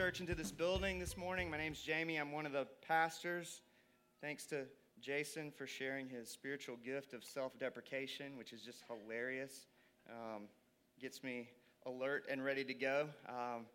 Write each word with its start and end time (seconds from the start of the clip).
church 0.00 0.20
into 0.20 0.34
this 0.34 0.50
building 0.50 0.98
this 0.98 1.14
morning. 1.14 1.50
My 1.50 1.58
name's 1.58 1.82
Jamie. 1.82 2.16
I'm 2.16 2.32
one 2.32 2.46
of 2.46 2.52
the 2.52 2.66
pastors. 2.88 3.60
Thanks 4.22 4.46
to 4.46 4.64
Jason 4.98 5.50
for 5.50 5.66
sharing 5.66 6.08
his 6.08 6.30
spiritual 6.30 6.76
gift 6.82 7.12
of 7.12 7.22
self 7.22 7.58
deprecation, 7.58 8.38
which 8.38 8.54
is 8.54 8.62
just 8.62 8.82
hilarious. 8.88 9.66
Um, 10.08 10.44
gets 10.98 11.22
me 11.22 11.50
alert 11.84 12.24
and 12.30 12.42
ready 12.42 12.64
to 12.64 12.72
go. 12.72 13.08
Um, 13.28 13.66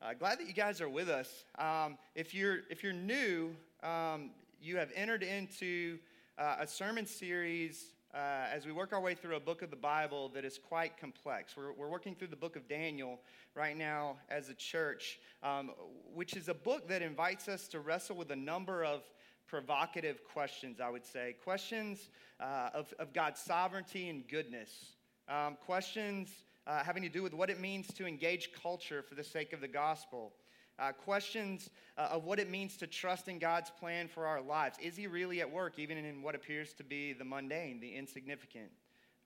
uh, 0.00 0.14
glad 0.18 0.38
that 0.38 0.46
you 0.46 0.54
guys 0.54 0.80
are 0.80 0.88
with 0.88 1.10
us. 1.10 1.44
Um, 1.58 1.98
if, 2.14 2.32
you're, 2.32 2.60
if 2.70 2.82
you're 2.82 2.94
new, 2.94 3.54
um, 3.82 4.30
you 4.62 4.78
have 4.78 4.90
entered 4.94 5.22
into 5.22 5.98
uh, 6.38 6.56
a 6.60 6.66
sermon 6.66 7.04
series 7.04 7.92
uh, 8.14 8.46
as 8.52 8.64
we 8.64 8.72
work 8.72 8.92
our 8.92 9.00
way 9.00 9.14
through 9.14 9.36
a 9.36 9.40
book 9.40 9.62
of 9.62 9.70
the 9.70 9.76
Bible 9.76 10.30
that 10.30 10.44
is 10.44 10.58
quite 10.58 10.96
complex. 10.96 11.56
We're, 11.56 11.72
we're 11.72 11.88
working 11.88 12.14
through 12.14 12.28
the 12.28 12.36
book 12.36 12.56
of 12.56 12.66
Daniel 12.68 13.20
right 13.54 13.76
now 13.76 14.16
as 14.30 14.48
a 14.48 14.54
church, 14.54 15.18
um, 15.42 15.72
which 16.14 16.34
is 16.34 16.48
a 16.48 16.54
book 16.54 16.88
that 16.88 17.02
invites 17.02 17.48
us 17.48 17.68
to 17.68 17.80
wrestle 17.80 18.16
with 18.16 18.30
a 18.30 18.36
number 18.36 18.84
of 18.84 19.02
provocative 19.46 20.24
questions, 20.24 20.80
I 20.80 20.90
would 20.90 21.04
say. 21.04 21.36
Questions 21.44 22.10
uh, 22.40 22.70
of, 22.74 22.92
of 22.98 23.12
God's 23.12 23.40
sovereignty 23.40 24.08
and 24.08 24.26
goodness. 24.26 24.94
Um, 25.28 25.56
questions 25.64 26.30
uh, 26.66 26.82
having 26.84 27.02
to 27.02 27.08
do 27.08 27.22
with 27.22 27.34
what 27.34 27.50
it 27.50 27.60
means 27.60 27.88
to 27.94 28.06
engage 28.06 28.50
culture 28.62 29.02
for 29.02 29.14
the 29.14 29.24
sake 29.24 29.52
of 29.52 29.60
the 29.60 29.68
gospel. 29.68 30.32
Uh, 30.78 30.92
questions 30.92 31.70
uh, 31.96 32.08
of 32.12 32.24
what 32.24 32.38
it 32.38 32.48
means 32.48 32.76
to 32.76 32.86
trust 32.86 33.26
in 33.26 33.38
God's 33.38 33.70
plan 33.70 34.06
for 34.06 34.26
our 34.26 34.40
lives. 34.40 34.78
Is 34.80 34.96
He 34.96 35.06
really 35.08 35.40
at 35.40 35.50
work, 35.50 35.78
even 35.78 35.98
in 35.98 36.22
what 36.22 36.34
appears 36.34 36.72
to 36.74 36.84
be 36.84 37.12
the 37.12 37.24
mundane, 37.24 37.80
the 37.80 37.94
insignificant? 37.96 38.70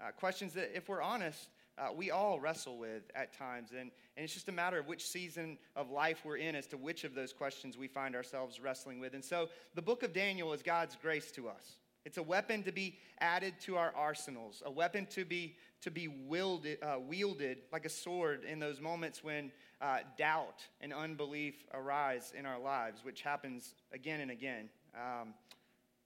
Uh, 0.01 0.11
questions 0.13 0.55
that, 0.55 0.75
if 0.75 0.89
we're 0.89 1.03
honest, 1.03 1.49
uh, 1.79 1.89
we 1.95 2.11
all 2.11 2.41
wrestle 2.41 2.79
with 2.79 3.03
at 3.15 3.37
times. 3.37 3.71
And, 3.73 3.91
and 4.17 4.25
it's 4.25 4.35
just 4.35 4.49
a 4.49 4.53
matter 4.53 4.79
of 4.79 4.87
which 4.87 5.07
season 5.07 5.59
of 5.77 5.91
life 5.91 6.23
we're 6.25 6.37
in 6.37 6.55
as 6.55 6.67
to 6.69 6.77
which 6.77 7.05
of 7.05 7.15
those 7.15 7.33
questions 7.33 7.79
we 7.79 7.89
find 7.89 8.15
ourselves 8.15 8.61
wrestling 8.61 8.99
with. 8.99 9.15
And 9.15 9.25
so 9.25 9.49
the 9.75 9.83
book 9.83 10.03
of 10.03 10.13
Daniel 10.13 10.53
is 10.53 10.63
God's 10.63 10.97
grace 11.01 11.31
to 11.33 11.49
us. 11.49 11.77
It's 12.05 12.19
a 12.19 12.23
weapon 12.23 12.63
to 12.65 12.73
be 12.73 12.99
added 13.21 13.55
to 13.63 13.77
our 13.77 13.93
arsenals, 13.95 14.63
a 14.67 14.71
weapon 14.71 15.07
to 15.11 15.25
be, 15.25 15.57
to 15.83 15.91
be 15.91 16.09
wielded, 16.09 16.79
uh, 16.83 16.99
wielded 16.99 17.59
like 17.73 17.85
a 17.85 17.89
sword 17.89 18.45
in 18.45 18.59
those 18.59 18.81
moments 18.81 19.23
when 19.23 19.53
uh, 19.81 19.99
doubt 20.19 20.67
and 20.81 20.93
unbelief 20.93 21.65
arise 21.73 22.33
in 22.37 22.47
our 22.47 22.59
lives, 22.59 23.05
which 23.05 23.23
happens 23.23 23.75
again 23.93 24.21
and 24.21 24.31
again. 24.31 24.69
Um, 24.95 25.35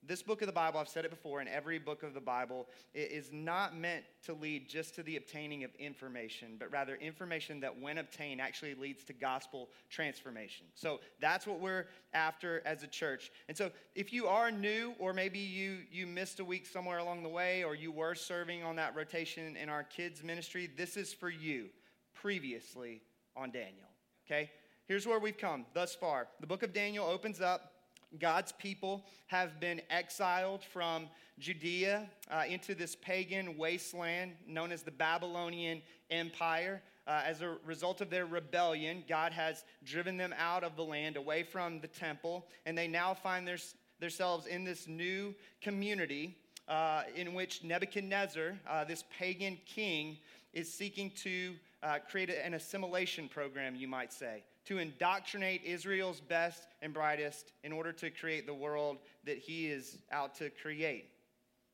this 0.02 0.22
book 0.22 0.40
of 0.42 0.46
the 0.46 0.52
Bible, 0.52 0.78
I've 0.78 0.88
said 0.88 1.04
it 1.04 1.10
before, 1.10 1.40
in 1.40 1.48
every 1.48 1.78
book 1.78 2.02
of 2.02 2.14
the 2.14 2.20
Bible, 2.20 2.68
it 2.94 3.10
is 3.10 3.30
not 3.32 3.76
meant 3.76 4.04
to 4.24 4.34
lead 4.34 4.68
just 4.68 4.94
to 4.96 5.02
the 5.02 5.16
obtaining 5.16 5.64
of 5.64 5.74
information, 5.76 6.56
but 6.58 6.70
rather 6.70 6.96
information 6.96 7.60
that, 7.60 7.80
when 7.80 7.98
obtained, 7.98 8.40
actually 8.40 8.74
leads 8.74 9.04
to 9.04 9.12
gospel 9.12 9.68
transformation. 9.90 10.66
So 10.74 11.00
that's 11.20 11.46
what 11.46 11.60
we're 11.60 11.86
after 12.14 12.62
as 12.64 12.82
a 12.82 12.86
church. 12.86 13.30
And 13.48 13.56
so, 13.56 13.70
if 13.94 14.12
you 14.12 14.26
are 14.26 14.50
new, 14.50 14.94
or 14.98 15.12
maybe 15.12 15.38
you, 15.38 15.78
you 15.90 16.06
missed 16.06 16.40
a 16.40 16.44
week 16.44 16.66
somewhere 16.66 16.98
along 16.98 17.22
the 17.22 17.28
way, 17.28 17.64
or 17.64 17.74
you 17.74 17.90
were 17.90 18.14
serving 18.14 18.62
on 18.62 18.76
that 18.76 18.94
rotation 18.94 19.56
in 19.56 19.68
our 19.68 19.82
kids' 19.82 20.22
ministry, 20.22 20.70
this 20.76 20.96
is 20.96 21.12
for 21.12 21.30
you 21.30 21.68
previously 22.14 23.02
on 23.36 23.50
Daniel. 23.50 23.88
Okay? 24.26 24.50
Here's 24.86 25.06
where 25.06 25.18
we've 25.18 25.38
come 25.38 25.66
thus 25.74 25.94
far. 25.94 26.28
The 26.40 26.46
book 26.46 26.62
of 26.62 26.72
Daniel 26.72 27.06
opens 27.06 27.40
up 27.40 27.72
God's 28.18 28.52
people 28.52 29.04
have 29.26 29.60
been 29.60 29.82
exiled 29.90 30.62
from 30.62 31.08
Judea 31.38 32.08
uh, 32.30 32.44
into 32.48 32.74
this 32.74 32.96
pagan 32.96 33.58
wasteland 33.58 34.32
known 34.46 34.72
as 34.72 34.82
the 34.82 34.90
Babylonian 34.90 35.82
Empire. 36.10 36.82
Uh, 37.06 37.22
as 37.24 37.42
a 37.42 37.56
result 37.64 38.00
of 38.00 38.10
their 38.10 38.26
rebellion, 38.26 39.04
God 39.08 39.32
has 39.32 39.64
driven 39.84 40.16
them 40.16 40.34
out 40.38 40.64
of 40.64 40.76
the 40.76 40.82
land, 40.82 41.16
away 41.16 41.42
from 41.42 41.80
the 41.80 41.86
temple, 41.88 42.46
and 42.64 42.76
they 42.76 42.88
now 42.88 43.14
find 43.14 43.46
their, 43.46 43.58
themselves 44.00 44.46
in 44.46 44.64
this 44.64 44.88
new 44.88 45.34
community 45.60 46.36
uh, 46.68 47.02
in 47.14 47.32
which 47.32 47.62
Nebuchadnezzar, 47.62 48.58
uh, 48.68 48.84
this 48.84 49.04
pagan 49.16 49.58
king, 49.66 50.18
is 50.52 50.72
seeking 50.72 51.10
to 51.10 51.54
uh, 51.82 51.98
create 52.10 52.30
an 52.30 52.54
assimilation 52.54 53.28
program, 53.28 53.76
you 53.76 53.86
might 53.86 54.12
say 54.12 54.42
to 54.66 54.78
indoctrinate 54.78 55.62
Israel's 55.64 56.20
best 56.20 56.66
and 56.82 56.92
brightest 56.92 57.52
in 57.62 57.72
order 57.72 57.92
to 57.92 58.10
create 58.10 58.46
the 58.46 58.54
world 58.54 58.98
that 59.24 59.38
he 59.38 59.68
is 59.68 59.98
out 60.12 60.34
to 60.36 60.50
create. 60.50 61.10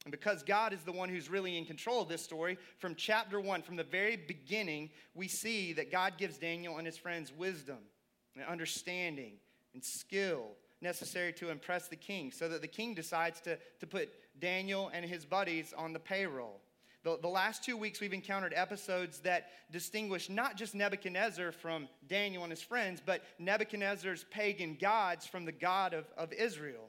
And 0.04 0.10
because 0.10 0.42
God 0.42 0.72
is 0.72 0.82
the 0.82 0.92
one 0.92 1.08
who's 1.08 1.30
really 1.30 1.56
in 1.56 1.64
control 1.64 2.02
of 2.02 2.08
this 2.08 2.22
story, 2.22 2.58
from 2.78 2.94
chapter 2.94 3.40
one, 3.40 3.62
from 3.62 3.76
the 3.76 3.84
very 3.84 4.16
beginning, 4.16 4.90
we 5.14 5.28
see 5.28 5.72
that 5.74 5.92
God 5.92 6.14
gives 6.18 6.38
Daniel 6.38 6.78
and 6.78 6.86
his 6.86 6.98
friends 6.98 7.32
wisdom 7.32 7.78
and 8.34 8.44
understanding 8.44 9.34
and 9.74 9.82
skill 9.84 10.50
necessary 10.80 11.32
to 11.32 11.50
impress 11.50 11.86
the 11.86 11.96
king, 11.96 12.32
so 12.32 12.48
that 12.48 12.60
the 12.60 12.66
king 12.66 12.94
decides 12.94 13.40
to, 13.40 13.56
to 13.78 13.86
put 13.86 14.10
Daniel 14.40 14.90
and 14.92 15.04
his 15.04 15.24
buddies 15.24 15.72
on 15.78 15.92
the 15.92 16.00
payroll. 16.00 16.60
The, 17.04 17.18
the 17.20 17.28
last 17.28 17.64
two 17.64 17.76
weeks, 17.76 18.00
we've 18.00 18.12
encountered 18.12 18.52
episodes 18.54 19.18
that 19.20 19.48
distinguish 19.72 20.30
not 20.30 20.56
just 20.56 20.74
Nebuchadnezzar 20.74 21.50
from 21.50 21.88
Daniel 22.06 22.44
and 22.44 22.52
his 22.52 22.62
friends, 22.62 23.02
but 23.04 23.22
Nebuchadnezzar's 23.40 24.24
pagan 24.30 24.76
gods 24.80 25.26
from 25.26 25.44
the 25.44 25.52
God 25.52 25.94
of, 25.94 26.06
of 26.16 26.32
Israel. 26.32 26.88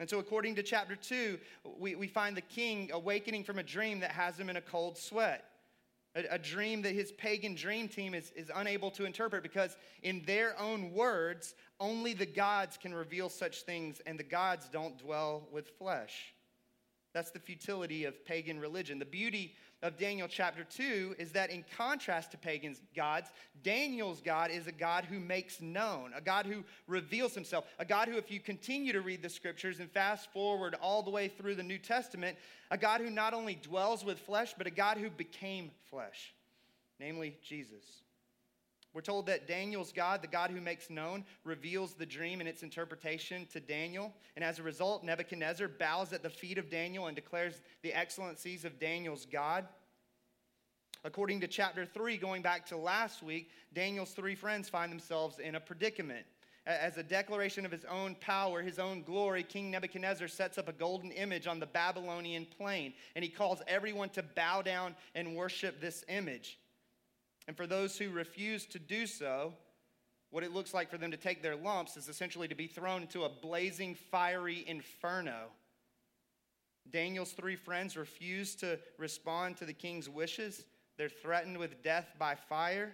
And 0.00 0.10
so, 0.10 0.18
according 0.18 0.56
to 0.56 0.62
chapter 0.62 0.96
2, 0.96 1.38
we, 1.78 1.94
we 1.94 2.06
find 2.08 2.36
the 2.36 2.42
king 2.42 2.90
awakening 2.92 3.44
from 3.44 3.58
a 3.58 3.62
dream 3.62 4.00
that 4.00 4.10
has 4.10 4.38
him 4.38 4.50
in 4.50 4.56
a 4.56 4.60
cold 4.60 4.98
sweat. 4.98 5.44
A, 6.16 6.24
a, 6.32 6.38
dream 6.38 6.82
that 6.82 6.92
his 6.92 7.12
pagan 7.12 7.54
dream 7.54 7.88
team 7.88 8.14
is, 8.14 8.30
is 8.36 8.50
unable 8.54 8.90
to 8.92 9.04
interpret 9.04 9.42
because, 9.42 9.76
in 10.02 10.22
their 10.26 10.58
own 10.60 10.92
words, 10.92 11.54
only 11.78 12.14
the 12.14 12.26
gods 12.26 12.76
can 12.76 12.92
reveal 12.92 13.28
such 13.28 13.62
things, 13.62 14.00
and 14.06 14.18
the 14.18 14.24
gods 14.24 14.68
don't 14.70 14.98
dwell 14.98 15.48
with 15.52 15.68
flesh. 15.78 16.34
That's 17.16 17.30
the 17.30 17.38
futility 17.38 18.04
of 18.04 18.26
pagan 18.26 18.60
religion. 18.60 18.98
The 18.98 19.06
beauty 19.06 19.54
of 19.82 19.96
Daniel 19.96 20.28
chapter 20.28 20.64
2 20.64 21.16
is 21.18 21.32
that, 21.32 21.48
in 21.48 21.64
contrast 21.74 22.30
to 22.32 22.36
pagan 22.36 22.76
gods, 22.94 23.30
Daniel's 23.62 24.20
God 24.20 24.50
is 24.50 24.66
a 24.66 24.72
God 24.72 25.06
who 25.06 25.18
makes 25.18 25.62
known, 25.62 26.12
a 26.14 26.20
God 26.20 26.44
who 26.44 26.62
reveals 26.86 27.34
himself, 27.34 27.64
a 27.78 27.86
God 27.86 28.08
who, 28.08 28.18
if 28.18 28.30
you 28.30 28.38
continue 28.38 28.92
to 28.92 29.00
read 29.00 29.22
the 29.22 29.30
scriptures 29.30 29.80
and 29.80 29.90
fast 29.90 30.30
forward 30.30 30.76
all 30.82 31.02
the 31.02 31.10
way 31.10 31.28
through 31.28 31.54
the 31.54 31.62
New 31.62 31.78
Testament, 31.78 32.36
a 32.70 32.76
God 32.76 33.00
who 33.00 33.08
not 33.08 33.32
only 33.32 33.54
dwells 33.54 34.04
with 34.04 34.18
flesh, 34.18 34.52
but 34.58 34.66
a 34.66 34.70
God 34.70 34.98
who 34.98 35.08
became 35.08 35.70
flesh, 35.88 36.34
namely 37.00 37.34
Jesus. 37.42 38.02
We're 38.96 39.02
told 39.02 39.26
that 39.26 39.46
Daniel's 39.46 39.92
God, 39.92 40.22
the 40.22 40.26
God 40.26 40.50
who 40.50 40.58
makes 40.58 40.88
known, 40.88 41.26
reveals 41.44 41.92
the 41.92 42.06
dream 42.06 42.40
and 42.40 42.48
its 42.48 42.62
interpretation 42.62 43.46
to 43.52 43.60
Daniel. 43.60 44.10
And 44.36 44.42
as 44.42 44.58
a 44.58 44.62
result, 44.62 45.04
Nebuchadnezzar 45.04 45.68
bows 45.68 46.14
at 46.14 46.22
the 46.22 46.30
feet 46.30 46.56
of 46.56 46.70
Daniel 46.70 47.06
and 47.06 47.14
declares 47.14 47.60
the 47.82 47.92
excellencies 47.92 48.64
of 48.64 48.80
Daniel's 48.80 49.26
God. 49.26 49.66
According 51.04 51.40
to 51.40 51.46
chapter 51.46 51.84
3, 51.84 52.16
going 52.16 52.40
back 52.40 52.64
to 52.68 52.78
last 52.78 53.22
week, 53.22 53.50
Daniel's 53.74 54.12
three 54.12 54.34
friends 54.34 54.70
find 54.70 54.90
themselves 54.90 55.40
in 55.40 55.56
a 55.56 55.60
predicament. 55.60 56.24
As 56.64 56.96
a 56.96 57.02
declaration 57.02 57.66
of 57.66 57.72
his 57.72 57.84
own 57.84 58.14
power, 58.14 58.62
his 58.62 58.78
own 58.78 59.02
glory, 59.02 59.42
King 59.42 59.70
Nebuchadnezzar 59.70 60.26
sets 60.26 60.56
up 60.56 60.70
a 60.70 60.72
golden 60.72 61.12
image 61.12 61.46
on 61.46 61.60
the 61.60 61.66
Babylonian 61.66 62.46
plain, 62.46 62.94
and 63.14 63.22
he 63.22 63.30
calls 63.30 63.60
everyone 63.68 64.08
to 64.08 64.22
bow 64.22 64.62
down 64.62 64.96
and 65.14 65.36
worship 65.36 65.82
this 65.82 66.02
image. 66.08 66.58
And 67.46 67.56
for 67.56 67.66
those 67.66 67.96
who 67.96 68.10
refuse 68.10 68.66
to 68.66 68.78
do 68.78 69.06
so, 69.06 69.54
what 70.30 70.42
it 70.42 70.52
looks 70.52 70.74
like 70.74 70.90
for 70.90 70.98
them 70.98 71.12
to 71.12 71.16
take 71.16 71.42
their 71.42 71.56
lumps 71.56 71.96
is 71.96 72.08
essentially 72.08 72.48
to 72.48 72.54
be 72.54 72.66
thrown 72.66 73.02
into 73.02 73.24
a 73.24 73.28
blazing, 73.28 73.94
fiery 73.94 74.64
inferno. 74.66 75.46
Daniel's 76.90 77.32
three 77.32 77.56
friends 77.56 77.96
refuse 77.96 78.54
to 78.56 78.78
respond 78.98 79.56
to 79.56 79.64
the 79.64 79.72
king's 79.72 80.08
wishes. 80.08 80.64
They're 80.96 81.08
threatened 81.08 81.58
with 81.58 81.82
death 81.82 82.08
by 82.18 82.34
fire. 82.34 82.92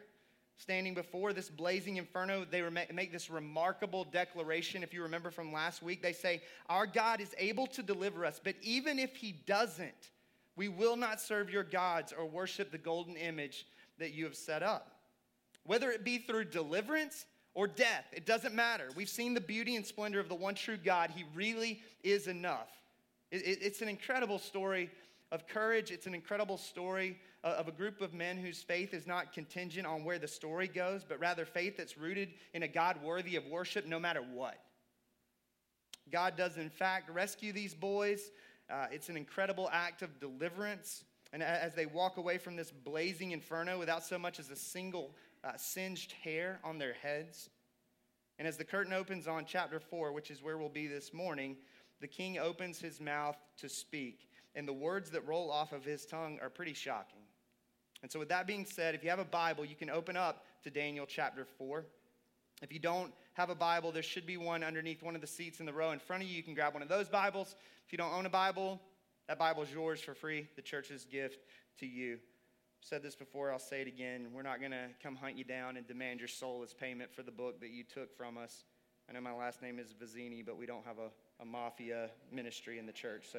Standing 0.57 0.95
before 0.95 1.33
this 1.33 1.49
blazing 1.49 1.97
inferno, 1.97 2.45
they 2.45 2.63
make 2.93 3.11
this 3.11 3.31
remarkable 3.31 4.05
declaration. 4.05 4.83
If 4.83 4.93
you 4.93 5.03
remember 5.03 5.31
from 5.31 5.53
last 5.53 5.83
week, 5.83 6.03
they 6.03 6.13
say, 6.13 6.43
Our 6.69 6.87
God 6.87 7.21
is 7.21 7.35
able 7.39 7.67
to 7.69 7.83
deliver 7.83 8.25
us, 8.25 8.41
but 8.43 8.55
even 8.63 8.99
if 8.99 9.17
he 9.17 9.33
doesn't, 9.33 10.11
we 10.55 10.69
will 10.69 10.97
not 10.97 11.21
serve 11.21 11.51
your 11.51 11.65
gods 11.65 12.13
or 12.13 12.27
worship 12.27 12.71
the 12.71 12.79
golden 12.79 13.17
image 13.17 13.67
that 14.03 14.13
you 14.13 14.25
have 14.25 14.37
set 14.37 14.63
up. 14.63 14.97
Whether 15.65 15.91
it 15.91 16.05
be 16.05 16.19
through 16.19 16.47
deliverance 16.47 17.25
or 17.55 17.67
death, 17.69 18.05
it 18.13 18.27
doesn't 18.27 18.55
matter. 18.55 18.89
We've 18.97 19.09
seen 19.09 19.33
the 19.33 19.41
beauty 19.41 19.77
and 19.77 19.87
splendor 19.87 20.19
of 20.19 20.29
the 20.29 20.35
one 20.35 20.57
true 20.57 20.77
God. 20.77 21.11
He 21.15 21.25
really 21.35 21.81
is 22.03 22.27
enough. 22.27 22.69
It's 23.31 23.81
an 23.81 23.89
incredible 23.89 24.39
story 24.39 24.91
of 25.31 25.47
courage. 25.47 25.91
It's 25.91 26.07
an 26.07 26.15
incredible 26.15 26.59
story 26.59 27.19
of 27.45 27.69
a 27.69 27.73
group 27.73 28.01
of 28.01 28.13
men 28.13 28.37
whose 28.37 28.61
faith 28.61 28.93
is 28.93 29.07
not 29.07 29.33
contingent 29.33 29.87
on 29.87 30.05
where 30.05 30.19
the 30.19 30.29
story 30.29 30.69
goes, 30.69 31.05
but 31.09 31.19
rather 31.21 31.45
faith 31.45 31.77
that's 31.77 31.97
rooted 31.97 32.31
in 32.55 32.65
a 32.65 32.69
God 32.69 33.03
worthy 33.03 33.37
of 33.37 33.47
worship 33.47 33.87
no 33.87 33.99
matter 33.99 34.21
what. 34.21 34.59
God 36.11 36.37
does, 36.37 36.57
in 36.57 36.71
fact, 36.71 37.09
rescue 37.09 37.53
these 37.53 37.73
boys. 37.75 38.33
Uh, 38.69 38.87
it's 38.91 39.09
an 39.09 39.17
incredible 39.17 39.71
act 39.73 40.03
of 40.03 40.21
deliverance. 40.21 41.05
And 41.33 41.43
as 41.43 41.75
they 41.75 41.87
walk 41.87 42.19
away 42.19 42.37
from 42.37 42.57
this 42.57 42.71
blazing 42.71 43.31
inferno 43.31 43.79
without 43.79 44.05
so 44.05 44.19
much 44.19 44.39
as 44.39 44.51
a 44.51 44.57
single 44.57 45.15
uh, 45.43 45.53
singed 45.57 46.13
hair 46.23 46.61
on 46.63 46.79
their 46.79 46.93
heads, 46.93 47.49
And 48.39 48.47
as 48.47 48.57
the 48.57 48.65
curtain 48.65 48.93
opens 48.93 49.27
on 49.27 49.45
chapter 49.47 49.81
4, 49.81 50.13
which 50.13 50.31
is 50.31 50.43
where 50.43 50.59
we'll 50.59 50.69
be 50.69 50.87
this 50.87 51.13
morning, 51.15 51.57
the 52.01 52.09
king 52.09 52.39
opens 52.39 52.81
his 52.81 53.01
mouth 53.01 53.37
to 53.59 53.69
speak. 53.69 54.29
And 54.55 54.69
the 54.69 54.73
words 54.73 55.11
that 55.11 55.27
roll 55.27 55.51
off 55.51 55.73
of 55.73 55.85
his 55.85 56.05
tongue 56.05 56.39
are 56.43 56.51
pretty 56.51 56.75
shocking. 56.75 57.23
And 58.03 58.11
so, 58.11 58.19
with 58.19 58.29
that 58.29 58.47
being 58.47 58.67
said, 58.67 58.95
if 58.95 59.05
you 59.05 59.11
have 59.11 59.19
a 59.19 59.25
Bible, 59.25 59.65
you 59.65 59.77
can 59.77 59.89
open 59.89 60.17
up 60.17 60.45
to 60.65 60.71
Daniel 60.71 61.07
chapter 61.07 61.45
4. 61.45 61.87
If 62.61 62.73
you 62.73 62.79
don't 62.79 63.13
have 63.35 63.49
a 63.49 63.55
Bible, 63.55 63.93
there 63.93 64.03
should 64.03 64.27
be 64.27 64.37
one 64.37 64.63
underneath 64.63 65.03
one 65.03 65.15
of 65.15 65.21
the 65.21 65.27
seats 65.27 65.61
in 65.61 65.67
the 65.67 65.73
row 65.73 65.93
in 65.93 65.99
front 65.99 66.23
of 66.23 66.29
you. 66.29 66.37
You 66.37 66.43
can 66.43 66.55
grab 66.55 66.75
one 66.75 66.83
of 66.83 66.89
those 66.89 67.09
Bibles. 67.09 67.55
If 67.87 67.93
you 67.93 67.99
don't 67.99 68.13
own 68.13 68.27
a 68.27 68.31
Bible, 68.31 68.81
that 69.33 69.39
Bible 69.39 69.63
is 69.63 69.73
yours 69.73 69.99
for 69.99 70.13
free, 70.13 70.47
the 70.57 70.61
church's 70.61 71.07
gift 71.07 71.39
to 71.79 71.87
you. 71.87 72.17
I've 72.17 72.87
said 72.87 73.03
this 73.03 73.15
before, 73.15 73.51
I'll 73.51 73.59
say 73.59 73.81
it 73.81 73.89
again. 73.89 74.27
We're 74.31 74.43
not 74.43 74.61
going 74.61 74.73
to 74.73 74.89
come 75.03 75.17
hunt 75.17 75.39
you 75.39 75.45
down 75.45 75.79
and 75.79 75.87
demand 75.87 76.19
your 76.19 76.29
soul 76.29 76.63
as 76.63 76.75
payment 76.75 77.11
for 77.15 77.23
the 77.23 77.31
book 77.31 77.59
that 77.61 77.71
you 77.71 77.83
took 77.83 78.15
from 78.15 78.37
us. 78.37 78.65
I 79.09 79.15
know 79.15 79.23
my 79.23 79.33
last 79.33 79.63
name 79.63 79.79
is 79.79 79.95
Vizzini, 79.95 80.45
but 80.45 80.59
we 80.59 80.67
don't 80.67 80.85
have 80.85 80.99
a, 80.99 81.09
a 81.43 81.47
mafia 81.47 82.11
ministry 82.31 82.79
in 82.79 82.85
the 82.85 82.93
church, 82.93 83.25
so 83.33 83.39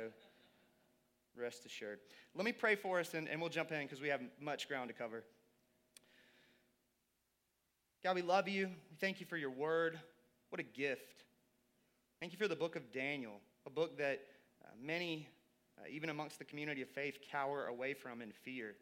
rest 1.39 1.63
assured. 1.63 1.99
Let 2.33 2.43
me 2.45 2.53
pray 2.53 2.73
for 2.73 2.99
us 2.99 3.13
and, 3.13 3.29
and 3.29 3.39
we'll 3.39 3.51
jump 3.51 3.71
in 3.71 3.83
because 3.83 4.01
we 4.01 4.07
have 4.07 4.21
much 4.41 4.67
ground 4.67 4.87
to 4.87 4.95
cover. 4.95 5.23
God, 8.03 8.15
we 8.15 8.23
love 8.23 8.47
you. 8.47 8.65
We 8.65 8.97
thank 8.99 9.19
you 9.19 9.27
for 9.27 9.37
your 9.37 9.51
word. 9.51 9.99
What 10.49 10.59
a 10.59 10.63
gift. 10.63 11.21
Thank 12.19 12.31
you 12.31 12.39
for 12.39 12.47
the 12.47 12.55
book 12.55 12.75
of 12.75 12.91
Daniel, 12.91 13.33
a 13.67 13.69
book 13.69 13.99
that 13.99 14.21
uh, 14.65 14.69
many, 14.83 15.27
uh, 15.79 15.87
even 15.89 16.09
amongst 16.09 16.39
the 16.39 16.45
community 16.45 16.81
of 16.81 16.89
faith, 16.89 17.19
cower 17.31 17.67
away 17.67 17.93
from 17.93 18.21
in 18.21 18.31
fear. 18.31 18.75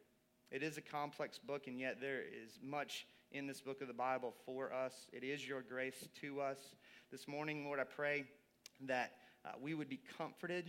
It 0.51 0.63
is 0.63 0.77
a 0.77 0.81
complex 0.81 1.37
book, 1.37 1.67
and 1.67 1.79
yet 1.79 2.01
there 2.01 2.21
is 2.21 2.59
much 2.61 3.05
in 3.31 3.47
this 3.47 3.61
book 3.61 3.81
of 3.81 3.87
the 3.87 3.93
Bible 3.93 4.33
for 4.45 4.73
us. 4.73 5.07
It 5.13 5.23
is 5.23 5.47
your 5.47 5.61
grace 5.61 6.07
to 6.21 6.41
us. 6.41 6.57
This 7.11 7.27
morning, 7.27 7.65
Lord, 7.65 7.79
I 7.79 7.85
pray 7.85 8.25
that 8.81 9.13
uh, 9.45 9.51
we 9.61 9.73
would 9.73 9.89
be 9.89 9.99
comforted 10.17 10.65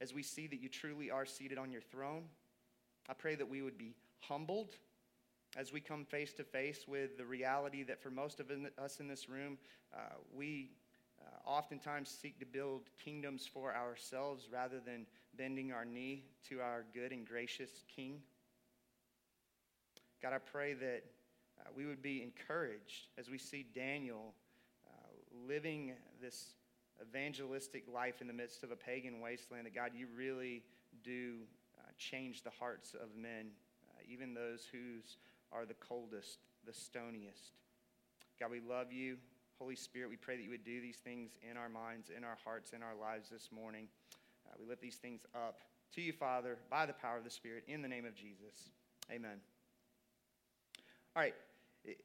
as 0.00 0.14
we 0.14 0.22
see 0.22 0.46
that 0.46 0.60
you 0.60 0.68
truly 0.68 1.10
are 1.10 1.26
seated 1.26 1.58
on 1.58 1.70
your 1.70 1.80
throne. 1.80 2.24
I 3.08 3.14
pray 3.14 3.34
that 3.34 3.48
we 3.48 3.62
would 3.62 3.78
be 3.78 3.94
humbled 4.20 4.70
as 5.56 5.72
we 5.72 5.80
come 5.80 6.04
face 6.04 6.32
to 6.34 6.44
face 6.44 6.84
with 6.86 7.16
the 7.16 7.24
reality 7.24 7.82
that 7.84 8.02
for 8.02 8.10
most 8.10 8.40
of 8.40 8.50
us 8.78 9.00
in 9.00 9.08
this 9.08 9.28
room, 9.28 9.58
uh, 9.94 10.14
we 10.34 10.70
uh, 11.20 11.48
oftentimes 11.48 12.10
seek 12.10 12.38
to 12.38 12.46
build 12.46 12.82
kingdoms 13.02 13.46
for 13.46 13.74
ourselves 13.74 14.48
rather 14.52 14.80
than 14.80 15.06
bending 15.36 15.72
our 15.72 15.84
knee 15.84 16.24
to 16.48 16.60
our 16.60 16.84
good 16.94 17.12
and 17.12 17.26
gracious 17.26 17.70
King. 17.94 18.20
God, 20.22 20.32
I 20.32 20.38
pray 20.38 20.74
that 20.74 21.04
uh, 21.60 21.68
we 21.76 21.86
would 21.86 22.02
be 22.02 22.22
encouraged 22.22 23.08
as 23.18 23.28
we 23.28 23.38
see 23.38 23.66
Daniel 23.74 24.34
uh, 24.86 25.46
living 25.46 25.92
this 26.20 26.54
evangelistic 27.02 27.84
life 27.92 28.20
in 28.20 28.26
the 28.26 28.32
midst 28.32 28.62
of 28.62 28.70
a 28.70 28.76
pagan 28.76 29.20
wasteland, 29.20 29.66
that 29.66 29.74
God, 29.74 29.90
you 29.94 30.06
really 30.16 30.62
do 31.04 31.40
uh, 31.78 31.82
change 31.98 32.42
the 32.42 32.50
hearts 32.58 32.94
of 32.94 33.14
men, 33.16 33.48
uh, 33.90 34.02
even 34.10 34.32
those 34.32 34.66
whose 34.70 35.18
are 35.52 35.66
the 35.66 35.74
coldest, 35.74 36.38
the 36.64 36.72
stoniest. 36.72 37.52
God, 38.40 38.50
we 38.50 38.60
love 38.60 38.92
you. 38.92 39.16
Holy 39.58 39.76
Spirit, 39.76 40.10
we 40.10 40.16
pray 40.16 40.36
that 40.36 40.42
you 40.42 40.50
would 40.50 40.64
do 40.64 40.80
these 40.80 40.98
things 40.98 41.30
in 41.48 41.56
our 41.56 41.68
minds, 41.68 42.10
in 42.14 42.24
our 42.24 42.36
hearts, 42.44 42.72
in 42.72 42.82
our 42.82 42.94
lives 42.94 43.30
this 43.30 43.48
morning. 43.50 43.88
Uh, 44.46 44.54
we 44.60 44.66
lift 44.66 44.80
these 44.80 44.96
things 44.96 45.22
up 45.34 45.60
to 45.94 46.00
you, 46.00 46.12
Father, 46.12 46.58
by 46.70 46.86
the 46.86 46.92
power 46.92 47.18
of 47.18 47.24
the 47.24 47.30
Spirit, 47.30 47.64
in 47.68 47.82
the 47.82 47.88
name 47.88 48.04
of 48.04 48.14
Jesus. 48.14 48.70
Amen. 49.10 49.40
All 51.14 51.22
right, 51.22 51.34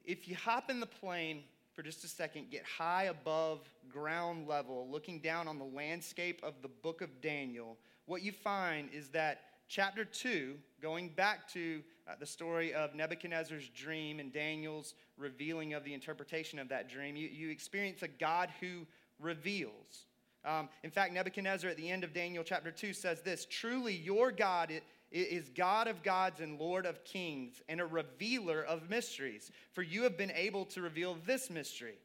if 0.04 0.28
you 0.28 0.36
hop 0.36 0.70
in 0.70 0.80
the 0.80 0.86
plane 0.86 1.42
for 1.74 1.82
just 1.82 2.04
a 2.04 2.08
second, 2.08 2.50
get 2.50 2.64
high 2.64 3.04
above 3.04 3.60
ground 3.88 4.46
level, 4.46 4.88
looking 4.90 5.18
down 5.18 5.48
on 5.48 5.58
the 5.58 5.64
landscape 5.64 6.40
of 6.42 6.54
the 6.62 6.68
book 6.68 7.00
of 7.00 7.20
Daniel, 7.20 7.76
what 8.06 8.22
you 8.22 8.32
find 8.32 8.88
is 8.92 9.08
that 9.08 9.40
chapter 9.68 10.04
2, 10.04 10.54
going 10.80 11.08
back 11.08 11.48
to 11.52 11.82
uh, 12.08 12.12
the 12.18 12.26
story 12.26 12.74
of 12.74 12.94
Nebuchadnezzar's 12.94 13.68
dream 13.68 14.20
and 14.20 14.32
Daniel's 14.32 14.94
revealing 15.16 15.74
of 15.74 15.84
the 15.84 15.94
interpretation 15.94 16.58
of 16.58 16.68
that 16.68 16.88
dream, 16.88 17.16
you, 17.16 17.28
you 17.28 17.50
experience 17.50 18.02
a 18.02 18.08
God 18.08 18.50
who 18.60 18.86
reveals. 19.18 20.06
Um, 20.44 20.68
in 20.82 20.90
fact, 20.90 21.12
Nebuchadnezzar 21.12 21.70
at 21.70 21.76
the 21.76 21.88
end 21.88 22.04
of 22.04 22.12
Daniel 22.12 22.42
chapter 22.42 22.70
2 22.70 22.92
says 22.92 23.22
this 23.22 23.46
Truly, 23.48 23.94
your 23.94 24.32
God 24.32 24.72
is 25.10 25.50
God 25.50 25.88
of 25.88 26.02
gods 26.02 26.40
and 26.40 26.58
Lord 26.58 26.86
of 26.86 27.04
kings 27.04 27.62
and 27.68 27.80
a 27.80 27.86
revealer 27.86 28.62
of 28.62 28.88
mysteries, 28.88 29.50
for 29.72 29.82
you 29.82 30.02
have 30.02 30.16
been 30.16 30.32
able 30.32 30.64
to 30.66 30.80
reveal 30.80 31.18
this 31.26 31.50
mystery. 31.50 31.98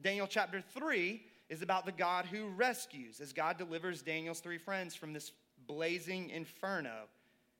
Daniel 0.00 0.26
chapter 0.26 0.62
3 0.74 1.22
is 1.48 1.62
about 1.62 1.84
the 1.84 1.92
God 1.92 2.24
who 2.24 2.48
rescues, 2.48 3.20
as 3.20 3.32
God 3.32 3.58
delivers 3.58 4.02
Daniel's 4.02 4.40
three 4.40 4.58
friends 4.58 4.94
from 4.94 5.12
this 5.12 5.32
blazing 5.66 6.30
inferno. 6.30 7.06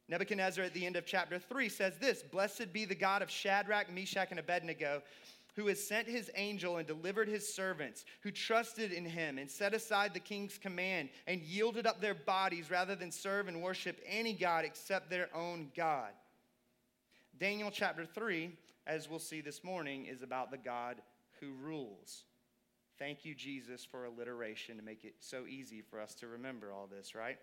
Nebuchadnezzar 0.09 0.65
at 0.65 0.75
the 0.75 0.87
end 0.87 0.97
of 0.97 1.07
chapter 1.07 1.39
3 1.39 1.69
says 1.69 1.99
this 1.99 2.23
Blessed 2.23 2.73
be 2.73 2.85
the 2.85 2.95
God 2.95 3.23
of 3.23 3.31
Shadrach, 3.31 3.93
Meshach, 3.93 4.29
and 4.31 4.41
Abednego 4.41 5.03
who 5.57 5.67
has 5.67 5.87
sent 5.87 6.07
his 6.07 6.31
angel 6.35 6.77
and 6.77 6.87
delivered 6.87 7.29
his 7.29 7.53
servants, 7.53 8.05
who 8.23 8.31
trusted 8.31 8.93
in 8.93 9.05
him 9.05 9.39
and 9.39 9.51
set 9.51 9.75
aside 9.75 10.15
the 10.15 10.21
king's 10.21 10.59
command 10.59 11.09
and 11.27 11.41
yielded 11.43 11.87
up 11.87 12.01
their 12.01 12.15
bodies 12.15 12.71
rather 12.71 12.95
than 12.95 13.11
serve 13.11 13.49
and 13.49 13.63
worship 13.63 14.01
any 14.07 14.33
God 14.33 14.65
except 14.65 15.11
their 15.11 15.29
own 15.35 15.71
God. 15.77 16.11
Daniel 17.39 17.71
chapter 17.71 18.05
3, 18.05 18.51
as 18.87 19.09
we'll 19.09 19.19
see 19.19 19.41
this 19.41 19.65
morning, 19.65 20.07
is 20.07 20.23
about 20.23 20.51
the 20.51 20.59
God 20.59 21.01
who 21.41 21.53
rules. 21.63 22.25
Thank 22.99 23.25
you, 23.25 23.35
Jesus, 23.35 23.83
for 23.85 24.05
alliteration 24.05 24.77
to 24.77 24.83
make 24.83 25.05
it 25.05 25.15
so 25.21 25.47
easy 25.49 25.81
for 25.81 26.01
us 26.01 26.15
to 26.17 26.27
remember 26.27 26.71
all 26.71 26.87
this, 26.87 27.15
right? 27.15 27.39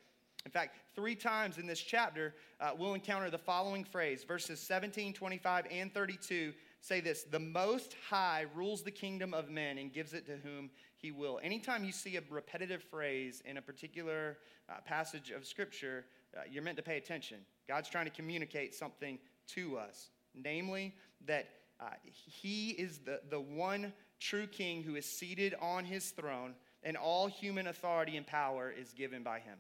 In 0.45 0.51
fact, 0.51 0.77
three 0.95 1.15
times 1.15 1.57
in 1.57 1.65
this 1.65 1.81
chapter, 1.81 2.35
uh, 2.61 2.71
we'll 2.77 2.93
encounter 2.93 3.29
the 3.29 3.37
following 3.37 3.83
phrase 3.83 4.23
verses 4.23 4.59
17, 4.59 5.13
25, 5.13 5.65
and 5.71 5.93
32 5.93 6.53
say 6.81 7.01
this 7.01 7.23
The 7.23 7.39
Most 7.39 7.95
High 8.09 8.45
rules 8.55 8.83
the 8.83 8.91
kingdom 8.91 9.33
of 9.33 9.49
men 9.49 9.77
and 9.77 9.91
gives 9.91 10.13
it 10.13 10.25
to 10.27 10.37
whom 10.37 10.69
he 10.95 11.11
will. 11.11 11.39
Anytime 11.43 11.83
you 11.83 11.91
see 11.91 12.17
a 12.17 12.21
repetitive 12.29 12.83
phrase 12.83 13.41
in 13.45 13.57
a 13.57 13.61
particular 13.61 14.37
uh, 14.69 14.75
passage 14.85 15.31
of 15.31 15.45
Scripture, 15.45 16.05
uh, 16.35 16.41
you're 16.49 16.63
meant 16.63 16.77
to 16.77 16.83
pay 16.83 16.97
attention. 16.97 17.37
God's 17.67 17.89
trying 17.89 18.05
to 18.05 18.11
communicate 18.11 18.73
something 18.73 19.19
to 19.49 19.77
us, 19.77 20.09
namely, 20.35 20.95
that 21.25 21.49
uh, 21.79 21.89
he 22.03 22.71
is 22.71 22.99
the, 22.99 23.21
the 23.29 23.39
one 23.39 23.93
true 24.19 24.47
king 24.47 24.81
who 24.83 24.95
is 24.95 25.05
seated 25.05 25.53
on 25.61 25.85
his 25.85 26.09
throne, 26.09 26.55
and 26.83 26.97
all 26.97 27.27
human 27.27 27.67
authority 27.67 28.17
and 28.17 28.25
power 28.25 28.71
is 28.71 28.93
given 28.93 29.23
by 29.23 29.39
him. 29.39 29.57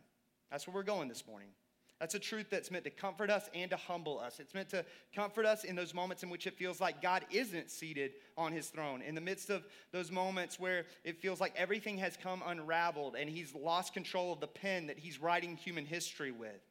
That's 0.51 0.65
where 0.65 0.73
we're 0.73 0.83
going 0.83 1.09
this 1.09 1.27
morning. 1.27 1.49
That's 1.99 2.13
a 2.13 2.19
truth 2.19 2.47
that's 2.51 2.69
meant 2.69 2.83
to 2.83 2.91
comfort 2.91 3.31
us 3.31 3.49
and 3.55 3.71
to 3.71 3.77
humble 3.77 4.19
us. 4.19 4.39
It's 4.39 4.53
meant 4.53 4.69
to 4.69 4.85
comfort 5.15 5.45
us 5.45 5.63
in 5.63 5.75
those 5.75 5.95
moments 5.95 6.21
in 6.21 6.29
which 6.29 6.45
it 6.45 6.55
feels 6.55 6.79
like 6.79 7.01
God 7.01 7.25
isn't 7.31 7.71
seated 7.71 8.11
on 8.37 8.51
his 8.51 8.67
throne. 8.67 9.01
In 9.01 9.15
the 9.15 9.21
midst 9.21 9.49
of 9.49 9.65
those 9.91 10.11
moments 10.11 10.59
where 10.59 10.85
it 11.03 11.19
feels 11.19 11.41
like 11.41 11.53
everything 11.55 11.97
has 11.97 12.15
come 12.15 12.43
unraveled 12.45 13.15
and 13.15 13.27
he's 13.27 13.55
lost 13.55 13.93
control 13.93 14.31
of 14.31 14.39
the 14.39 14.47
pen 14.47 14.87
that 14.87 14.99
he's 14.99 15.19
writing 15.19 15.55
human 15.55 15.85
history 15.85 16.31
with. 16.31 16.61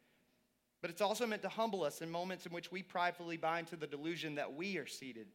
But 0.80 0.90
it's 0.90 1.02
also 1.02 1.26
meant 1.26 1.42
to 1.42 1.48
humble 1.48 1.82
us 1.82 2.02
in 2.02 2.10
moments 2.10 2.46
in 2.46 2.52
which 2.52 2.70
we 2.70 2.82
pridefully 2.82 3.36
buy 3.36 3.58
into 3.58 3.74
the 3.74 3.88
delusion 3.88 4.36
that 4.36 4.54
we 4.54 4.76
are 4.76 4.86
seated 4.86 5.26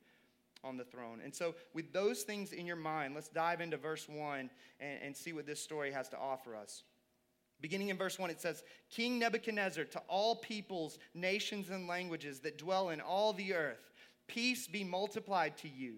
on 0.64 0.78
the 0.78 0.86
throne. 0.86 1.20
And 1.24 1.34
so, 1.34 1.56
with 1.74 1.92
those 1.92 2.22
things 2.22 2.54
in 2.54 2.66
your 2.66 2.76
mind, 2.76 3.16
let's 3.16 3.28
dive 3.28 3.60
into 3.60 3.78
verse 3.78 4.08
1 4.08 4.50
and, 4.80 5.00
and 5.02 5.18
see 5.18 5.34
what 5.34 5.46
this 5.46 5.60
story 5.60 5.92
has 5.92 6.08
to 6.10 6.18
offer 6.18 6.56
us. 6.56 6.84
Beginning 7.62 7.90
in 7.90 7.98
verse 7.98 8.18
1, 8.18 8.30
it 8.30 8.42
says, 8.42 8.64
King 8.90 9.20
Nebuchadnezzar, 9.20 9.86
to 9.86 10.02
all 10.08 10.36
peoples, 10.36 10.98
nations, 11.14 11.70
and 11.70 11.88
languages 11.88 12.40
that 12.40 12.58
dwell 12.58 12.90
in 12.90 13.00
all 13.00 13.34
the 13.34 13.54
earth, 13.54 13.92
peace 14.28 14.68
be 14.68 14.84
multiplied 14.84 15.58
to 15.60 15.70
you. 15.70 15.96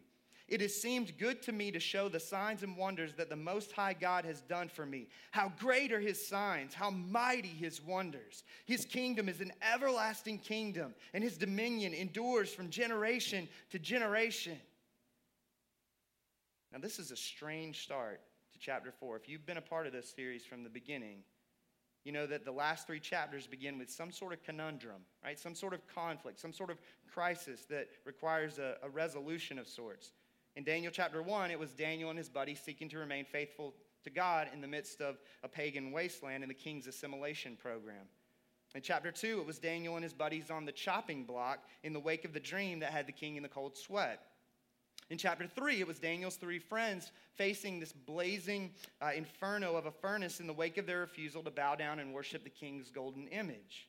It 0.49 0.59
has 0.59 0.75
seemed 0.75 1.17
good 1.17 1.41
to 1.43 1.53
me 1.53 1.71
to 1.71 1.79
show 1.79 2.09
the 2.09 2.19
signs 2.19 2.63
and 2.63 2.75
wonders 2.75 3.13
that 3.13 3.29
the 3.29 3.35
Most 3.35 3.71
High 3.71 3.93
God 3.93 4.25
has 4.25 4.41
done 4.41 4.67
for 4.67 4.85
me. 4.85 5.07
How 5.31 5.53
great 5.57 5.93
are 5.93 6.01
his 6.01 6.27
signs, 6.27 6.73
how 6.73 6.89
mighty 6.89 7.47
his 7.47 7.81
wonders. 7.81 8.43
His 8.65 8.83
kingdom 8.85 9.29
is 9.29 9.39
an 9.39 9.53
everlasting 9.73 10.39
kingdom, 10.39 10.93
and 11.13 11.23
his 11.23 11.37
dominion 11.37 11.93
endures 11.93 12.53
from 12.53 12.69
generation 12.69 13.47
to 13.71 13.79
generation. 13.79 14.59
Now, 16.73 16.79
this 16.79 16.99
is 16.99 17.11
a 17.11 17.15
strange 17.15 17.83
start 17.83 18.19
to 18.51 18.59
chapter 18.59 18.91
4. 18.91 19.15
If 19.15 19.29
you've 19.29 19.45
been 19.45 19.57
a 19.57 19.61
part 19.61 19.87
of 19.87 19.93
this 19.93 20.13
series 20.13 20.43
from 20.43 20.63
the 20.63 20.69
beginning, 20.69 21.23
you 22.03 22.11
know 22.11 22.27
that 22.27 22.45
the 22.45 22.51
last 22.51 22.87
three 22.87 22.99
chapters 22.99 23.47
begin 23.47 23.77
with 23.77 23.89
some 23.89 24.11
sort 24.11 24.33
of 24.33 24.43
conundrum, 24.43 25.01
right? 25.23 25.39
Some 25.39 25.55
sort 25.55 25.73
of 25.73 25.87
conflict, 25.87 26.39
some 26.39 26.53
sort 26.53 26.69
of 26.69 26.77
crisis 27.11 27.65
that 27.69 27.87
requires 28.05 28.59
a, 28.59 28.75
a 28.83 28.89
resolution 28.89 29.57
of 29.57 29.67
sorts. 29.67 30.11
In 30.55 30.63
Daniel 30.63 30.91
chapter 30.91 31.21
1, 31.21 31.51
it 31.51 31.59
was 31.59 31.71
Daniel 31.71 32.09
and 32.09 32.17
his 32.17 32.29
buddies 32.29 32.59
seeking 32.63 32.89
to 32.89 32.97
remain 32.97 33.25
faithful 33.25 33.73
to 34.03 34.09
God 34.09 34.47
in 34.53 34.61
the 34.61 34.67
midst 34.67 35.01
of 35.01 35.17
a 35.43 35.47
pagan 35.47 35.91
wasteland 35.91 36.43
and 36.43 36.49
the 36.49 36.55
king's 36.55 36.87
assimilation 36.87 37.55
program. 37.55 38.05
In 38.75 38.81
chapter 38.81 39.11
2, 39.11 39.39
it 39.39 39.45
was 39.45 39.59
Daniel 39.59 39.95
and 39.95 40.03
his 40.03 40.13
buddies 40.13 40.49
on 40.49 40.65
the 40.65 40.71
chopping 40.71 41.25
block 41.25 41.59
in 41.83 41.93
the 41.93 41.99
wake 41.99 42.25
of 42.25 42.33
the 42.33 42.39
dream 42.39 42.79
that 42.79 42.91
had 42.91 43.07
the 43.07 43.11
king 43.11 43.35
in 43.35 43.43
the 43.43 43.49
cold 43.49 43.77
sweat. 43.77 44.19
In 45.13 45.19
chapter 45.19 45.45
3, 45.45 45.79
it 45.79 45.85
was 45.85 45.99
Daniel's 45.99 46.37
three 46.37 46.57
friends 46.57 47.11
facing 47.35 47.79
this 47.79 47.93
blazing 47.93 48.71
uh, 48.99 49.11
inferno 49.15 49.75
of 49.75 49.85
a 49.85 49.91
furnace 49.91 50.39
in 50.39 50.47
the 50.47 50.53
wake 50.53 50.79
of 50.79 50.87
their 50.87 51.01
refusal 51.01 51.43
to 51.43 51.51
bow 51.51 51.75
down 51.75 51.99
and 51.99 52.15
worship 52.15 52.43
the 52.43 52.49
king's 52.49 52.89
golden 52.89 53.27
image. 53.27 53.87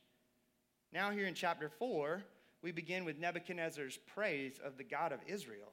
Now, 0.93 1.09
here 1.09 1.25
in 1.25 1.33
chapter 1.33 1.67
4, 1.67 2.23
we 2.61 2.71
begin 2.71 3.05
with 3.05 3.17
Nebuchadnezzar's 3.17 3.97
praise 4.05 4.59
of 4.63 4.77
the 4.77 4.83
God 4.83 5.11
of 5.11 5.19
Israel. 5.25 5.71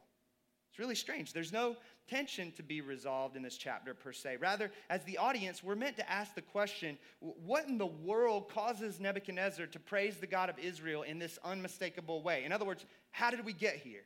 It's 0.71 0.79
really 0.79 0.95
strange. 0.95 1.35
There's 1.35 1.53
no 1.53 1.77
tension 2.09 2.51
to 2.53 2.63
be 2.63 2.81
resolved 2.81 3.37
in 3.37 3.43
this 3.43 3.59
chapter 3.59 3.93
per 3.93 4.15
se. 4.15 4.39
Rather, 4.41 4.71
as 4.89 5.05
the 5.05 5.19
audience, 5.19 5.63
we're 5.63 5.75
meant 5.75 5.99
to 5.99 6.11
ask 6.11 6.35
the 6.35 6.41
question 6.41 6.97
what 7.21 7.69
in 7.69 7.77
the 7.77 7.85
world 7.85 8.49
causes 8.49 8.99
Nebuchadnezzar 9.01 9.67
to 9.67 9.79
praise 9.79 10.17
the 10.17 10.27
God 10.27 10.49
of 10.49 10.59
Israel 10.59 11.03
in 11.03 11.19
this 11.19 11.39
unmistakable 11.45 12.23
way? 12.23 12.45
In 12.45 12.53
other 12.53 12.65
words, 12.65 12.87
how 13.11 13.31
did 13.31 13.45
we 13.45 13.53
get 13.53 13.77
here? 13.77 14.05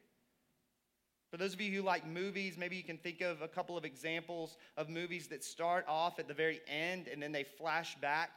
For 1.31 1.37
those 1.37 1.55
of 1.55 1.61
you 1.61 1.73
who 1.73 1.83
like 1.83 2.07
movies, 2.07 2.57
maybe 2.57 2.77
you 2.77 2.85
can 2.85 2.99
think 2.99 3.21
of 3.21 3.43
a 3.43 3.49
couple 3.49 3.77
of 3.77 3.85
examples 3.85 4.57
of 4.77 4.89
movies 4.89 5.27
that 5.29 5.43
start 5.43 5.85
off 5.89 6.19
at 6.19 6.29
the 6.29 6.35
very 6.35 6.61
end 6.69 7.09
and 7.09 7.23
then 7.23 7.33
they 7.33 7.45
flash 7.45 7.97
back. 8.01 8.31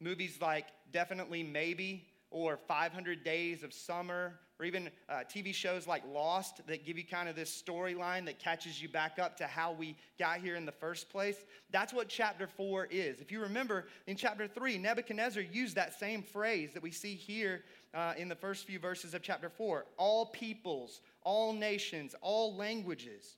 Movies 0.00 0.38
like 0.40 0.66
Definitely 0.92 1.42
Maybe 1.42 2.06
or 2.30 2.56
500 2.56 3.24
Days 3.24 3.62
of 3.62 3.72
Summer 3.72 4.40
or 4.58 4.66
even 4.66 4.88
uh, 5.08 5.22
TV 5.28 5.52
shows 5.52 5.86
like 5.86 6.02
Lost 6.06 6.66
that 6.66 6.84
give 6.86 6.96
you 6.96 7.04
kind 7.04 7.28
of 7.28 7.34
this 7.34 7.62
storyline 7.66 8.24
that 8.26 8.38
catches 8.38 8.80
you 8.80 8.88
back 8.88 9.18
up 9.18 9.36
to 9.38 9.46
how 9.46 9.72
we 9.72 9.96
got 10.18 10.38
here 10.38 10.54
in 10.54 10.64
the 10.64 10.72
first 10.72 11.10
place. 11.10 11.44
That's 11.70 11.92
what 11.92 12.08
chapter 12.08 12.46
4 12.46 12.88
is. 12.90 13.20
If 13.20 13.32
you 13.32 13.40
remember, 13.40 13.86
in 14.06 14.16
chapter 14.16 14.46
3, 14.46 14.78
Nebuchadnezzar 14.78 15.42
used 15.42 15.74
that 15.74 15.98
same 15.98 16.22
phrase 16.22 16.72
that 16.72 16.82
we 16.82 16.92
see 16.92 17.14
here 17.14 17.64
uh, 17.94 18.14
in 18.16 18.28
the 18.28 18.36
first 18.36 18.66
few 18.66 18.78
verses 18.78 19.14
of 19.14 19.22
chapter 19.22 19.48
4 19.48 19.86
all 19.96 20.26
peoples, 20.26 21.00
all 21.22 21.52
nations, 21.52 22.14
all 22.20 22.54
languages. 22.56 23.36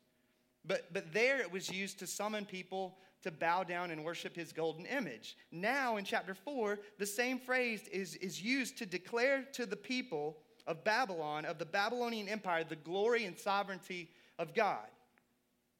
But, 0.66 0.92
but 0.92 1.12
there 1.12 1.40
it 1.40 1.50
was 1.50 1.70
used 1.70 1.98
to 2.00 2.06
summon 2.06 2.44
people 2.44 2.98
to 3.22 3.30
bow 3.30 3.64
down 3.64 3.90
and 3.90 4.04
worship 4.04 4.36
his 4.36 4.52
golden 4.52 4.86
image. 4.86 5.36
Now 5.50 5.96
in 5.96 6.04
chapter 6.04 6.34
4, 6.34 6.78
the 6.98 7.06
same 7.06 7.38
phrase 7.38 7.88
is, 7.88 8.16
is 8.16 8.42
used 8.42 8.76
to 8.78 8.86
declare 8.86 9.44
to 9.54 9.66
the 9.66 9.76
people 9.76 10.38
of 10.66 10.84
Babylon, 10.84 11.44
of 11.44 11.58
the 11.58 11.64
Babylonian 11.64 12.28
Empire, 12.28 12.64
the 12.64 12.76
glory 12.76 13.24
and 13.24 13.38
sovereignty 13.38 14.10
of 14.38 14.54
God. 14.54 14.86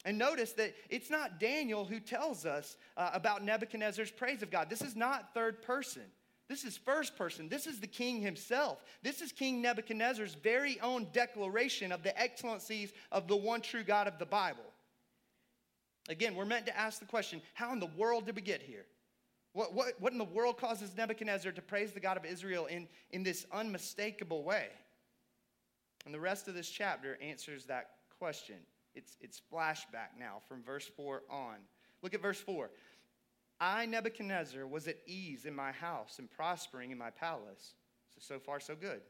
And 0.05 0.19
notice 0.19 0.53
that 0.53 0.75
it's 0.89 1.11
not 1.11 1.41
Daniel 1.41 1.85
who 1.85 1.99
tells 1.99 2.47
us 2.47 2.77
uh, 2.97 3.11
about 3.13 3.45
Nebuchadnezzar's 3.45 4.11
praise 4.11 4.43
of 4.43 4.51
God. 4.51 4.71
This 4.71 4.83
is 4.83 4.95
not 4.95 5.35
third 5.35 5.63
person. 5.63 6.03
This 6.49 6.65
is 6.65 6.77
first 6.77 7.17
person. 7.17 7.49
This 7.49 7.67
is 7.67 7.81
the 7.81 7.89
king 7.89 8.21
himself. 8.21 8.85
This 9.03 9.21
is 9.21 9.33
King 9.33 9.61
Nebuchadnezzar's 9.61 10.35
very 10.35 10.79
own 10.81 11.09
declaration 11.13 11.91
of 11.91 12.05
the 12.05 12.17
excellencies 12.21 12.93
of 13.11 13.27
the 13.27 13.35
one 13.35 13.61
true 13.61 13.83
God 13.83 14.07
of 14.07 14.19
the 14.21 14.27
Bible. 14.27 14.63
Again, 16.09 16.37
we're 16.37 16.45
meant 16.45 16.67
to 16.67 16.79
ask 16.79 17.01
the 17.01 17.07
question 17.07 17.43
how 17.55 17.73
in 17.73 17.81
the 17.81 17.91
world 17.97 18.27
did 18.27 18.37
we 18.37 18.43
get 18.43 18.63
here? 18.63 18.87
What, 19.57 19.73
what, 19.73 19.95
what 20.01 20.13
in 20.13 20.19
the 20.19 20.25
world 20.25 20.59
causes 20.59 20.95
Nebuchadnezzar 20.99 21.51
to 21.51 21.63
praise 21.63 21.93
the 21.93 21.99
God 21.99 22.19
of 22.19 22.27
Israel 22.27 22.67
in, 22.67 22.87
in 23.13 23.23
this 23.23 23.47
unmistakable 23.51 24.45
way? 24.45 24.67
And 26.05 26.13
the 26.13 26.21
rest 26.21 26.47
of 26.47 26.53
this 26.53 26.69
chapter 26.69 27.17
answers 27.23 27.65
that 27.65 27.93
question. 28.19 28.57
It's, 28.95 29.17
it's 29.19 29.41
flashback 29.51 30.19
now 30.21 30.43
from 30.47 30.63
verse 30.63 30.87
4 30.95 31.23
on. 31.31 31.55
Look 32.03 32.13
at 32.13 32.21
verse 32.21 32.39
4. 32.39 32.69
I, 33.59 33.87
Nebuchadnezzar, 33.87 34.67
was 34.67 34.89
at 34.89 34.99
ease 35.07 35.47
in 35.47 35.57
my 35.57 35.73
house 35.73 36.19
and 36.19 36.31
prospering 36.31 36.91
in 36.91 36.99
my 36.99 37.09
palace. 37.09 37.77
So, 38.15 38.35
so 38.35 38.39
far, 38.39 38.61
so 38.61 38.75
good. 38.75 39.01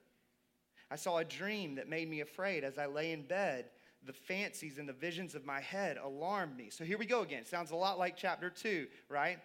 I 0.92 0.94
saw 0.94 1.18
a 1.18 1.24
dream 1.24 1.74
that 1.74 1.88
made 1.88 2.08
me 2.08 2.20
afraid 2.20 2.62
as 2.62 2.78
I 2.78 2.86
lay 2.86 3.10
in 3.10 3.22
bed. 3.22 3.64
The 4.04 4.12
fancies 4.12 4.78
and 4.78 4.88
the 4.88 4.92
visions 4.92 5.34
of 5.34 5.44
my 5.44 5.60
head 5.60 5.96
alarmed 5.96 6.56
me. 6.56 6.70
So 6.70 6.84
here 6.84 6.98
we 6.98 7.06
go 7.06 7.22
again. 7.22 7.44
Sounds 7.44 7.72
a 7.72 7.76
lot 7.76 7.98
like 7.98 8.16
chapter 8.16 8.48
2, 8.48 8.86
right? 9.08 9.40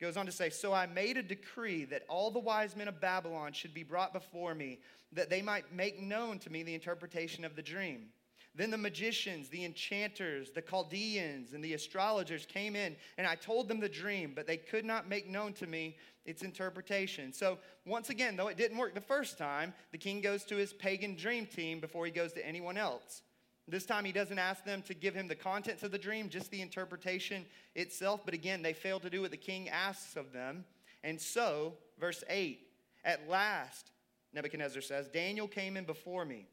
Goes 0.00 0.16
on 0.16 0.26
to 0.26 0.32
say, 0.32 0.50
So 0.50 0.72
I 0.72 0.86
made 0.86 1.16
a 1.16 1.22
decree 1.22 1.84
that 1.86 2.04
all 2.08 2.30
the 2.30 2.38
wise 2.38 2.76
men 2.76 2.88
of 2.88 3.00
Babylon 3.00 3.52
should 3.52 3.72
be 3.72 3.82
brought 3.82 4.12
before 4.12 4.54
me, 4.54 4.80
that 5.12 5.30
they 5.30 5.42
might 5.42 5.72
make 5.72 6.00
known 6.00 6.38
to 6.40 6.50
me 6.50 6.62
the 6.62 6.74
interpretation 6.74 7.44
of 7.44 7.56
the 7.56 7.62
dream. 7.62 8.08
Then 8.54 8.70
the 8.70 8.78
magicians, 8.78 9.48
the 9.48 9.64
enchanters, 9.64 10.50
the 10.50 10.62
Chaldeans, 10.62 11.52
and 11.52 11.62
the 11.62 11.74
astrologers 11.74 12.46
came 12.46 12.74
in, 12.74 12.96
and 13.18 13.26
I 13.26 13.34
told 13.34 13.68
them 13.68 13.80
the 13.80 13.88
dream, 13.88 14.32
but 14.34 14.46
they 14.46 14.56
could 14.56 14.84
not 14.84 15.08
make 15.08 15.28
known 15.28 15.52
to 15.54 15.66
me 15.66 15.96
its 16.24 16.42
interpretation. 16.42 17.32
So, 17.34 17.58
once 17.84 18.08
again, 18.08 18.34
though 18.34 18.48
it 18.48 18.56
didn't 18.56 18.78
work 18.78 18.94
the 18.94 19.00
first 19.00 19.36
time, 19.36 19.74
the 19.92 19.98
king 19.98 20.22
goes 20.22 20.44
to 20.44 20.56
his 20.56 20.72
pagan 20.72 21.16
dream 21.16 21.44
team 21.44 21.80
before 21.80 22.06
he 22.06 22.12
goes 22.12 22.32
to 22.32 22.46
anyone 22.46 22.78
else. 22.78 23.22
This 23.68 23.84
time, 23.84 24.04
he 24.04 24.12
doesn't 24.12 24.38
ask 24.38 24.64
them 24.64 24.82
to 24.82 24.94
give 24.94 25.14
him 25.14 25.26
the 25.26 25.34
contents 25.34 25.82
of 25.82 25.90
the 25.90 25.98
dream, 25.98 26.28
just 26.28 26.50
the 26.50 26.60
interpretation 26.60 27.44
itself. 27.74 28.20
But 28.24 28.34
again, 28.34 28.62
they 28.62 28.72
fail 28.72 29.00
to 29.00 29.10
do 29.10 29.22
what 29.22 29.32
the 29.32 29.36
king 29.36 29.68
asks 29.68 30.16
of 30.16 30.32
them. 30.32 30.64
And 31.02 31.20
so, 31.20 31.74
verse 31.98 32.22
8, 32.28 32.60
at 33.04 33.28
last, 33.28 33.90
Nebuchadnezzar 34.32 34.82
says, 34.82 35.08
Daniel 35.08 35.48
came 35.48 35.76
in 35.76 35.84
before 35.84 36.24
me 36.24 36.46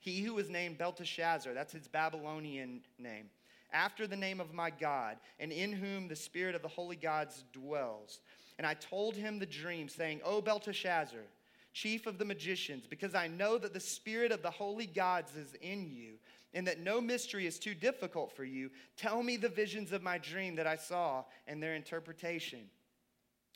he 0.00 0.22
who 0.22 0.34
was 0.34 0.48
named 0.48 0.78
Belteshazzar, 0.78 1.52
that's 1.54 1.74
his 1.74 1.86
Babylonian 1.86 2.80
name, 2.98 3.26
after 3.72 4.06
the 4.06 4.16
name 4.16 4.40
of 4.40 4.54
my 4.54 4.70
God, 4.70 5.18
and 5.38 5.52
in 5.52 5.72
whom 5.72 6.08
the 6.08 6.16
spirit 6.16 6.54
of 6.54 6.62
the 6.62 6.68
holy 6.68 6.96
gods 6.96 7.44
dwells. 7.52 8.20
And 8.58 8.66
I 8.66 8.74
told 8.74 9.14
him 9.14 9.38
the 9.38 9.46
dream, 9.46 9.88
saying, 9.88 10.20
O 10.24 10.40
Belteshazzar, 10.40 11.20
chief 11.72 12.06
of 12.06 12.18
the 12.18 12.24
magicians, 12.24 12.86
because 12.88 13.14
I 13.14 13.28
know 13.28 13.58
that 13.58 13.72
the 13.72 13.80
spirit 13.80 14.32
of 14.32 14.42
the 14.42 14.50
holy 14.50 14.86
gods 14.86 15.36
is 15.36 15.54
in 15.60 15.90
you, 15.90 16.14
and 16.52 16.66
that 16.66 16.80
no 16.80 17.00
mystery 17.00 17.46
is 17.46 17.58
too 17.58 17.74
difficult 17.74 18.32
for 18.32 18.44
you, 18.44 18.70
tell 18.96 19.22
me 19.22 19.36
the 19.36 19.48
visions 19.48 19.92
of 19.92 20.02
my 20.02 20.18
dream 20.18 20.56
that 20.56 20.66
I 20.66 20.76
saw 20.76 21.24
and 21.46 21.62
their 21.62 21.74
interpretation. 21.74 22.60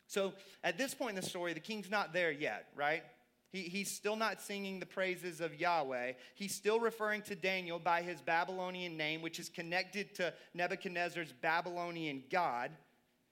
So 0.07 0.33
at 0.63 0.77
this 0.77 0.93
point 0.93 1.17
in 1.17 1.21
the 1.21 1.27
story, 1.27 1.53
the 1.53 1.59
king's 1.59 1.89
not 1.89 2.13
there 2.13 2.31
yet, 2.31 2.67
right? 2.75 3.03
He, 3.51 3.63
he's 3.63 3.91
still 3.91 4.15
not 4.15 4.41
singing 4.41 4.79
the 4.79 4.85
praises 4.85 5.41
of 5.41 5.59
Yahweh. 5.59 6.13
He's 6.35 6.53
still 6.53 6.79
referring 6.79 7.21
to 7.23 7.35
Daniel 7.35 7.79
by 7.79 8.01
his 8.01 8.21
Babylonian 8.21 8.97
name, 8.97 9.21
which 9.21 9.39
is 9.39 9.49
connected 9.49 10.13
to 10.15 10.33
Nebuchadnezzar's 10.53 11.31
Babylonian 11.31 12.23
God. 12.29 12.71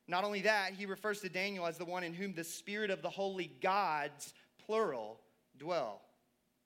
Not 0.08 0.24
only 0.24 0.42
that, 0.42 0.74
he 0.74 0.86
refers 0.86 1.22
to 1.22 1.30
Daniel 1.30 1.66
as 1.66 1.78
the 1.78 1.86
one 1.86 2.04
in 2.04 2.13
whom 2.13 2.34
the 2.34 2.44
spirit 2.44 2.90
of 2.90 3.02
the 3.02 3.10
holy 3.10 3.52
gods, 3.62 4.34
plural, 4.65 5.20
dwell. 5.58 6.01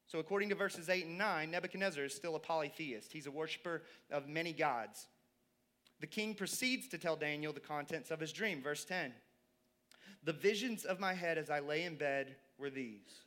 So, 0.07 0.19
according 0.19 0.49
to 0.49 0.55
verses 0.55 0.89
8 0.89 1.05
and 1.05 1.17
9, 1.17 1.51
Nebuchadnezzar 1.51 2.05
is 2.05 2.13
still 2.13 2.35
a 2.35 2.39
polytheist. 2.39 3.11
He's 3.11 3.27
a 3.27 3.31
worshiper 3.31 3.83
of 4.09 4.27
many 4.27 4.53
gods. 4.53 5.07
The 5.99 6.07
king 6.07 6.33
proceeds 6.33 6.87
to 6.89 6.97
tell 6.97 7.15
Daniel 7.15 7.51
the 7.51 7.59
contents 7.59 8.11
of 8.11 8.19
his 8.19 8.31
dream. 8.31 8.61
Verse 8.61 8.85
10 8.85 9.13
The 10.23 10.33
visions 10.33 10.85
of 10.85 10.99
my 10.99 11.13
head 11.13 11.37
as 11.37 11.49
I 11.49 11.59
lay 11.59 11.83
in 11.83 11.95
bed 11.95 12.35
were 12.57 12.69
these 12.69 13.21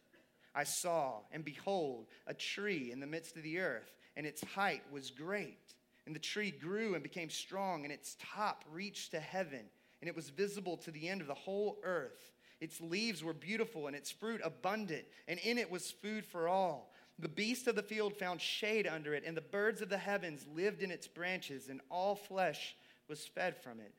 I 0.54 0.64
saw, 0.64 1.20
and 1.32 1.44
behold, 1.44 2.06
a 2.26 2.34
tree 2.34 2.90
in 2.90 3.00
the 3.00 3.06
midst 3.06 3.36
of 3.36 3.42
the 3.42 3.58
earth, 3.58 3.94
and 4.16 4.26
its 4.26 4.42
height 4.42 4.82
was 4.90 5.10
great. 5.10 5.74
And 6.06 6.14
the 6.14 6.20
tree 6.20 6.50
grew 6.50 6.94
and 6.94 7.02
became 7.02 7.30
strong, 7.30 7.84
and 7.84 7.92
its 7.92 8.16
top 8.18 8.64
reached 8.72 9.12
to 9.12 9.20
heaven, 9.20 9.66
and 10.00 10.08
it 10.08 10.16
was 10.16 10.30
visible 10.30 10.76
to 10.78 10.90
the 10.90 11.08
end 11.08 11.20
of 11.20 11.26
the 11.26 11.34
whole 11.34 11.78
earth. 11.84 12.32
Its 12.60 12.80
leaves 12.80 13.24
were 13.24 13.32
beautiful, 13.32 13.86
and 13.86 13.96
its 13.96 14.10
fruit 14.10 14.40
abundant, 14.44 15.04
and 15.28 15.38
in 15.40 15.58
it 15.58 15.70
was 15.70 15.90
food 15.90 16.24
for 16.26 16.48
all. 16.48 16.92
The 17.18 17.28
beasts 17.28 17.66
of 17.66 17.76
the 17.76 17.82
field 17.82 18.14
found 18.14 18.40
shade 18.40 18.86
under 18.86 19.14
it, 19.14 19.24
and 19.26 19.36
the 19.36 19.40
birds 19.42 19.80
of 19.80 19.88
the 19.88 19.98
heavens 19.98 20.46
lived 20.54 20.82
in 20.82 20.90
its 20.90 21.06
branches, 21.06 21.68
and 21.68 21.80
all 21.90 22.14
flesh 22.14 22.76
was 23.08 23.26
fed 23.26 23.56
from 23.56 23.80
it. 23.80 23.92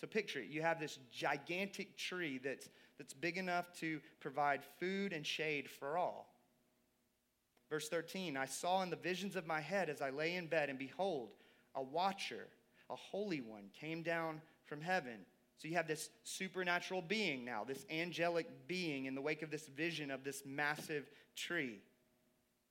So 0.00 0.06
picture 0.06 0.40
it. 0.40 0.48
You 0.48 0.62
have 0.62 0.80
this 0.80 0.98
gigantic 1.12 1.96
tree 1.96 2.38
that's 2.42 2.68
that's 2.98 3.12
big 3.12 3.36
enough 3.36 3.72
to 3.80 4.00
provide 4.20 4.62
food 4.78 5.12
and 5.12 5.26
shade 5.26 5.68
for 5.68 5.96
all. 5.96 6.32
Verse 7.70 7.88
13 7.88 8.36
I 8.36 8.46
saw 8.46 8.82
in 8.82 8.90
the 8.90 8.96
visions 8.96 9.36
of 9.36 9.46
my 9.46 9.60
head 9.60 9.88
as 9.88 10.00
I 10.00 10.10
lay 10.10 10.36
in 10.36 10.46
bed, 10.46 10.68
and 10.68 10.78
behold, 10.78 11.30
a 11.74 11.82
watcher, 11.82 12.46
a 12.90 12.96
holy 12.96 13.40
one, 13.40 13.64
came 13.78 14.02
down 14.02 14.40
from 14.66 14.80
heaven. 14.80 15.26
So 15.58 15.68
you 15.68 15.76
have 15.76 15.88
this 15.88 16.10
supernatural 16.24 17.02
being 17.02 17.44
now, 17.44 17.64
this 17.64 17.86
angelic 17.90 18.48
being 18.66 19.06
in 19.06 19.14
the 19.14 19.20
wake 19.20 19.42
of 19.42 19.50
this 19.50 19.66
vision 19.68 20.10
of 20.10 20.24
this 20.24 20.42
massive 20.44 21.08
tree. 21.36 21.78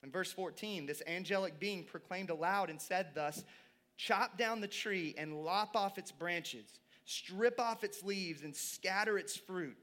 In 0.02 0.10
verse 0.10 0.32
14, 0.32 0.86
this 0.86 1.02
angelic 1.06 1.58
being 1.58 1.84
proclaimed 1.84 2.30
aloud 2.30 2.70
and 2.70 2.80
said 2.80 3.08
thus 3.14 3.42
Chop 3.96 4.36
down 4.36 4.60
the 4.60 4.66
tree 4.66 5.14
and 5.16 5.44
lop 5.44 5.76
off 5.76 5.98
its 5.98 6.10
branches, 6.10 6.80
strip 7.04 7.60
off 7.60 7.84
its 7.84 8.02
leaves, 8.02 8.42
and 8.42 8.54
scatter 8.54 9.18
its 9.18 9.36
fruit 9.36 9.76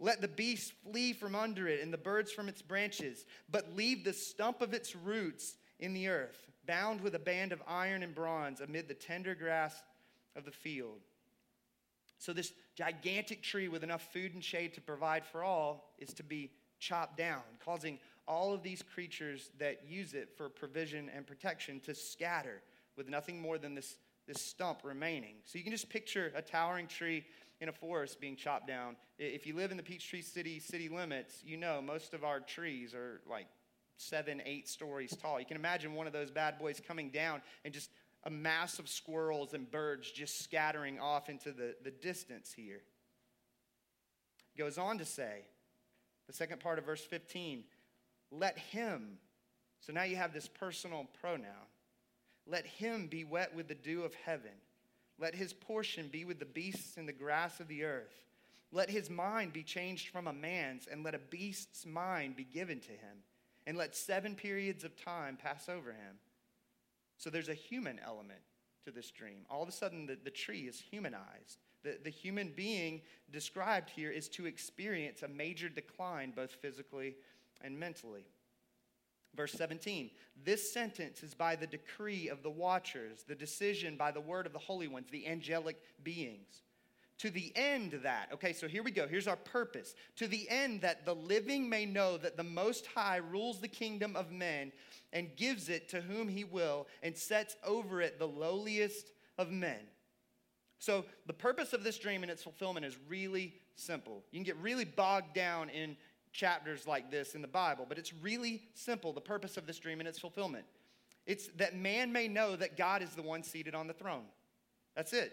let 0.00 0.20
the 0.20 0.28
beasts 0.28 0.72
flee 0.84 1.12
from 1.12 1.34
under 1.34 1.66
it 1.66 1.82
and 1.82 1.92
the 1.92 1.98
birds 1.98 2.30
from 2.30 2.48
its 2.48 2.62
branches, 2.62 3.26
but 3.50 3.74
leave 3.74 4.04
the 4.04 4.12
stump 4.12 4.62
of 4.62 4.72
its 4.72 4.94
roots 4.94 5.56
in 5.80 5.92
the 5.92 6.08
earth, 6.08 6.46
bound 6.66 7.00
with 7.00 7.14
a 7.14 7.20
band 7.20 7.52
of 7.52 7.62
iron 7.66 8.02
and 8.02 8.14
bronze 8.14 8.60
amid 8.60 8.86
the 8.86 8.94
tender 8.94 9.34
grass 9.34 9.82
of 10.36 10.44
the 10.44 10.52
field. 10.52 11.00
So, 12.18 12.32
this 12.32 12.52
gigantic 12.74 13.42
tree 13.42 13.68
with 13.68 13.84
enough 13.84 14.12
food 14.12 14.34
and 14.34 14.42
shade 14.42 14.74
to 14.74 14.80
provide 14.80 15.24
for 15.24 15.42
all 15.42 15.94
is 15.98 16.12
to 16.14 16.22
be 16.22 16.50
chopped 16.78 17.16
down, 17.16 17.42
causing 17.64 17.98
all 18.26 18.52
of 18.52 18.62
these 18.62 18.82
creatures 18.82 19.50
that 19.58 19.82
use 19.88 20.14
it 20.14 20.30
for 20.36 20.48
provision 20.48 21.10
and 21.14 21.26
protection 21.26 21.80
to 21.80 21.94
scatter 21.94 22.60
with 22.96 23.08
nothing 23.08 23.40
more 23.40 23.58
than 23.58 23.74
this, 23.74 23.96
this 24.26 24.40
stump 24.40 24.80
remaining. 24.84 25.36
So 25.44 25.58
you 25.58 25.64
can 25.64 25.72
just 25.72 25.88
picture 25.88 26.32
a 26.34 26.42
towering 26.42 26.86
tree 26.86 27.24
in 27.60 27.68
a 27.68 27.72
forest 27.72 28.20
being 28.20 28.36
chopped 28.36 28.68
down. 28.68 28.96
If 29.18 29.46
you 29.46 29.54
live 29.54 29.70
in 29.70 29.76
the 29.76 29.82
Peachtree 29.82 30.22
City 30.22 30.60
city 30.60 30.88
limits, 30.88 31.42
you 31.44 31.56
know 31.56 31.80
most 31.82 32.14
of 32.14 32.22
our 32.22 32.40
trees 32.40 32.94
are 32.94 33.20
like 33.28 33.46
seven, 33.96 34.40
eight 34.44 34.68
stories 34.68 35.16
tall. 35.16 35.40
You 35.40 35.46
can 35.46 35.56
imagine 35.56 35.94
one 35.94 36.06
of 36.06 36.12
those 36.12 36.30
bad 36.30 36.58
boys 36.58 36.80
coming 36.86 37.10
down 37.10 37.42
and 37.64 37.74
just 37.74 37.90
a 38.28 38.30
mass 38.30 38.78
of 38.78 38.90
squirrels 38.90 39.54
and 39.54 39.70
birds 39.70 40.10
just 40.10 40.44
scattering 40.44 41.00
off 41.00 41.30
into 41.30 41.50
the, 41.50 41.74
the 41.82 41.90
distance 41.90 42.52
here. 42.54 42.82
Goes 44.56 44.76
on 44.76 44.98
to 44.98 45.06
say, 45.06 45.46
the 46.26 46.34
second 46.34 46.60
part 46.60 46.78
of 46.78 46.84
verse 46.84 47.02
15, 47.02 47.64
let 48.30 48.58
him, 48.58 49.16
so 49.80 49.94
now 49.94 50.02
you 50.02 50.16
have 50.16 50.34
this 50.34 50.46
personal 50.46 51.06
pronoun, 51.22 51.68
let 52.46 52.66
him 52.66 53.06
be 53.06 53.24
wet 53.24 53.54
with 53.56 53.66
the 53.66 53.74
dew 53.74 54.04
of 54.04 54.12
heaven. 54.26 54.52
Let 55.18 55.34
his 55.34 55.54
portion 55.54 56.08
be 56.12 56.26
with 56.26 56.38
the 56.38 56.44
beasts 56.44 56.98
and 56.98 57.08
the 57.08 57.14
grass 57.14 57.60
of 57.60 57.68
the 57.68 57.84
earth. 57.84 58.20
Let 58.72 58.90
his 58.90 59.08
mind 59.08 59.54
be 59.54 59.62
changed 59.62 60.08
from 60.08 60.26
a 60.26 60.32
man's, 60.34 60.86
and 60.86 61.02
let 61.02 61.14
a 61.14 61.18
beast's 61.18 61.86
mind 61.86 62.36
be 62.36 62.44
given 62.44 62.78
to 62.80 62.92
him. 62.92 63.24
And 63.66 63.78
let 63.78 63.96
seven 63.96 64.34
periods 64.34 64.84
of 64.84 65.02
time 65.02 65.38
pass 65.42 65.68
over 65.68 65.92
him. 65.92 66.18
So 67.18 67.30
there's 67.30 67.48
a 67.48 67.54
human 67.54 68.00
element 68.04 68.40
to 68.84 68.90
this 68.90 69.10
dream. 69.10 69.44
All 69.50 69.62
of 69.62 69.68
a 69.68 69.72
sudden, 69.72 70.06
the, 70.06 70.16
the 70.22 70.30
tree 70.30 70.62
is 70.62 70.80
humanized. 70.80 71.58
The, 71.82 71.98
the 72.02 72.10
human 72.10 72.52
being 72.56 73.02
described 73.30 73.90
here 73.90 74.10
is 74.10 74.28
to 74.30 74.46
experience 74.46 75.22
a 75.22 75.28
major 75.28 75.68
decline, 75.68 76.32
both 76.34 76.52
physically 76.52 77.16
and 77.60 77.78
mentally. 77.78 78.24
Verse 79.34 79.52
17, 79.52 80.10
this 80.44 80.72
sentence 80.72 81.22
is 81.22 81.34
by 81.34 81.54
the 81.54 81.66
decree 81.66 82.28
of 82.28 82.42
the 82.42 82.50
watchers, 82.50 83.24
the 83.28 83.34
decision 83.34 83.96
by 83.96 84.10
the 84.10 84.20
word 84.20 84.46
of 84.46 84.52
the 84.52 84.58
holy 84.58 84.88
ones, 84.88 85.08
the 85.10 85.26
angelic 85.26 85.76
beings. 86.02 86.62
To 87.18 87.30
the 87.30 87.52
end 87.56 87.98
that, 88.04 88.28
okay, 88.32 88.52
so 88.52 88.68
here 88.68 88.84
we 88.84 88.92
go. 88.92 89.08
Here's 89.08 89.26
our 89.26 89.36
purpose. 89.36 89.96
To 90.16 90.28
the 90.28 90.48
end 90.48 90.82
that 90.82 91.04
the 91.04 91.14
living 91.14 91.68
may 91.68 91.84
know 91.84 92.16
that 92.16 92.36
the 92.36 92.44
Most 92.44 92.86
High 92.86 93.16
rules 93.16 93.60
the 93.60 93.68
kingdom 93.68 94.14
of 94.14 94.30
men 94.30 94.70
and 95.12 95.34
gives 95.34 95.68
it 95.68 95.88
to 95.88 96.00
whom 96.00 96.28
he 96.28 96.44
will 96.44 96.86
and 97.02 97.16
sets 97.16 97.56
over 97.66 98.00
it 98.00 98.18
the 98.18 98.28
lowliest 98.28 99.10
of 99.36 99.50
men. 99.50 99.80
So, 100.78 101.04
the 101.26 101.32
purpose 101.32 101.72
of 101.72 101.82
this 101.82 101.98
dream 101.98 102.22
and 102.22 102.30
its 102.30 102.44
fulfillment 102.44 102.86
is 102.86 102.96
really 103.08 103.54
simple. 103.74 104.22
You 104.30 104.38
can 104.38 104.44
get 104.44 104.56
really 104.58 104.84
bogged 104.84 105.34
down 105.34 105.70
in 105.70 105.96
chapters 106.32 106.86
like 106.86 107.10
this 107.10 107.34
in 107.34 107.42
the 107.42 107.48
Bible, 107.48 107.84
but 107.88 107.98
it's 107.98 108.12
really 108.14 108.62
simple 108.74 109.12
the 109.12 109.20
purpose 109.20 109.56
of 109.56 109.66
this 109.66 109.80
dream 109.80 109.98
and 109.98 110.08
its 110.08 110.20
fulfillment. 110.20 110.64
It's 111.26 111.48
that 111.56 111.76
man 111.76 112.12
may 112.12 112.28
know 112.28 112.54
that 112.54 112.76
God 112.76 113.02
is 113.02 113.10
the 113.10 113.22
one 113.22 113.42
seated 113.42 113.74
on 113.74 113.88
the 113.88 113.92
throne. 113.92 114.24
That's 114.94 115.12
it. 115.12 115.32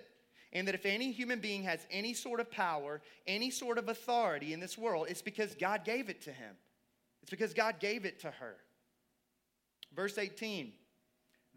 And 0.55 0.69
that 0.69 0.73
if 0.73 0.85
any 0.85 1.11
human 1.11 1.41
being 1.41 1.63
has 1.63 1.85
any 1.91 2.13
sort 2.13 2.39
of 2.39 2.49
power, 2.49 3.01
any 3.27 3.51
sort 3.51 3.77
of 3.77 3.89
authority 3.89 4.53
in 4.53 4.61
this 4.61 4.77
world, 4.77 5.07
it's 5.09 5.21
because 5.21 5.53
God 5.53 5.83
gave 5.83 6.09
it 6.09 6.21
to 6.21 6.31
him. 6.31 6.55
It's 7.21 7.29
because 7.29 7.53
God 7.53 7.79
gave 7.81 8.05
it 8.05 8.21
to 8.21 8.31
her. 8.31 8.55
Verse 9.93 10.17
18 10.17 10.71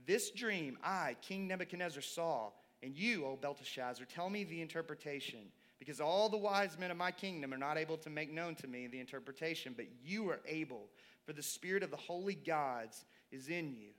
This 0.05 0.33
dream 0.33 0.78
I, 0.83 1.17
King 1.23 1.47
Nebuchadnezzar, 1.47 2.02
saw, 2.02 2.50
and 2.83 2.97
you, 2.97 3.25
O 3.25 3.38
Belteshazzar, 3.40 4.05
tell 4.05 4.29
me 4.29 4.42
the 4.42 4.61
interpretation 4.61 5.53
because 5.79 6.01
all 6.01 6.29
the 6.29 6.37
wise 6.37 6.77
men 6.77 6.90
of 6.90 6.96
my 6.96 7.12
kingdom 7.12 7.55
are 7.55 7.59
not 7.59 7.79
able 7.79 7.99
to 7.99 8.11
make 8.11 8.33
known 8.33 8.57
to 8.57 8.66
me 8.66 8.88
the 8.88 8.99
interpretation, 8.99 9.75
but 9.77 9.87
you 10.03 10.29
are 10.29 10.40
able, 10.44 10.88
for 11.25 11.33
the 11.33 11.42
spirit 11.42 11.85
of 11.85 11.92
the 11.92 11.96
holy 11.96 12.35
gods 12.35 13.05
is 13.31 13.49
in 13.49 13.73
you. 13.75 13.90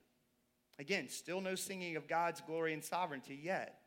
Again, 0.78 1.08
still 1.08 1.40
no 1.40 1.54
singing 1.54 1.96
of 1.96 2.06
God's 2.06 2.42
glory 2.42 2.74
and 2.74 2.84
sovereignty 2.84 3.40
yet. 3.42 3.80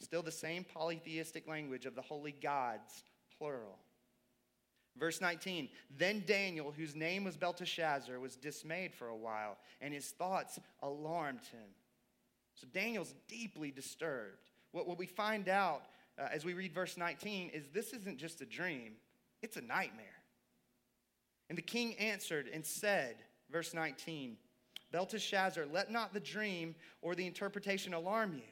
Still 0.00 0.22
the 0.22 0.32
same 0.32 0.64
polytheistic 0.64 1.46
language 1.46 1.86
of 1.86 1.94
the 1.94 2.02
holy 2.02 2.32
gods, 2.32 3.04
plural. 3.36 3.78
Verse 4.98 5.20
19 5.20 5.68
Then 5.96 6.24
Daniel, 6.26 6.72
whose 6.72 6.96
name 6.96 7.24
was 7.24 7.36
Belteshazzar, 7.36 8.18
was 8.18 8.36
dismayed 8.36 8.94
for 8.94 9.08
a 9.08 9.16
while, 9.16 9.58
and 9.80 9.94
his 9.94 10.08
thoughts 10.08 10.58
alarmed 10.82 11.44
him. 11.52 11.68
So 12.54 12.66
Daniel's 12.72 13.14
deeply 13.28 13.70
disturbed. 13.70 14.50
What, 14.72 14.86
what 14.86 14.98
we 14.98 15.06
find 15.06 15.48
out 15.48 15.82
uh, 16.18 16.28
as 16.32 16.44
we 16.44 16.52
read 16.52 16.72
verse 16.72 16.96
19 16.96 17.50
is 17.50 17.68
this 17.72 17.92
isn't 17.92 18.18
just 18.18 18.40
a 18.40 18.46
dream, 18.46 18.92
it's 19.42 19.56
a 19.56 19.62
nightmare. 19.62 20.06
And 21.48 21.58
the 21.58 21.62
king 21.62 21.94
answered 21.96 22.48
and 22.52 22.64
said, 22.64 23.16
verse 23.50 23.74
19, 23.74 24.36
Belteshazzar, 24.92 25.66
let 25.66 25.90
not 25.90 26.12
the 26.12 26.20
dream 26.20 26.74
or 27.02 27.14
the 27.14 27.26
interpretation 27.26 27.94
alarm 27.94 28.34
you. 28.34 28.42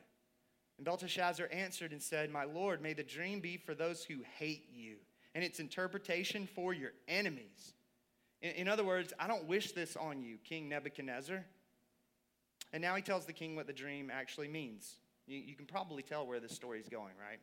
And 0.79 0.85
Belteshazzar 0.85 1.49
answered 1.53 1.93
and 1.93 2.01
said, 2.01 2.31
My 2.31 2.45
Lord, 2.45 2.81
may 2.81 2.95
the 2.95 3.03
dream 3.03 3.41
be 3.41 3.57
for 3.57 3.75
those 3.75 4.05
who 4.05 4.21
hate 4.39 4.69
you, 4.73 4.97
and 5.35 5.45
its 5.45 5.61
interpretation 5.61 6.49
for 6.55 6.73
your 6.73 6.93
enemies. 7.07 7.75
In, 8.41 8.53
in 8.53 8.69
other 8.69 8.85
words, 8.85 9.13
I 9.19 9.27
don't 9.27 9.47
wish 9.47 9.73
this 9.73 9.97
on 9.97 10.23
you, 10.23 10.39
King 10.45 10.69
Nebuchadnezzar. 10.69 11.45
And 12.73 12.83
now 12.83 12.95
he 12.95 13.03
tells 13.03 13.25
the 13.25 13.33
king 13.33 13.57
what 13.57 13.67
the 13.67 13.73
dream 13.73 14.11
actually 14.13 14.49
means. 14.49 14.97
You, 15.27 15.39
you 15.39 15.55
can 15.55 15.67
probably 15.67 16.03
tell 16.03 16.27
where 16.27 16.41
this 16.41 16.55
story 16.55 16.81
is 16.81 16.89
going, 16.89 17.15
right? 17.21 17.41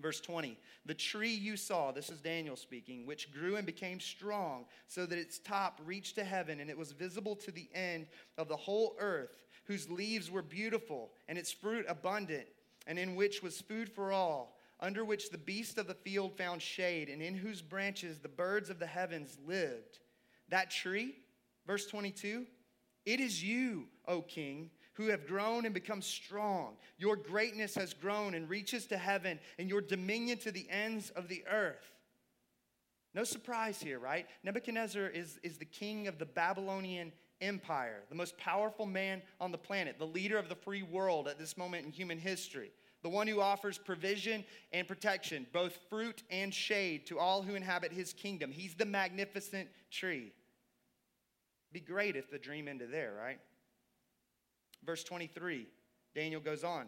Verse 0.00 0.20
20, 0.20 0.56
the 0.86 0.94
tree 0.94 1.34
you 1.34 1.56
saw, 1.56 1.90
this 1.90 2.08
is 2.08 2.20
Daniel 2.20 2.54
speaking, 2.54 3.04
which 3.04 3.32
grew 3.32 3.56
and 3.56 3.66
became 3.66 3.98
strong, 3.98 4.64
so 4.86 5.06
that 5.06 5.18
its 5.18 5.40
top 5.40 5.80
reached 5.84 6.14
to 6.14 6.24
heaven, 6.24 6.60
and 6.60 6.70
it 6.70 6.78
was 6.78 6.92
visible 6.92 7.34
to 7.34 7.50
the 7.50 7.68
end 7.74 8.06
of 8.36 8.46
the 8.46 8.56
whole 8.56 8.94
earth, 9.00 9.42
whose 9.68 9.88
leaves 9.88 10.30
were 10.30 10.42
beautiful, 10.42 11.12
and 11.28 11.38
its 11.38 11.52
fruit 11.52 11.86
abundant, 11.88 12.46
and 12.86 12.98
in 12.98 13.14
which 13.14 13.42
was 13.42 13.60
food 13.60 13.88
for 13.88 14.12
all, 14.12 14.58
under 14.80 15.04
which 15.04 15.30
the 15.30 15.38
beasts 15.38 15.78
of 15.78 15.86
the 15.86 15.94
field 15.94 16.36
found 16.36 16.60
shade, 16.60 17.08
and 17.08 17.22
in 17.22 17.34
whose 17.34 17.62
branches 17.62 18.18
the 18.18 18.28
birds 18.28 18.70
of 18.70 18.80
the 18.80 18.86
heavens 18.86 19.38
lived. 19.46 20.00
That 20.48 20.70
tree, 20.70 21.14
verse 21.66 21.86
22, 21.86 22.46
it 23.06 23.20
is 23.20 23.44
you, 23.44 23.86
O 24.06 24.22
king 24.22 24.70
who 24.98 25.06
have 25.06 25.28
grown 25.28 25.64
and 25.64 25.72
become 25.72 26.02
strong. 26.02 26.74
Your 26.98 27.14
greatness 27.14 27.76
has 27.76 27.94
grown 27.94 28.34
and 28.34 28.50
reaches 28.50 28.84
to 28.86 28.98
heaven, 28.98 29.38
and 29.56 29.70
your 29.70 29.80
dominion 29.80 30.38
to 30.38 30.50
the 30.50 30.66
ends 30.68 31.10
of 31.10 31.28
the 31.28 31.44
earth. 31.48 31.92
No 33.14 33.22
surprise 33.22 33.80
here, 33.80 34.00
right? 34.00 34.26
Nebuchadnezzar 34.42 35.06
is, 35.06 35.38
is 35.44 35.56
the 35.56 35.64
king 35.64 36.08
of 36.08 36.18
the 36.18 36.26
Babylonian 36.26 37.12
Empire, 37.40 38.02
the 38.08 38.14
most 38.14 38.36
powerful 38.38 38.86
man 38.86 39.22
on 39.40 39.52
the 39.52 39.58
planet, 39.58 39.98
the 39.98 40.06
leader 40.06 40.38
of 40.38 40.48
the 40.48 40.54
free 40.54 40.82
world 40.82 41.28
at 41.28 41.38
this 41.38 41.56
moment 41.56 41.86
in 41.86 41.92
human 41.92 42.18
history, 42.18 42.70
the 43.02 43.08
one 43.08 43.28
who 43.28 43.40
offers 43.40 43.78
provision 43.78 44.44
and 44.72 44.88
protection, 44.88 45.46
both 45.52 45.78
fruit 45.88 46.22
and 46.30 46.52
shade, 46.52 47.06
to 47.06 47.18
all 47.18 47.42
who 47.42 47.54
inhabit 47.54 47.92
his 47.92 48.12
kingdom. 48.12 48.50
He's 48.50 48.74
the 48.74 48.84
magnificent 48.84 49.68
tree. 49.90 50.32
Be 51.72 51.80
great 51.80 52.16
if 52.16 52.30
the 52.30 52.38
dream 52.38 52.66
ended 52.66 52.90
there, 52.90 53.14
right? 53.18 53.38
Verse 54.84 55.04
23, 55.04 55.66
Daniel 56.14 56.40
goes 56.40 56.64
on. 56.64 56.86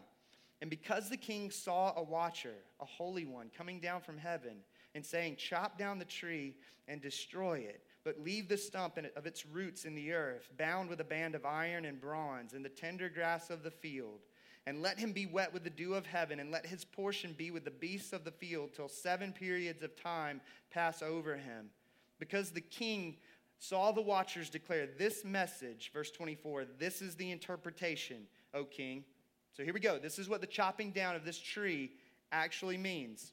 And 0.61 0.69
because 0.69 1.09
the 1.09 1.17
king 1.17 1.51
saw 1.51 1.95
a 1.97 2.03
watcher, 2.03 2.55
a 2.81 2.85
holy 2.85 3.25
one, 3.25 3.51
coming 3.57 3.81
down 3.81 4.01
from 4.03 4.19
heaven 4.19 4.59
and 4.95 5.05
saying, 5.05 5.37
Chop 5.37 5.79
down 5.79 5.99
the 5.99 6.05
tree 6.05 6.57
and 6.87 7.01
destroy 7.01 7.59
it, 7.59 7.83
but 8.05 8.21
leave 8.21 8.49
the 8.49 8.57
stump 8.57 8.99
of 9.17 9.27
its 9.27 9.45
roots 9.45 9.85
in 9.85 9.95
the 9.95 10.13
earth, 10.13 10.49
bound 10.59 10.89
with 10.89 11.01
a 11.01 11.05
band 11.05 11.35
of 11.35 11.45
iron 11.45 11.85
and 11.85 12.01
bronze, 12.01 12.55
and 12.55 12.65
the 12.65 12.69
tender 12.69 13.09
grass 13.09 13.51
of 13.51 13.63
the 13.63 13.71
field. 13.71 14.21
And 14.67 14.83
let 14.83 14.99
him 14.99 15.13
be 15.13 15.27
wet 15.27 15.53
with 15.53 15.65
the 15.65 15.71
dew 15.71 15.95
of 15.95 16.07
heaven, 16.07 16.41
and 16.41 16.51
let 16.51 16.67
his 16.67 16.85
portion 16.85 17.35
be 17.37 17.51
with 17.51 17.65
the 17.65 17.71
beasts 17.71 18.13
of 18.13 18.25
the 18.25 18.31
field, 18.31 18.71
till 18.75 18.89
seven 18.89 19.33
periods 19.33 19.83
of 19.83 20.01
time 20.01 20.41
pass 20.71 21.03
over 21.03 21.37
him. 21.37 21.71
Because 22.19 22.51
the 22.51 22.61
king 22.61 23.17
saw 23.59 23.93
the 23.93 24.03
watchers 24.03 24.51
declare 24.51 24.87
this 24.99 25.25
message, 25.25 25.91
verse 25.93 26.11
24, 26.11 26.67
this 26.79 27.03
is 27.03 27.15
the 27.17 27.31
interpretation, 27.31 28.27
O 28.55 28.65
king. 28.65 29.05
So 29.53 29.65
here 29.65 29.75
we 29.75 29.81
go. 29.81 29.99
This 29.99 30.19
is 30.19 30.29
what 30.29 30.41
the 30.41 30.47
chopping 30.47 30.91
down 30.91 31.17
of 31.17 31.25
this 31.25 31.39
tree 31.39 31.93
actually 32.33 32.79
means. 32.79 33.33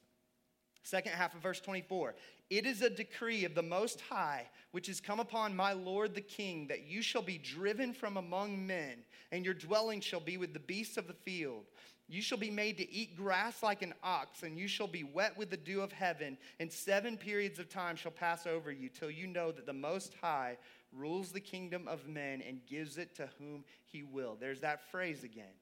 Second 0.88 1.12
half 1.12 1.34
of 1.34 1.42
verse 1.42 1.60
24. 1.60 2.14
It 2.48 2.64
is 2.64 2.80
a 2.80 2.88
decree 2.88 3.44
of 3.44 3.54
the 3.54 3.62
Most 3.62 4.00
High, 4.00 4.48
which 4.70 4.86
has 4.86 5.02
come 5.02 5.20
upon 5.20 5.54
my 5.54 5.74
Lord 5.74 6.14
the 6.14 6.22
King, 6.22 6.66
that 6.68 6.86
you 6.86 7.02
shall 7.02 7.20
be 7.20 7.36
driven 7.36 7.92
from 7.92 8.16
among 8.16 8.66
men, 8.66 9.04
and 9.30 9.44
your 9.44 9.52
dwelling 9.52 10.00
shall 10.00 10.20
be 10.20 10.38
with 10.38 10.54
the 10.54 10.60
beasts 10.60 10.96
of 10.96 11.06
the 11.06 11.12
field. 11.12 11.66
You 12.08 12.22
shall 12.22 12.38
be 12.38 12.50
made 12.50 12.78
to 12.78 12.90
eat 12.90 13.18
grass 13.18 13.62
like 13.62 13.82
an 13.82 13.92
ox, 14.02 14.42
and 14.42 14.58
you 14.58 14.66
shall 14.66 14.86
be 14.86 15.04
wet 15.04 15.36
with 15.36 15.50
the 15.50 15.58
dew 15.58 15.82
of 15.82 15.92
heaven, 15.92 16.38
and 16.58 16.72
seven 16.72 17.18
periods 17.18 17.58
of 17.58 17.68
time 17.68 17.94
shall 17.94 18.10
pass 18.10 18.46
over 18.46 18.72
you 18.72 18.88
till 18.88 19.10
you 19.10 19.26
know 19.26 19.52
that 19.52 19.66
the 19.66 19.74
Most 19.74 20.14
High 20.22 20.56
rules 20.90 21.32
the 21.32 21.40
kingdom 21.40 21.86
of 21.86 22.08
men 22.08 22.40
and 22.40 22.64
gives 22.66 22.96
it 22.96 23.14
to 23.16 23.28
whom 23.38 23.62
he 23.84 24.04
will. 24.04 24.38
There's 24.40 24.62
that 24.62 24.90
phrase 24.90 25.22
again. 25.22 25.52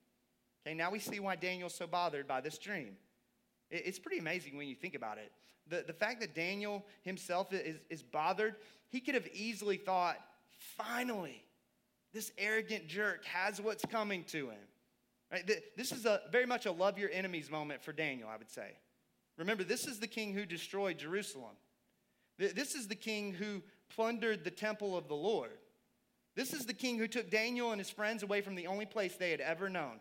Okay, 0.65 0.73
now 0.73 0.89
we 0.89 0.99
see 0.99 1.19
why 1.19 1.35
Daniel's 1.35 1.75
so 1.75 1.85
bothered 1.85 2.29
by 2.29 2.39
this 2.39 2.57
dream. 2.57 2.95
It's 3.69 3.99
pretty 3.99 4.19
amazing 4.19 4.57
when 4.57 4.67
you 4.67 4.75
think 4.75 4.95
about 4.95 5.17
it. 5.17 5.31
The, 5.69 5.83
the 5.85 5.93
fact 5.93 6.21
that 6.21 6.33
Daniel 6.33 6.85
himself 7.03 7.51
is, 7.51 7.77
is 7.89 8.01
bothered, 8.01 8.55
he 8.89 8.99
could 8.99 9.15
have 9.15 9.27
easily 9.33 9.77
thought, 9.77 10.17
finally, 10.77 11.43
this 12.13 12.31
arrogant 12.37 12.87
jerk 12.87 13.25
has 13.25 13.61
what's 13.61 13.83
coming 13.85 14.23
to 14.25 14.49
him. 14.49 14.59
Right? 15.31 15.49
This 15.75 15.91
is 15.91 16.05
a, 16.05 16.21
very 16.31 16.45
much 16.45 16.65
a 16.65 16.71
love 16.71 16.97
your 16.97 17.09
enemies 17.11 17.51
moment 17.51 17.81
for 17.81 17.91
Daniel, 17.91 18.29
I 18.29 18.37
would 18.37 18.49
say. 18.49 18.77
Remember, 19.37 19.63
this 19.63 19.85
is 19.85 19.99
the 19.99 20.07
king 20.07 20.33
who 20.33 20.45
destroyed 20.45 20.97
Jerusalem. 20.97 21.55
This 22.37 22.75
is 22.75 22.87
the 22.87 22.95
king 22.95 23.33
who 23.33 23.61
plundered 23.93 24.43
the 24.43 24.51
temple 24.51 24.95
of 24.95 25.07
the 25.07 25.15
Lord. 25.15 25.57
This 26.35 26.53
is 26.53 26.65
the 26.65 26.73
king 26.73 26.97
who 26.97 27.07
took 27.07 27.29
Daniel 27.29 27.71
and 27.71 27.79
his 27.79 27.89
friends 27.89 28.23
away 28.23 28.41
from 28.41 28.55
the 28.55 28.67
only 28.67 28.85
place 28.85 29.15
they 29.15 29.31
had 29.31 29.41
ever 29.41 29.69
known. 29.69 29.99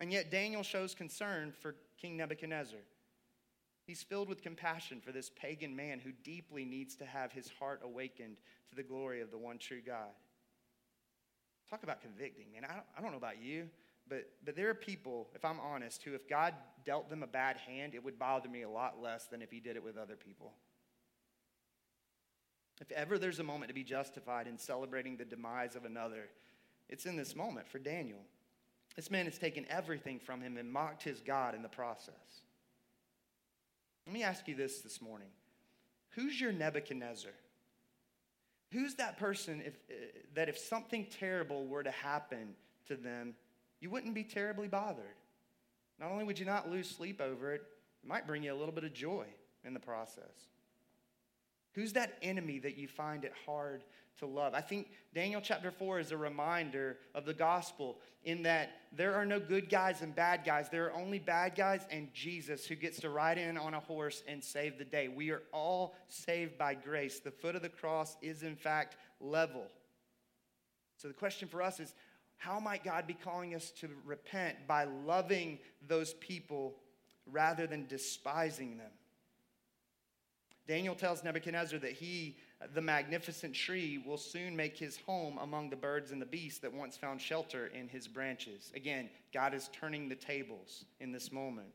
And 0.00 0.12
yet, 0.12 0.30
Daniel 0.30 0.62
shows 0.62 0.94
concern 0.94 1.52
for 1.52 1.74
King 2.00 2.16
Nebuchadnezzar. 2.16 2.80
He's 3.86 4.02
filled 4.02 4.28
with 4.28 4.42
compassion 4.42 5.00
for 5.00 5.12
this 5.12 5.30
pagan 5.30 5.74
man 5.74 6.00
who 6.00 6.10
deeply 6.24 6.64
needs 6.64 6.96
to 6.96 7.06
have 7.06 7.32
his 7.32 7.48
heart 7.58 7.80
awakened 7.84 8.36
to 8.68 8.74
the 8.74 8.82
glory 8.82 9.20
of 9.20 9.30
the 9.30 9.38
one 9.38 9.58
true 9.58 9.80
God. 9.80 10.10
Talk 11.70 11.82
about 11.82 12.00
convicting, 12.00 12.46
man. 12.52 12.64
I 12.64 13.00
don't, 13.00 13.12
know 13.12 13.16
about 13.16 13.40
you, 13.40 13.68
but, 14.08 14.28
but 14.44 14.56
there 14.56 14.68
are 14.70 14.74
people, 14.74 15.28
if 15.34 15.44
I'm 15.44 15.60
honest, 15.60 16.02
who, 16.02 16.14
if 16.14 16.28
God 16.28 16.54
dealt 16.84 17.08
them 17.08 17.22
a 17.22 17.28
bad 17.28 17.56
hand, 17.56 17.94
it 17.94 18.04
would 18.04 18.18
bother 18.18 18.48
me 18.48 18.62
a 18.62 18.68
lot 18.68 19.00
less 19.00 19.26
than 19.26 19.40
if 19.40 19.50
he 19.50 19.60
did 19.60 19.76
it 19.76 19.82
with 19.82 19.96
other 19.96 20.16
people. 20.16 20.52
If 22.80 22.90
ever 22.92 23.18
there's 23.18 23.38
a 23.38 23.44
moment 23.44 23.68
to 23.68 23.74
be 23.74 23.84
justified 23.84 24.46
in 24.46 24.58
celebrating 24.58 25.16
the 25.16 25.24
demise 25.24 25.76
of 25.76 25.84
another, 25.84 26.28
it's 26.88 27.06
in 27.06 27.16
this 27.16 27.34
moment 27.34 27.68
for 27.68 27.78
Daniel. 27.78 28.20
This 28.96 29.10
man 29.10 29.26
has 29.26 29.38
taken 29.38 29.66
everything 29.68 30.18
from 30.18 30.40
him 30.40 30.56
and 30.56 30.72
mocked 30.72 31.02
his 31.02 31.20
God 31.20 31.54
in 31.54 31.62
the 31.62 31.68
process. 31.68 32.14
Let 34.06 34.14
me 34.14 34.22
ask 34.22 34.48
you 34.48 34.54
this 34.54 34.80
this 34.80 35.02
morning 35.02 35.28
Who's 36.10 36.40
your 36.40 36.52
Nebuchadnezzar? 36.52 37.32
Who's 38.72 38.94
that 38.94 39.18
person 39.18 39.62
if, 39.64 39.74
uh, 39.90 39.94
that 40.34 40.48
if 40.48 40.58
something 40.58 41.06
terrible 41.18 41.66
were 41.66 41.82
to 41.82 41.90
happen 41.90 42.54
to 42.88 42.96
them, 42.96 43.34
you 43.80 43.90
wouldn't 43.90 44.14
be 44.14 44.24
terribly 44.24 44.66
bothered? 44.66 45.04
Not 46.00 46.10
only 46.10 46.24
would 46.24 46.38
you 46.38 46.46
not 46.46 46.70
lose 46.70 46.88
sleep 46.88 47.20
over 47.20 47.52
it, 47.52 47.62
it 48.02 48.08
might 48.08 48.26
bring 48.26 48.42
you 48.42 48.52
a 48.52 48.56
little 48.56 48.74
bit 48.74 48.84
of 48.84 48.92
joy 48.92 49.26
in 49.64 49.72
the 49.72 49.80
process. 49.80 50.48
Who's 51.76 51.92
that 51.92 52.16
enemy 52.22 52.58
that 52.60 52.78
you 52.78 52.88
find 52.88 53.22
it 53.22 53.34
hard 53.44 53.84
to 54.18 54.26
love? 54.26 54.54
I 54.54 54.62
think 54.62 54.88
Daniel 55.14 55.42
chapter 55.42 55.70
4 55.70 56.00
is 56.00 56.10
a 56.10 56.16
reminder 56.16 56.96
of 57.14 57.26
the 57.26 57.34
gospel 57.34 57.98
in 58.24 58.44
that 58.44 58.70
there 58.92 59.14
are 59.14 59.26
no 59.26 59.38
good 59.38 59.68
guys 59.68 60.00
and 60.00 60.14
bad 60.14 60.42
guys. 60.42 60.70
There 60.70 60.86
are 60.86 60.94
only 60.94 61.18
bad 61.18 61.54
guys 61.54 61.82
and 61.90 62.12
Jesus 62.14 62.64
who 62.64 62.76
gets 62.76 62.98
to 63.00 63.10
ride 63.10 63.36
in 63.36 63.58
on 63.58 63.74
a 63.74 63.80
horse 63.80 64.22
and 64.26 64.42
save 64.42 64.78
the 64.78 64.86
day. 64.86 65.08
We 65.08 65.30
are 65.32 65.42
all 65.52 65.94
saved 66.08 66.56
by 66.56 66.72
grace. 66.72 67.20
The 67.20 67.30
foot 67.30 67.54
of 67.54 67.60
the 67.60 67.68
cross 67.68 68.16
is, 68.22 68.42
in 68.42 68.56
fact, 68.56 68.96
level. 69.20 69.66
So 70.96 71.08
the 71.08 71.14
question 71.14 71.46
for 71.46 71.60
us 71.60 71.78
is 71.78 71.92
how 72.38 72.58
might 72.58 72.84
God 72.84 73.06
be 73.06 73.12
calling 73.12 73.54
us 73.54 73.70
to 73.80 73.90
repent 74.06 74.66
by 74.66 74.84
loving 74.84 75.58
those 75.86 76.14
people 76.14 76.76
rather 77.26 77.66
than 77.66 77.86
despising 77.86 78.78
them? 78.78 78.92
Daniel 80.66 80.94
tells 80.94 81.22
Nebuchadnezzar 81.22 81.78
that 81.78 81.92
he, 81.92 82.36
the 82.74 82.80
magnificent 82.80 83.54
tree, 83.54 84.02
will 84.04 84.16
soon 84.16 84.56
make 84.56 84.76
his 84.76 84.98
home 85.06 85.38
among 85.40 85.70
the 85.70 85.76
birds 85.76 86.10
and 86.10 86.20
the 86.20 86.26
beasts 86.26 86.58
that 86.60 86.72
once 86.72 86.96
found 86.96 87.20
shelter 87.20 87.68
in 87.68 87.88
his 87.88 88.08
branches. 88.08 88.72
Again, 88.74 89.08
God 89.32 89.54
is 89.54 89.70
turning 89.72 90.08
the 90.08 90.16
tables 90.16 90.84
in 90.98 91.12
this 91.12 91.30
moment. 91.30 91.68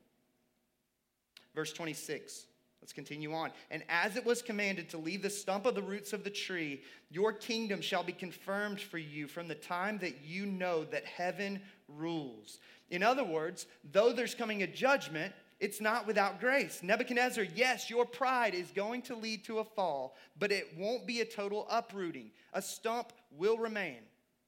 Verse 1.56 1.72
26. 1.74 2.46
Let's 2.82 2.94
continue 2.94 3.32
on. 3.34 3.52
And 3.70 3.84
as 3.90 4.16
it 4.16 4.26
was 4.26 4.42
commanded 4.42 4.90
to 4.90 4.98
leave 4.98 5.22
the 5.22 5.30
stump 5.30 5.68
of 5.68 5.76
the 5.76 5.84
roots 5.84 6.14
of 6.14 6.24
the 6.24 6.32
tree, 6.32 6.82
your 7.12 7.32
kingdom 7.32 7.80
shall 7.80 8.04
be 8.04 8.12
confirmed 8.12 8.82
for 8.82 8.98
you 8.98 9.28
from 9.28 9.48
the 9.48 9.56
time 9.56 10.00
that 10.00 10.26
you 10.26 10.48
know 10.48 10.84
that 10.86 11.06
heaven 11.06 11.62
rules. 11.88 12.58
In 12.90 13.04
other 13.04 13.24
words, 13.24 13.68
though 13.92 14.12
there's 14.12 14.34
coming 14.34 14.64
a 14.64 14.68
judgment, 14.68 15.32
it's 15.62 15.80
not 15.80 16.08
without 16.08 16.40
grace. 16.40 16.82
Nebuchadnezzar, 16.82 17.46
yes, 17.56 17.88
your 17.88 18.04
pride 18.04 18.56
is 18.56 18.72
going 18.72 19.04
to 19.04 19.16
lead 19.16 19.46
to 19.46 19.60
a 19.60 19.64
fall, 19.64 20.18
but 20.40 20.52
it 20.52 20.74
won't 20.76 21.06
be 21.06 21.22
a 21.22 21.26
total 21.26 21.68
uprooting. 21.70 22.32
A 22.54 22.62
stump 22.64 23.14
will 23.38 23.60
remain. 23.60 24.00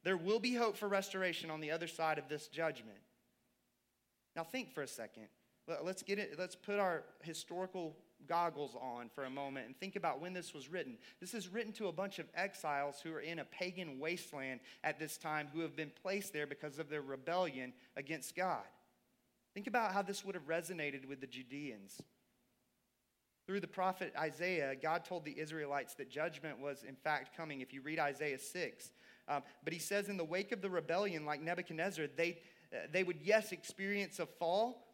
There 0.03 0.17
will 0.17 0.39
be 0.39 0.55
hope 0.55 0.75
for 0.75 0.87
restoration 0.87 1.51
on 1.51 1.61
the 1.61 1.69
other 1.69 1.87
side 1.87 2.17
of 2.17 2.27
this 2.29 2.47
judgment. 2.47 2.97
Now 4.35 4.43
think 4.43 4.73
for 4.73 4.81
a 4.81 4.87
second. 4.87 5.27
Let's 5.83 6.01
get 6.01 6.17
it, 6.17 6.33
let's 6.37 6.55
put 6.55 6.79
our 6.79 7.03
historical 7.21 7.95
goggles 8.27 8.75
on 8.81 9.09
for 9.13 9.25
a 9.25 9.29
moment 9.29 9.67
and 9.67 9.77
think 9.77 9.95
about 9.95 10.19
when 10.19 10.33
this 10.33 10.51
was 10.51 10.69
written. 10.69 10.97
This 11.21 11.35
is 11.35 11.47
written 11.47 11.73
to 11.73 11.87
a 11.87 11.91
bunch 11.91 12.17
of 12.17 12.25
exiles 12.35 12.99
who 13.01 13.13
are 13.13 13.19
in 13.19 13.37
a 13.37 13.45
pagan 13.45 13.99
wasteland 13.99 14.61
at 14.83 14.97
this 14.97 15.17
time 15.17 15.47
who 15.53 15.59
have 15.59 15.75
been 15.75 15.91
placed 16.01 16.33
there 16.33 16.47
because 16.47 16.79
of 16.79 16.89
their 16.89 17.01
rebellion 17.01 17.71
against 17.95 18.35
God. 18.35 18.63
Think 19.53 19.67
about 19.67 19.93
how 19.93 20.01
this 20.01 20.25
would 20.25 20.35
have 20.35 20.47
resonated 20.47 21.07
with 21.07 21.21
the 21.21 21.27
Judeans. 21.27 22.01
Through 23.45 23.59
the 23.59 23.67
prophet 23.67 24.13
Isaiah, 24.17 24.73
God 24.75 25.03
told 25.03 25.25
the 25.25 25.37
Israelites 25.37 25.93
that 25.95 26.09
judgment 26.09 26.59
was 26.59 26.83
in 26.83 26.95
fact 26.95 27.35
coming. 27.35 27.61
If 27.61 27.73
you 27.73 27.81
read 27.81 27.99
Isaiah 27.99 28.39
6, 28.39 28.91
um, 29.27 29.43
but 29.63 29.73
he 29.73 29.79
says, 29.79 30.09
in 30.09 30.17
the 30.17 30.23
wake 30.23 30.51
of 30.51 30.61
the 30.61 30.69
rebellion, 30.69 31.25
like 31.25 31.41
Nebuchadnezzar, 31.41 32.07
they, 32.15 32.39
uh, 32.73 32.87
they 32.91 33.03
would, 33.03 33.19
yes, 33.21 33.51
experience 33.51 34.19
a 34.19 34.25
fall, 34.25 34.87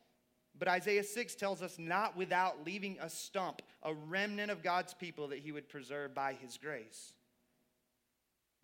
but 0.58 0.68
Isaiah 0.68 1.04
6 1.04 1.36
tells 1.36 1.62
us 1.62 1.78
not 1.80 2.18
without 2.18 2.66
leaving 2.66 2.98
a 3.02 3.10
stump, 3.10 3.62
a 3.84 3.94
remnant 3.94 4.52
of 4.52 4.62
God's 4.62 4.94
people 4.94 5.30
that 5.30 5.40
he 5.40 5.52
would 5.52 5.70
preserve 5.70 6.14
by 6.14 6.34
his 6.34 6.58
grace. 6.58 7.14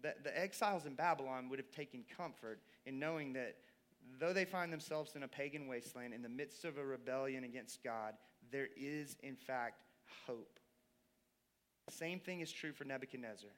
The, 0.01 0.13
the 0.23 0.37
exiles 0.37 0.85
in 0.85 0.95
Babylon 0.95 1.49
would 1.49 1.59
have 1.59 1.71
taken 1.71 2.03
comfort 2.17 2.59
in 2.85 2.99
knowing 2.99 3.33
that 3.33 3.55
though 4.19 4.33
they 4.33 4.45
find 4.45 4.71
themselves 4.71 5.15
in 5.15 5.23
a 5.23 5.27
pagan 5.27 5.67
wasteland 5.67 6.13
in 6.13 6.21
the 6.21 6.29
midst 6.29 6.65
of 6.65 6.77
a 6.77 6.85
rebellion 6.85 7.43
against 7.43 7.83
God, 7.83 8.13
there 8.51 8.69
is, 8.77 9.17
in 9.23 9.35
fact, 9.35 9.81
hope. 10.27 10.59
The 11.87 11.93
same 11.93 12.19
thing 12.19 12.41
is 12.41 12.51
true 12.51 12.71
for 12.71 12.83
Nebuchadnezzar. 12.83 13.49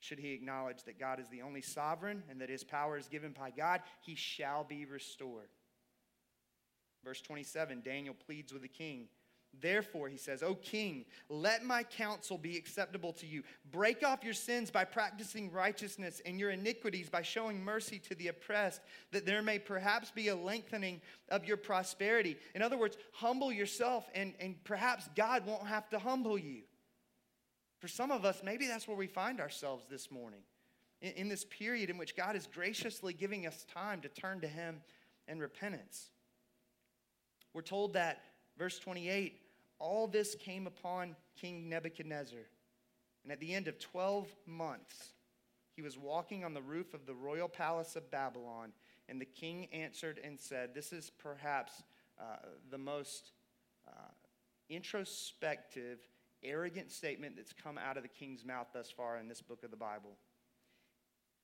Should 0.00 0.18
he 0.18 0.32
acknowledge 0.32 0.82
that 0.84 0.98
God 0.98 1.20
is 1.20 1.28
the 1.28 1.42
only 1.42 1.60
sovereign 1.60 2.24
and 2.28 2.40
that 2.40 2.50
his 2.50 2.64
power 2.64 2.96
is 2.96 3.06
given 3.06 3.32
by 3.32 3.50
God, 3.50 3.80
he 4.00 4.16
shall 4.16 4.64
be 4.64 4.84
restored. 4.84 5.48
Verse 7.04 7.20
27 7.20 7.82
Daniel 7.84 8.14
pleads 8.14 8.52
with 8.52 8.62
the 8.62 8.68
king 8.68 9.08
Therefore, 9.60 10.08
he 10.08 10.16
says, 10.16 10.42
O 10.42 10.54
king, 10.54 11.04
let 11.28 11.62
my 11.64 11.82
counsel 11.82 12.38
be 12.38 12.56
acceptable 12.56 13.12
to 13.14 13.26
you. 13.26 13.42
Break 13.70 14.02
off 14.02 14.24
your 14.24 14.32
sins 14.34 14.70
by 14.70 14.84
practicing 14.84 15.52
righteousness 15.52 16.22
and 16.24 16.40
your 16.40 16.50
iniquities 16.50 17.10
by 17.10 17.22
showing 17.22 17.62
mercy 17.62 17.98
to 18.00 18.14
the 18.14 18.28
oppressed, 18.28 18.80
that 19.10 19.26
there 19.26 19.42
may 19.42 19.58
perhaps 19.58 20.10
be 20.10 20.28
a 20.28 20.36
lengthening 20.36 21.00
of 21.28 21.44
your 21.44 21.58
prosperity. 21.58 22.36
In 22.54 22.62
other 22.62 22.78
words, 22.78 22.96
humble 23.12 23.52
yourself, 23.52 24.08
and, 24.14 24.34
and 24.40 24.62
perhaps 24.64 25.08
God 25.14 25.46
won't 25.46 25.66
have 25.66 25.88
to 25.90 25.98
humble 25.98 26.38
you. 26.38 26.62
For 27.78 27.88
some 27.88 28.10
of 28.10 28.24
us, 28.24 28.42
maybe 28.42 28.66
that's 28.66 28.88
where 28.88 28.96
we 28.96 29.06
find 29.06 29.40
ourselves 29.40 29.84
this 29.90 30.10
morning, 30.10 30.40
in, 31.02 31.12
in 31.12 31.28
this 31.28 31.44
period 31.44 31.90
in 31.90 31.98
which 31.98 32.16
God 32.16 32.36
is 32.36 32.48
graciously 32.52 33.12
giving 33.12 33.46
us 33.46 33.66
time 33.72 34.00
to 34.00 34.08
turn 34.08 34.40
to 34.40 34.48
Him 34.48 34.80
in 35.28 35.40
repentance. 35.40 36.10
We're 37.52 37.62
told 37.62 37.92
that, 37.94 38.22
verse 38.62 38.78
28, 38.78 39.40
all 39.80 40.06
this 40.06 40.36
came 40.36 40.68
upon 40.68 41.16
King 41.40 41.68
Nebuchadnezzar. 41.68 42.38
And 43.24 43.32
at 43.32 43.40
the 43.40 43.52
end 43.52 43.66
of 43.66 43.76
12 43.80 44.28
months, 44.46 45.14
he 45.74 45.82
was 45.82 45.98
walking 45.98 46.44
on 46.44 46.54
the 46.54 46.62
roof 46.62 46.94
of 46.94 47.04
the 47.04 47.14
royal 47.14 47.48
palace 47.48 47.96
of 47.96 48.08
Babylon. 48.12 48.70
And 49.08 49.20
the 49.20 49.26
king 49.26 49.66
answered 49.72 50.20
and 50.22 50.38
said, 50.38 50.76
This 50.76 50.92
is 50.92 51.10
perhaps 51.10 51.82
uh, 52.20 52.36
the 52.70 52.78
most 52.78 53.32
uh, 53.88 54.12
introspective, 54.68 55.98
arrogant 56.44 56.92
statement 56.92 57.34
that's 57.34 57.52
come 57.52 57.78
out 57.78 57.96
of 57.96 58.04
the 58.04 58.08
king's 58.08 58.44
mouth 58.44 58.68
thus 58.72 58.92
far 58.92 59.18
in 59.18 59.26
this 59.26 59.42
book 59.42 59.64
of 59.64 59.72
the 59.72 59.76
Bible. 59.76 60.16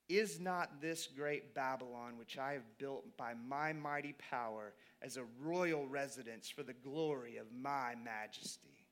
Is 0.09 0.39
not 0.39 0.81
this 0.81 1.09
great 1.09 1.53
Babylon, 1.53 2.13
which 2.17 2.39
I 2.39 2.53
have 2.53 2.79
built 2.79 3.17
by 3.17 3.33
my 3.49 3.73
mighty 3.73 4.15
power, 4.31 4.73
as 5.03 5.17
a 5.17 5.25
royal 5.41 5.87
residence 5.87 6.49
for 6.49 6.63
the 6.63 6.73
glory 6.73 7.37
of 7.37 7.47
my 7.53 7.95
majesty? 8.03 8.87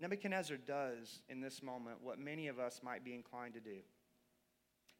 Nebuchadnezzar 0.00 0.56
does 0.56 1.20
in 1.28 1.40
this 1.40 1.62
moment 1.62 1.98
what 2.02 2.18
many 2.18 2.48
of 2.48 2.58
us 2.58 2.80
might 2.82 3.04
be 3.04 3.14
inclined 3.14 3.54
to 3.54 3.60
do. 3.60 3.78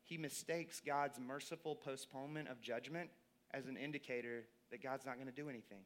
He 0.05 0.16
mistakes 0.16 0.81
God's 0.85 1.18
merciful 1.18 1.75
postponement 1.75 2.48
of 2.48 2.61
judgment 2.61 3.11
as 3.53 3.66
an 3.66 3.77
indicator 3.77 4.44
that 4.70 4.83
God's 4.83 5.05
not 5.05 5.16
going 5.16 5.27
to 5.27 5.33
do 5.33 5.48
anything. 5.48 5.83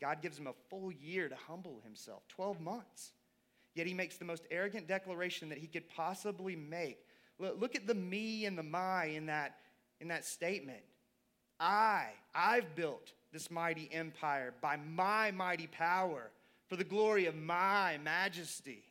God 0.00 0.22
gives 0.22 0.38
him 0.38 0.46
a 0.46 0.52
full 0.68 0.92
year 0.92 1.28
to 1.28 1.34
humble 1.48 1.80
himself 1.82 2.22
12 2.28 2.60
months. 2.60 3.12
Yet 3.74 3.86
he 3.86 3.94
makes 3.94 4.18
the 4.18 4.24
most 4.24 4.44
arrogant 4.50 4.86
declaration 4.86 5.48
that 5.48 5.58
he 5.58 5.66
could 5.66 5.88
possibly 5.88 6.56
make. 6.56 6.98
Look 7.38 7.74
at 7.74 7.86
the 7.86 7.94
me 7.94 8.44
and 8.44 8.58
the 8.58 8.62
my 8.62 9.06
in 9.06 9.26
that, 9.26 9.56
in 10.00 10.08
that 10.08 10.24
statement. 10.24 10.82
I, 11.60 12.06
I've 12.34 12.74
built 12.74 13.12
this 13.32 13.50
mighty 13.50 13.88
empire 13.92 14.54
by 14.60 14.76
my 14.76 15.30
mighty 15.30 15.66
power 15.66 16.30
for 16.68 16.76
the 16.76 16.84
glory 16.84 17.26
of 17.26 17.34
my 17.34 17.98
majesty. 18.02 18.84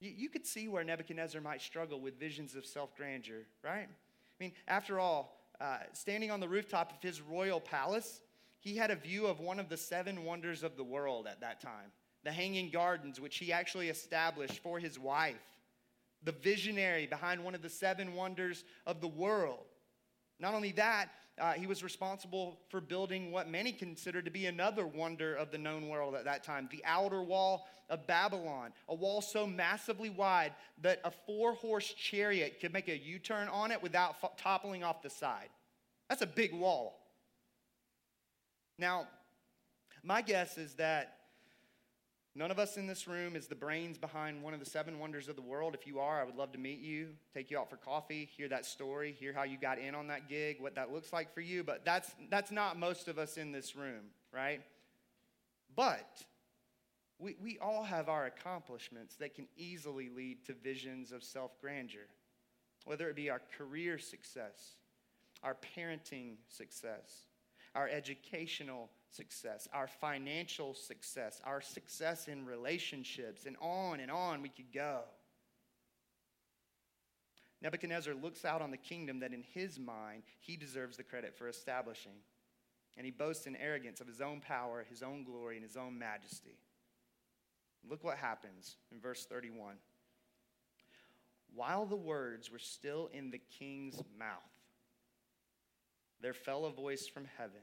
You, 0.00 0.12
you 0.16 0.28
could 0.28 0.46
see 0.46 0.68
where 0.68 0.84
Nebuchadnezzar 0.84 1.40
might 1.40 1.60
struggle 1.62 2.00
with 2.00 2.18
visions 2.18 2.54
of 2.54 2.64
self 2.64 2.96
grandeur, 2.96 3.46
right? 3.62 3.88
I 3.88 4.42
mean, 4.44 4.52
after 4.68 4.98
all, 4.98 5.36
uh, 5.60 5.78
standing 5.92 6.30
on 6.30 6.40
the 6.40 6.48
rooftop 6.48 6.92
of 6.92 7.02
his 7.02 7.20
royal 7.20 7.60
palace, 7.60 8.22
he 8.60 8.76
had 8.76 8.90
a 8.90 8.96
view 8.96 9.26
of 9.26 9.40
one 9.40 9.58
of 9.58 9.68
the 9.68 9.76
seven 9.76 10.24
wonders 10.24 10.62
of 10.62 10.76
the 10.76 10.84
world 10.84 11.26
at 11.26 11.40
that 11.40 11.60
time 11.60 11.92
the 12.22 12.30
Hanging 12.30 12.68
Gardens, 12.68 13.18
which 13.18 13.38
he 13.38 13.50
actually 13.50 13.88
established 13.88 14.58
for 14.62 14.78
his 14.78 14.98
wife, 14.98 15.40
the 16.22 16.32
visionary 16.32 17.06
behind 17.06 17.42
one 17.42 17.54
of 17.54 17.62
the 17.62 17.70
seven 17.70 18.14
wonders 18.14 18.64
of 18.86 19.00
the 19.00 19.08
world. 19.08 19.64
Not 20.40 20.54
only 20.54 20.72
that, 20.72 21.10
uh, 21.38 21.52
he 21.52 21.66
was 21.66 21.82
responsible 21.82 22.58
for 22.68 22.80
building 22.80 23.30
what 23.30 23.48
many 23.48 23.72
consider 23.72 24.20
to 24.22 24.30
be 24.30 24.46
another 24.46 24.86
wonder 24.86 25.34
of 25.34 25.50
the 25.50 25.58
known 25.58 25.88
world 25.88 26.14
at 26.14 26.24
that 26.24 26.44
time 26.44 26.68
the 26.70 26.82
outer 26.84 27.22
wall 27.22 27.66
of 27.88 28.06
Babylon, 28.06 28.72
a 28.88 28.94
wall 28.94 29.20
so 29.20 29.46
massively 29.46 30.10
wide 30.10 30.52
that 30.82 31.00
a 31.04 31.10
four 31.10 31.54
horse 31.54 31.92
chariot 31.92 32.58
could 32.60 32.72
make 32.72 32.88
a 32.88 32.96
U 32.96 33.18
turn 33.18 33.48
on 33.48 33.70
it 33.72 33.82
without 33.82 34.16
f- 34.22 34.36
toppling 34.36 34.84
off 34.84 35.02
the 35.02 35.10
side. 35.10 35.48
That's 36.08 36.22
a 36.22 36.26
big 36.26 36.54
wall. 36.54 37.00
Now, 38.78 39.08
my 40.02 40.22
guess 40.22 40.56
is 40.56 40.74
that 40.74 41.19
none 42.34 42.50
of 42.50 42.58
us 42.58 42.76
in 42.76 42.86
this 42.86 43.06
room 43.08 43.36
is 43.36 43.46
the 43.46 43.54
brains 43.54 43.98
behind 43.98 44.42
one 44.42 44.54
of 44.54 44.60
the 44.60 44.66
seven 44.66 44.98
wonders 44.98 45.28
of 45.28 45.36
the 45.36 45.42
world. 45.42 45.74
If 45.74 45.86
you 45.86 45.98
are, 45.98 46.20
I 46.20 46.24
would 46.24 46.36
love 46.36 46.52
to 46.52 46.58
meet 46.58 46.80
you, 46.80 47.08
take 47.34 47.50
you 47.50 47.58
out 47.58 47.68
for 47.68 47.76
coffee, 47.76 48.28
hear 48.36 48.48
that 48.48 48.64
story, 48.66 49.16
hear 49.18 49.32
how 49.32 49.42
you 49.42 49.58
got 49.58 49.78
in 49.78 49.94
on 49.94 50.06
that 50.08 50.28
gig, 50.28 50.60
what 50.60 50.74
that 50.76 50.92
looks 50.92 51.12
like 51.12 51.34
for 51.34 51.40
you. 51.40 51.64
But 51.64 51.84
that's, 51.84 52.10
that's 52.30 52.50
not 52.50 52.78
most 52.78 53.08
of 53.08 53.18
us 53.18 53.36
in 53.36 53.52
this 53.52 53.74
room, 53.74 54.10
right? 54.32 54.60
But 55.74 56.24
we, 57.18 57.36
we 57.42 57.58
all 57.58 57.84
have 57.84 58.08
our 58.08 58.26
accomplishments 58.26 59.16
that 59.16 59.34
can 59.34 59.46
easily 59.56 60.08
lead 60.08 60.44
to 60.46 60.54
visions 60.54 61.12
of 61.12 61.22
self 61.22 61.60
grandeur, 61.60 62.06
whether 62.84 63.08
it 63.08 63.16
be 63.16 63.30
our 63.30 63.42
career 63.56 63.98
success, 63.98 64.76
our 65.42 65.56
parenting 65.76 66.36
success, 66.48 67.26
our 67.74 67.88
educational 67.88 68.90
success, 69.10 69.68
our 69.72 69.86
financial 69.86 70.74
success, 70.74 71.40
our 71.44 71.60
success 71.60 72.28
in 72.28 72.46
relationships, 72.46 73.46
and 73.46 73.56
on 73.60 74.00
and 74.00 74.10
on 74.10 74.42
we 74.42 74.48
could 74.48 74.72
go. 74.72 75.00
Nebuchadnezzar 77.62 78.14
looks 78.14 78.44
out 78.44 78.62
on 78.62 78.70
the 78.70 78.76
kingdom 78.76 79.20
that 79.20 79.34
in 79.34 79.42
his 79.42 79.78
mind 79.78 80.22
he 80.40 80.56
deserves 80.56 80.96
the 80.96 81.02
credit 81.02 81.36
for 81.36 81.48
establishing. 81.48 82.16
And 82.96 83.04
he 83.04 83.10
boasts 83.10 83.46
in 83.46 83.56
arrogance 83.56 84.00
of 84.00 84.06
his 84.06 84.20
own 84.20 84.40
power, 84.40 84.84
his 84.88 85.02
own 85.02 85.24
glory, 85.24 85.56
and 85.56 85.64
his 85.64 85.76
own 85.76 85.98
majesty. 85.98 86.58
Look 87.88 88.02
what 88.02 88.16
happens 88.16 88.76
in 88.90 89.00
verse 89.00 89.24
31. 89.26 89.76
While 91.54 91.86
the 91.86 91.96
words 91.96 92.50
were 92.50 92.58
still 92.58 93.10
in 93.12 93.30
the 93.30 93.40
king's 93.58 94.02
mouth, 94.18 94.38
there 96.20 96.34
fell 96.34 96.64
a 96.64 96.70
voice 96.70 97.06
from 97.06 97.26
heaven 97.38 97.62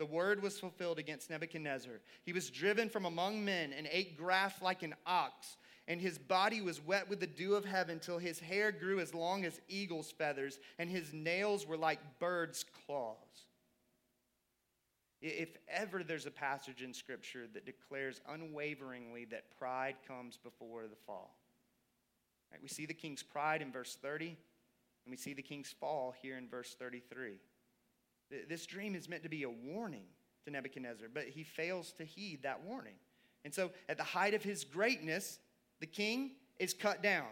the 0.00 0.06
word 0.06 0.42
was 0.42 0.58
fulfilled 0.58 0.98
against 0.98 1.28
Nebuchadnezzar. 1.28 2.00
He 2.24 2.32
was 2.32 2.48
driven 2.48 2.88
from 2.88 3.04
among 3.04 3.44
men 3.44 3.74
and 3.76 3.86
ate 3.92 4.16
grass 4.16 4.54
like 4.62 4.82
an 4.82 4.94
ox, 5.06 5.58
and 5.86 6.00
his 6.00 6.18
body 6.18 6.62
was 6.62 6.82
wet 6.82 7.10
with 7.10 7.20
the 7.20 7.26
dew 7.26 7.54
of 7.54 7.66
heaven 7.66 8.00
till 8.00 8.16
his 8.16 8.40
hair 8.40 8.72
grew 8.72 8.98
as 8.98 9.12
long 9.12 9.44
as 9.44 9.60
eagle's 9.68 10.10
feathers, 10.10 10.58
and 10.78 10.88
his 10.88 11.12
nails 11.12 11.66
were 11.66 11.76
like 11.76 11.98
birds' 12.18 12.64
claws. 12.86 13.14
If 15.20 15.50
ever 15.68 16.02
there's 16.02 16.24
a 16.24 16.30
passage 16.30 16.80
in 16.80 16.94
Scripture 16.94 17.46
that 17.52 17.66
declares 17.66 18.22
unwaveringly 18.26 19.26
that 19.26 19.54
pride 19.58 19.96
comes 20.08 20.38
before 20.38 20.84
the 20.84 20.96
fall, 21.06 21.36
right, 22.50 22.62
we 22.62 22.68
see 22.68 22.86
the 22.86 22.94
king's 22.94 23.22
pride 23.22 23.60
in 23.60 23.70
verse 23.70 23.98
30, 24.00 24.28
and 24.28 25.10
we 25.10 25.18
see 25.18 25.34
the 25.34 25.42
king's 25.42 25.74
fall 25.78 26.14
here 26.22 26.38
in 26.38 26.48
verse 26.48 26.74
33. 26.78 27.34
This 28.48 28.66
dream 28.66 28.94
is 28.94 29.08
meant 29.08 29.22
to 29.24 29.28
be 29.28 29.42
a 29.42 29.50
warning 29.50 30.04
to 30.44 30.50
Nebuchadnezzar, 30.50 31.08
but 31.12 31.24
he 31.24 31.42
fails 31.42 31.92
to 31.92 32.04
heed 32.04 32.42
that 32.42 32.62
warning. 32.64 32.94
And 33.44 33.54
so, 33.54 33.70
at 33.88 33.96
the 33.96 34.04
height 34.04 34.34
of 34.34 34.42
his 34.42 34.64
greatness, 34.64 35.38
the 35.80 35.86
king 35.86 36.32
is 36.58 36.74
cut 36.74 37.02
down. 37.02 37.28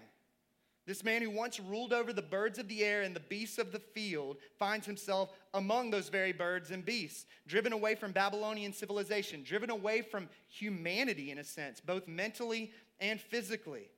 This 0.86 1.04
man 1.04 1.20
who 1.20 1.28
once 1.28 1.60
ruled 1.60 1.92
over 1.92 2.14
the 2.14 2.22
birds 2.22 2.58
of 2.58 2.66
the 2.66 2.82
air 2.82 3.02
and 3.02 3.14
the 3.14 3.20
beasts 3.20 3.58
of 3.58 3.72
the 3.72 3.78
field 3.78 4.38
finds 4.58 4.86
himself 4.86 5.30
among 5.52 5.90
those 5.90 6.08
very 6.08 6.32
birds 6.32 6.70
and 6.70 6.82
beasts, 6.82 7.26
driven 7.46 7.74
away 7.74 7.94
from 7.94 8.12
Babylonian 8.12 8.72
civilization, 8.72 9.42
driven 9.44 9.68
away 9.68 10.00
from 10.00 10.30
humanity 10.48 11.30
in 11.30 11.36
a 11.38 11.44
sense, 11.44 11.78
both 11.78 12.08
mentally 12.08 12.72
and 13.00 13.20
physically. 13.20 13.90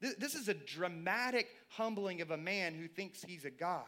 This 0.00 0.34
is 0.34 0.48
a 0.48 0.54
dramatic 0.54 1.46
humbling 1.68 2.20
of 2.20 2.32
a 2.32 2.36
man 2.36 2.74
who 2.74 2.88
thinks 2.88 3.22
he's 3.22 3.44
a 3.44 3.50
god. 3.50 3.86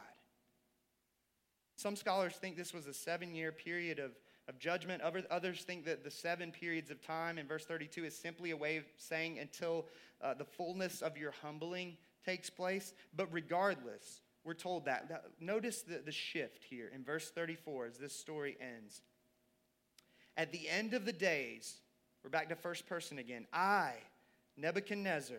Some 1.76 1.96
scholars 1.96 2.34
think 2.34 2.56
this 2.56 2.72
was 2.72 2.86
a 2.86 2.94
seven 2.94 3.34
year 3.34 3.52
period 3.52 3.98
of, 3.98 4.12
of 4.48 4.58
judgment. 4.58 5.02
Others 5.02 5.62
think 5.62 5.84
that 5.86 6.04
the 6.04 6.10
seven 6.10 6.52
periods 6.52 6.90
of 6.90 7.02
time 7.02 7.38
in 7.38 7.46
verse 7.46 7.64
32 7.64 8.04
is 8.04 8.16
simply 8.16 8.50
a 8.50 8.56
way 8.56 8.76
of 8.76 8.84
saying 8.96 9.38
until 9.38 9.86
uh, 10.22 10.34
the 10.34 10.44
fullness 10.44 11.02
of 11.02 11.16
your 11.16 11.32
humbling 11.42 11.96
takes 12.24 12.48
place. 12.48 12.94
But 13.16 13.32
regardless, 13.32 14.20
we're 14.44 14.54
told 14.54 14.84
that. 14.84 15.24
Notice 15.40 15.82
the, 15.82 16.00
the 16.04 16.12
shift 16.12 16.64
here 16.64 16.90
in 16.94 17.02
verse 17.02 17.30
34 17.30 17.86
as 17.86 17.98
this 17.98 18.14
story 18.14 18.56
ends. 18.60 19.02
At 20.36 20.52
the 20.52 20.68
end 20.68 20.94
of 20.94 21.04
the 21.04 21.12
days, 21.12 21.76
we're 22.22 22.30
back 22.30 22.48
to 22.48 22.56
first 22.56 22.86
person 22.86 23.18
again. 23.18 23.46
I, 23.52 23.94
Nebuchadnezzar, 24.56 25.38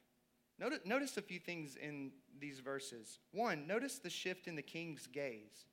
Notice, 0.61 0.79
notice 0.85 1.17
a 1.17 1.23
few 1.23 1.39
things 1.39 1.75
in 1.75 2.11
these 2.39 2.59
verses. 2.59 3.17
One, 3.31 3.65
notice 3.65 3.97
the 3.97 4.11
shift 4.11 4.47
in 4.47 4.55
the 4.55 4.61
king's 4.61 5.07
gaze. 5.07 5.65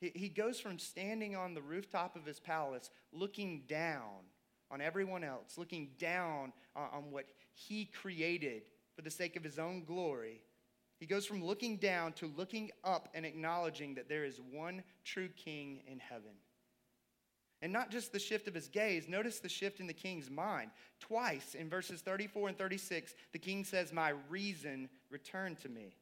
He, 0.00 0.10
he 0.16 0.28
goes 0.28 0.58
from 0.58 0.80
standing 0.80 1.36
on 1.36 1.54
the 1.54 1.62
rooftop 1.62 2.16
of 2.16 2.26
his 2.26 2.40
palace, 2.40 2.90
looking 3.12 3.62
down 3.68 4.24
on 4.68 4.80
everyone 4.80 5.22
else, 5.22 5.56
looking 5.56 5.90
down 5.96 6.52
on, 6.74 6.88
on 6.92 7.10
what 7.12 7.26
he 7.54 7.84
created 7.84 8.62
for 8.96 9.02
the 9.02 9.12
sake 9.12 9.36
of 9.36 9.44
his 9.44 9.60
own 9.60 9.84
glory. 9.84 10.42
He 10.98 11.06
goes 11.06 11.24
from 11.24 11.44
looking 11.44 11.76
down 11.76 12.12
to 12.14 12.26
looking 12.36 12.72
up 12.82 13.08
and 13.14 13.24
acknowledging 13.24 13.94
that 13.94 14.08
there 14.08 14.24
is 14.24 14.40
one 14.50 14.82
true 15.04 15.28
king 15.28 15.82
in 15.86 16.00
heaven. 16.00 16.32
And 17.62 17.72
not 17.72 17.90
just 17.90 18.12
the 18.12 18.18
shift 18.18 18.48
of 18.48 18.54
his 18.54 18.68
gaze, 18.68 19.08
notice 19.08 19.38
the 19.38 19.48
shift 19.48 19.80
in 19.80 19.86
the 19.86 19.94
king's 19.94 20.30
mind. 20.30 20.70
Twice 21.00 21.54
in 21.54 21.70
verses 21.70 22.02
34 22.02 22.48
and 22.48 22.58
36, 22.58 23.14
the 23.32 23.38
king 23.38 23.64
says, 23.64 23.92
My 23.92 24.12
reason 24.28 24.90
returned 25.10 25.58
to 25.60 25.68
me. 25.68 25.96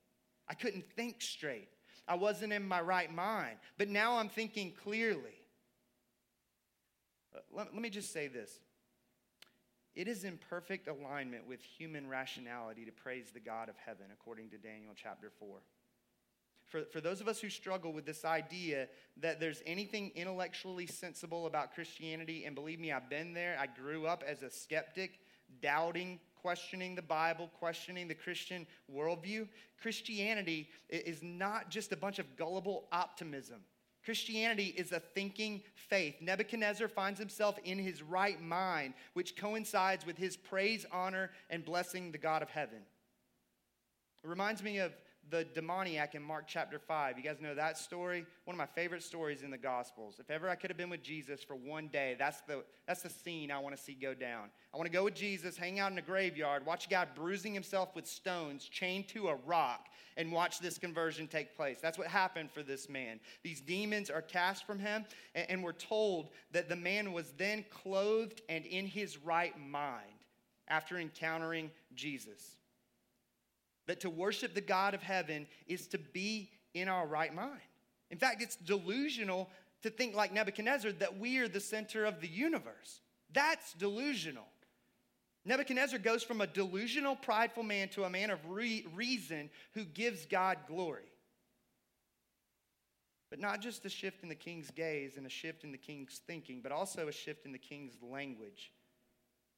I 0.49 0.55
couldn't 0.55 0.85
think 0.97 1.23
straight. 1.23 1.69
I 2.09 2.17
wasn't 2.17 2.53
in 2.53 2.67
my 2.67 2.81
right 2.81 3.13
mind. 3.13 3.57
But 3.79 3.89
now 3.89 4.19
I'm 4.19 4.29
thinking 4.29 4.73
clearly. 4.83 5.39
Uh, 7.35 7.41
let, 7.53 7.73
let 7.73 7.83
me 7.83 7.91
just 7.91 8.13
say 8.13 8.27
this 8.27 8.59
it 9.95 10.09
is 10.09 10.25
in 10.25 10.39
perfect 10.51 10.89
alignment 10.89 11.47
with 11.47 11.63
human 11.63 12.09
rationality 12.09 12.85
to 12.85 12.91
praise 12.91 13.31
the 13.31 13.41
God 13.41 13.69
of 13.69 13.77
heaven, 13.77 14.07
according 14.13 14.51
to 14.51 14.59
Daniel 14.59 14.93
chapter 14.97 15.31
4. 15.39 15.59
For, 16.67 16.85
for 16.85 17.01
those 17.01 17.21
of 17.21 17.29
us 17.29 17.41
who 17.41 17.51
struggle 17.51 17.93
with 17.93 18.07
this 18.07 18.25
idea 18.25 18.89
that 19.21 19.39
there's 19.39 19.63
anything 19.67 20.11
intellectually 20.15 20.87
sensible 20.87 21.47
about 21.47 21.75
Christianity, 21.75 22.45
and 22.45 22.55
believe 22.55 22.81
me, 22.81 22.91
I've 22.91 23.11
been 23.11 23.35
there. 23.35 23.57
I 23.61 23.67
grew 23.67 24.07
up 24.07 24.25
as 24.27 24.43
a 24.43 24.51
skeptic, 24.51 25.21
doubting, 25.63 26.19
questioning 26.41 26.95
the 26.95 27.03
Bible, 27.03 27.51
questioning 27.59 28.09
the 28.09 28.15
Christian 28.15 28.67
worldview. 28.93 29.49
Christianity 29.81 30.69
is 30.89 31.23
not 31.23 31.71
just 31.71 31.93
a 31.93 31.97
bunch 31.97 32.19
of 32.19 32.37
gullible 32.37 32.89
optimism. 32.93 33.61
Christianity 34.05 34.75
is 34.77 34.93
a 34.93 35.01
thinking 35.01 35.63
faith. 35.75 36.17
Nebuchadnezzar 36.21 36.89
finds 36.89 37.19
himself 37.19 37.59
in 37.65 37.79
his 37.79 38.03
right 38.03 38.41
mind, 38.43 38.93
which 39.15 39.37
coincides 39.37 40.05
with 40.05 40.19
his 40.19 40.37
praise, 40.37 40.85
honor, 40.93 41.31
and 41.49 41.65
blessing 41.65 42.13
the 42.13 42.19
God 42.19 42.43
of 42.43 42.51
heaven. 42.51 42.81
It 44.23 44.29
reminds 44.29 44.63
me 44.63 44.79
of 44.79 44.93
the 45.31 45.45
demoniac 45.45 46.15
in 46.15 46.23
Mark 46.23 46.45
chapter 46.47 46.79
5. 46.79 47.17
You 47.17 47.25
guys 47.25 47.41
know 47.41 47.55
that 47.55 47.79
story? 47.79 48.27
One 48.45 48.55
of 48.55 48.59
my 48.59 48.67
favorite 48.67 49.03
stories 49.03 49.43
in 49.43 49.51
the 49.51 49.59
Gospels. 49.59 50.17
If 50.19 50.31
ever 50.31 50.49
I 50.49 50.55
could 50.55 50.71
have 50.71 50.77
been 50.77 50.91
with 50.91 51.03
Jesus 51.03 51.43
for 51.43 51.55
one 51.55 51.89
day, 51.89 52.17
that's 52.19 52.41
the, 52.43 52.65
that's 52.87 53.03
the 53.03 53.11
scene 53.11 53.51
I 53.51 53.59
want 53.59 53.77
to 53.77 53.83
see 53.83 53.95
go 53.95 54.15
down. 54.15 54.51
I 54.73 54.77
want 54.77 54.87
to 54.87 54.93
go 54.93 55.05
with 55.05 55.15
Jesus, 55.15 55.57
hang 55.57 55.79
out 55.79 55.93
in 55.93 55.99
a 55.99 56.03
graveyard, 56.03 56.67
watch 56.67 56.87
a 56.87 56.89
guy 56.89 57.07
bruising 57.15 57.55
himself 57.55 57.95
with 57.95 58.07
stones, 58.07 58.65
chained 58.65 59.09
to 59.09 59.29
a 59.29 59.37
rock, 59.47 59.87
and 60.17 60.31
watch 60.31 60.61
this 60.61 60.79
conversion 60.79 61.27
take 61.27 61.57
place. 61.57 61.79
That's 61.81 61.99
what 61.99 62.09
happened 62.09 62.51
for 62.51 62.63
this 62.63 62.89
man. 62.89 63.21
These 63.43 63.61
demons 63.61 64.11
are 64.11 64.23
cast 64.23 64.67
from 64.67 64.79
him, 64.79 65.05
and, 65.35 65.51
and 65.51 65.65
we're 65.65 65.73
told 65.73 66.31
that 66.53 66.69
the 66.69 66.77
man 66.77 67.13
was 67.13 67.33
then 67.37 67.65
clothed 67.71 68.43
and 68.49 68.65
in 68.67 68.87
his 68.87 69.19
right 69.19 69.59
mind 69.59 70.03
after 70.69 70.99
encountering 70.99 71.71
Jesus. 71.95 72.57
That 73.87 74.01
to 74.01 74.11
worship 74.11 74.55
the 74.55 74.61
God 74.61 74.95
of 74.95 75.03
heaven 75.03 75.47
is 75.67 75.87
to 75.89 75.99
be 75.99 76.51
in 76.73 76.89
our 76.89 77.07
right 77.07 77.35
mind. 77.35 77.61
In 78.11 78.19
fact, 78.19 78.43
it's 78.43 78.57
delusional 78.57 79.51
to 79.83 79.91
think 79.91 80.15
like 80.15 80.33
Nebuchadnezzar 80.33 80.93
that 80.93 81.19
we 81.19 81.39
are 81.39 81.49
the 81.49 81.61
center 81.61 82.05
of 82.05 82.21
the 82.21 82.29
universe. 82.29 83.01
That's 83.33 83.75
delusional. 83.75 84.47
Nebuchadnezzar 85.45 85.99
goes 85.99 86.23
from 86.23 86.41
a 86.41 86.47
delusional, 86.47 87.17
prideful 87.17 87.65
man 87.65 87.89
to 87.91 88.05
a 88.05 88.11
man 88.11 88.31
of 88.31 88.39
re- 88.49 88.87
reason 88.95 89.51
who 89.75 89.85
gives 89.85 90.25
God 90.25 90.59
glory. 90.67 91.03
But 93.29 93.41
not 93.41 93.61
just 93.61 93.85
a 93.85 93.91
shift 93.91 94.23
in 94.23 94.29
the 94.29 94.35
king's 94.35 94.71
gaze 94.71 95.17
and 95.17 95.27
a 95.27 95.31
shift 95.31 95.65
in 95.65 95.73
the 95.73 95.79
king's 95.79 96.21
thinking, 96.27 96.61
but 96.63 96.73
also 96.73 97.09
a 97.09 97.13
shift 97.13 97.45
in 97.45 97.53
the 97.53 97.59
king's 97.59 97.95
language. 98.01 98.73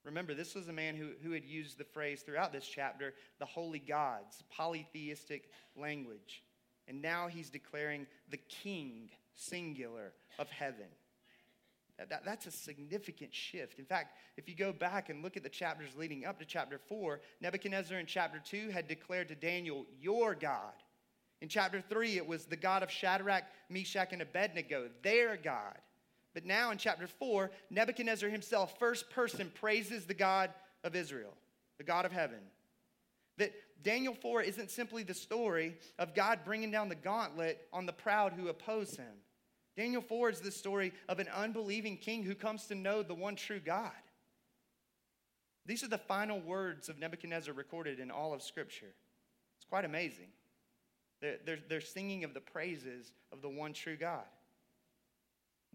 Remember, 0.06 0.34
this 0.34 0.54
was 0.54 0.68
a 0.68 0.72
man 0.72 0.94
who, 0.94 1.08
who 1.22 1.32
had 1.32 1.44
used 1.44 1.78
the 1.78 1.84
phrase 1.84 2.22
throughout 2.22 2.52
this 2.52 2.66
chapter, 2.66 3.12
the 3.40 3.44
holy 3.44 3.80
gods, 3.80 4.44
polytheistic 4.50 5.50
language. 5.76 6.44
And 6.86 7.02
now 7.02 7.26
he's 7.26 7.50
declaring 7.50 8.06
the 8.30 8.36
king, 8.36 9.10
singular, 9.34 10.12
of 10.38 10.48
heaven. 10.48 10.86
That, 11.98 12.10
that, 12.10 12.24
that's 12.24 12.46
a 12.46 12.52
significant 12.52 13.34
shift. 13.34 13.80
In 13.80 13.84
fact, 13.84 14.16
if 14.36 14.48
you 14.48 14.54
go 14.54 14.72
back 14.72 15.08
and 15.08 15.24
look 15.24 15.36
at 15.36 15.42
the 15.42 15.48
chapters 15.48 15.90
leading 15.96 16.24
up 16.24 16.38
to 16.38 16.44
chapter 16.44 16.78
4, 16.78 17.20
Nebuchadnezzar 17.40 17.98
in 17.98 18.06
chapter 18.06 18.40
2 18.44 18.70
had 18.70 18.86
declared 18.86 19.28
to 19.28 19.34
Daniel, 19.34 19.86
Your 20.00 20.36
God. 20.36 20.74
In 21.40 21.48
chapter 21.48 21.80
3, 21.80 22.16
it 22.16 22.26
was 22.26 22.44
the 22.44 22.56
God 22.56 22.82
of 22.82 22.90
Shadrach, 22.90 23.44
Meshach, 23.68 24.12
and 24.12 24.22
Abednego, 24.22 24.88
their 25.02 25.36
God. 25.36 25.78
But 26.36 26.44
now 26.44 26.70
in 26.70 26.76
chapter 26.76 27.06
4, 27.06 27.50
Nebuchadnezzar 27.70 28.28
himself, 28.28 28.78
first 28.78 29.08
person, 29.08 29.50
praises 29.54 30.04
the 30.04 30.12
God 30.12 30.50
of 30.84 30.94
Israel, 30.94 31.32
the 31.78 31.84
God 31.84 32.04
of 32.04 32.12
heaven. 32.12 32.40
That 33.38 33.54
Daniel 33.82 34.12
4 34.12 34.42
isn't 34.42 34.70
simply 34.70 35.02
the 35.02 35.14
story 35.14 35.78
of 35.98 36.14
God 36.14 36.40
bringing 36.44 36.70
down 36.70 36.90
the 36.90 36.94
gauntlet 36.94 37.66
on 37.72 37.86
the 37.86 37.92
proud 37.94 38.34
who 38.34 38.48
oppose 38.48 38.98
him. 38.98 39.14
Daniel 39.78 40.02
4 40.02 40.28
is 40.28 40.40
the 40.40 40.50
story 40.50 40.92
of 41.08 41.20
an 41.20 41.28
unbelieving 41.34 41.96
king 41.96 42.22
who 42.22 42.34
comes 42.34 42.66
to 42.66 42.74
know 42.74 43.02
the 43.02 43.14
one 43.14 43.34
true 43.34 43.60
God. 43.60 43.92
These 45.64 45.84
are 45.84 45.88
the 45.88 45.96
final 45.96 46.38
words 46.38 46.90
of 46.90 46.98
Nebuchadnezzar 46.98 47.54
recorded 47.54 47.98
in 47.98 48.10
all 48.10 48.34
of 48.34 48.42
Scripture. 48.42 48.92
It's 49.56 49.66
quite 49.66 49.86
amazing. 49.86 50.28
They're, 51.22 51.38
they're, 51.46 51.58
they're 51.66 51.80
singing 51.80 52.24
of 52.24 52.34
the 52.34 52.40
praises 52.40 53.10
of 53.32 53.40
the 53.40 53.48
one 53.48 53.72
true 53.72 53.96
God 53.96 54.26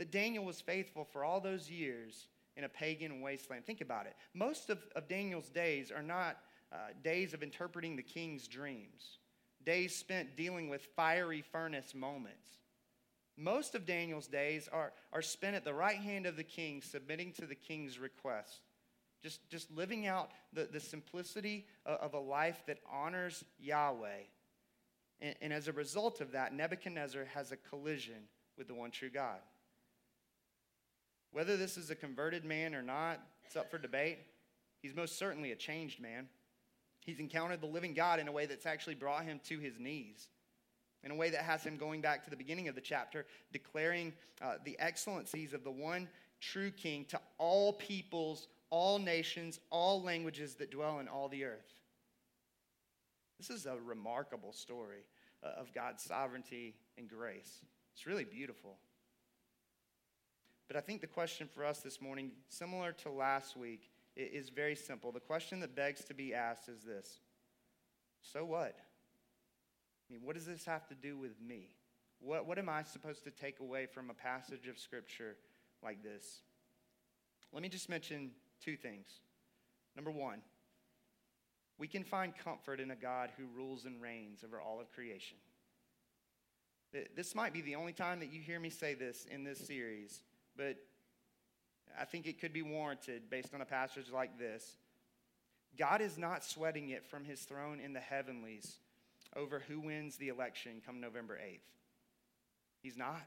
that 0.01 0.09
Daniel 0.09 0.43
was 0.43 0.59
faithful 0.59 1.05
for 1.05 1.23
all 1.23 1.39
those 1.39 1.69
years 1.69 2.25
in 2.57 2.63
a 2.63 2.69
pagan 2.69 3.21
wasteland. 3.21 3.67
Think 3.67 3.81
about 3.81 4.07
it. 4.07 4.15
Most 4.33 4.71
of, 4.71 4.79
of 4.95 5.07
Daniel's 5.07 5.49
days 5.49 5.91
are 5.91 6.01
not 6.01 6.37
uh, 6.73 6.77
days 7.03 7.35
of 7.35 7.43
interpreting 7.43 7.95
the 7.95 8.01
king's 8.01 8.47
dreams, 8.47 9.19
days 9.63 9.95
spent 9.95 10.35
dealing 10.35 10.69
with 10.69 10.81
fiery 10.95 11.43
furnace 11.43 11.93
moments. 11.93 12.57
Most 13.37 13.75
of 13.75 13.85
Daniel's 13.85 14.25
days 14.25 14.67
are, 14.73 14.91
are 15.13 15.21
spent 15.21 15.55
at 15.55 15.65
the 15.65 15.73
right 15.75 15.97
hand 15.97 16.25
of 16.25 16.35
the 16.35 16.43
king, 16.43 16.81
submitting 16.81 17.31
to 17.33 17.45
the 17.45 17.53
king's 17.53 17.99
request. 17.99 18.61
Just, 19.21 19.47
just 19.51 19.69
living 19.69 20.07
out 20.07 20.31
the, 20.51 20.63
the 20.63 20.79
simplicity 20.79 21.67
of, 21.85 21.99
of 21.99 22.13
a 22.15 22.19
life 22.19 22.63
that 22.65 22.79
honors 22.91 23.45
Yahweh. 23.59 24.23
And, 25.21 25.35
and 25.43 25.53
as 25.53 25.67
a 25.67 25.73
result 25.73 26.21
of 26.21 26.31
that, 26.31 26.55
Nebuchadnezzar 26.55 27.25
has 27.35 27.51
a 27.51 27.57
collision 27.57 28.23
with 28.57 28.65
the 28.67 28.73
one 28.73 28.89
true 28.89 29.11
God. 29.11 29.37
Whether 31.31 31.57
this 31.57 31.77
is 31.77 31.89
a 31.89 31.95
converted 31.95 32.43
man 32.43 32.75
or 32.75 32.81
not, 32.81 33.19
it's 33.45 33.55
up 33.55 33.71
for 33.71 33.77
debate. 33.77 34.19
He's 34.81 34.95
most 34.95 35.17
certainly 35.17 35.51
a 35.51 35.55
changed 35.55 36.01
man. 36.01 36.27
He's 36.99 37.19
encountered 37.19 37.61
the 37.61 37.67
living 37.67 37.93
God 37.93 38.19
in 38.19 38.27
a 38.27 38.31
way 38.31 38.45
that's 38.45 38.65
actually 38.65 38.95
brought 38.95 39.23
him 39.23 39.39
to 39.45 39.59
his 39.59 39.79
knees, 39.79 40.29
in 41.03 41.11
a 41.11 41.15
way 41.15 41.29
that 41.29 41.41
has 41.41 41.63
him 41.63 41.77
going 41.77 42.01
back 42.01 42.23
to 42.23 42.29
the 42.29 42.35
beginning 42.35 42.67
of 42.67 42.75
the 42.75 42.81
chapter, 42.81 43.25
declaring 43.51 44.13
uh, 44.41 44.55
the 44.65 44.77
excellencies 44.79 45.53
of 45.53 45.63
the 45.63 45.71
one 45.71 46.07
true 46.39 46.71
king 46.71 47.05
to 47.05 47.19
all 47.37 47.73
peoples, 47.73 48.47
all 48.69 48.99
nations, 48.99 49.59
all 49.69 50.01
languages 50.03 50.55
that 50.55 50.71
dwell 50.71 50.99
in 50.99 51.07
all 51.07 51.29
the 51.29 51.43
earth. 51.43 51.73
This 53.39 53.49
is 53.49 53.65
a 53.65 53.77
remarkable 53.79 54.53
story 54.53 55.05
uh, 55.43 55.59
of 55.59 55.73
God's 55.73 56.03
sovereignty 56.03 56.75
and 56.97 57.09
grace. 57.09 57.61
It's 57.95 58.05
really 58.05 58.23
beautiful. 58.23 58.77
But 60.71 60.77
I 60.77 60.81
think 60.81 61.01
the 61.01 61.07
question 61.07 61.49
for 61.53 61.65
us 61.65 61.79
this 61.79 61.99
morning, 61.99 62.31
similar 62.47 62.93
to 63.03 63.09
last 63.11 63.57
week, 63.57 63.91
is 64.15 64.47
very 64.47 64.77
simple. 64.77 65.11
The 65.11 65.19
question 65.19 65.59
that 65.59 65.75
begs 65.75 66.05
to 66.05 66.13
be 66.13 66.33
asked 66.33 66.69
is 66.69 66.79
this 66.79 67.19
So 68.21 68.45
what? 68.45 68.77
I 68.77 70.13
mean, 70.13 70.21
what 70.23 70.33
does 70.33 70.45
this 70.45 70.63
have 70.63 70.87
to 70.87 70.95
do 70.95 71.17
with 71.17 71.33
me? 71.45 71.71
What, 72.21 72.47
what 72.47 72.57
am 72.57 72.69
I 72.69 72.83
supposed 72.83 73.25
to 73.25 73.31
take 73.31 73.59
away 73.59 73.85
from 73.85 74.09
a 74.09 74.13
passage 74.13 74.69
of 74.69 74.79
Scripture 74.79 75.35
like 75.83 76.01
this? 76.03 76.39
Let 77.51 77.63
me 77.63 77.67
just 77.67 77.89
mention 77.89 78.31
two 78.63 78.77
things. 78.77 79.09
Number 79.97 80.11
one, 80.11 80.39
we 81.77 81.89
can 81.89 82.05
find 82.05 82.31
comfort 82.45 82.79
in 82.79 82.91
a 82.91 82.95
God 82.95 83.29
who 83.35 83.43
rules 83.53 83.83
and 83.83 84.01
reigns 84.01 84.41
over 84.45 84.61
all 84.61 84.79
of 84.79 84.89
creation. 84.93 85.35
This 87.13 87.35
might 87.35 87.51
be 87.51 87.59
the 87.59 87.75
only 87.75 87.91
time 87.91 88.21
that 88.21 88.31
you 88.31 88.39
hear 88.39 88.59
me 88.59 88.69
say 88.69 88.93
this 88.93 89.25
in 89.29 89.43
this 89.43 89.59
series, 89.59 90.21
but 90.57 90.77
I 91.99 92.05
think 92.05 92.27
it 92.27 92.39
could 92.39 92.53
be 92.53 92.61
warranted 92.61 93.29
based 93.29 93.53
on 93.53 93.61
a 93.61 93.65
passage 93.65 94.11
like 94.11 94.37
this. 94.37 94.77
God 95.77 96.01
is 96.01 96.17
not 96.17 96.43
sweating 96.43 96.89
it 96.89 97.05
from 97.05 97.23
his 97.23 97.41
throne 97.41 97.79
in 97.79 97.93
the 97.93 97.99
heavenlies 97.99 98.77
over 99.35 99.63
who 99.67 99.79
wins 99.79 100.17
the 100.17 100.27
election 100.27 100.81
come 100.85 100.99
November 100.99 101.39
8th. 101.41 101.59
He's 102.81 102.97
not. 102.97 103.21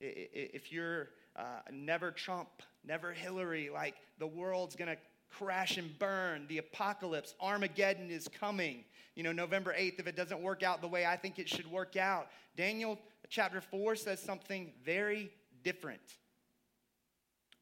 If 0.00 0.72
you're 0.72 1.08
uh, 1.36 1.60
never 1.72 2.10
Trump, 2.10 2.48
never 2.84 3.12
Hillary, 3.12 3.70
like 3.72 3.96
the 4.18 4.26
world's 4.26 4.76
going 4.76 4.90
to 4.90 4.96
crash 5.30 5.76
and 5.76 5.98
burn, 5.98 6.46
the 6.48 6.58
apocalypse, 6.58 7.34
Armageddon 7.40 8.10
is 8.10 8.28
coming. 8.28 8.84
You 9.14 9.22
know, 9.22 9.32
November 9.32 9.74
8th, 9.78 10.00
if 10.00 10.06
it 10.06 10.16
doesn't 10.16 10.40
work 10.40 10.62
out 10.62 10.80
the 10.80 10.88
way 10.88 11.04
I 11.04 11.16
think 11.16 11.38
it 11.38 11.48
should 11.48 11.70
work 11.70 11.96
out. 11.96 12.28
Daniel 12.56 12.98
chapter 13.28 13.60
4 13.60 13.96
says 13.96 14.20
something 14.20 14.72
very 14.84 15.30
different. 15.62 16.18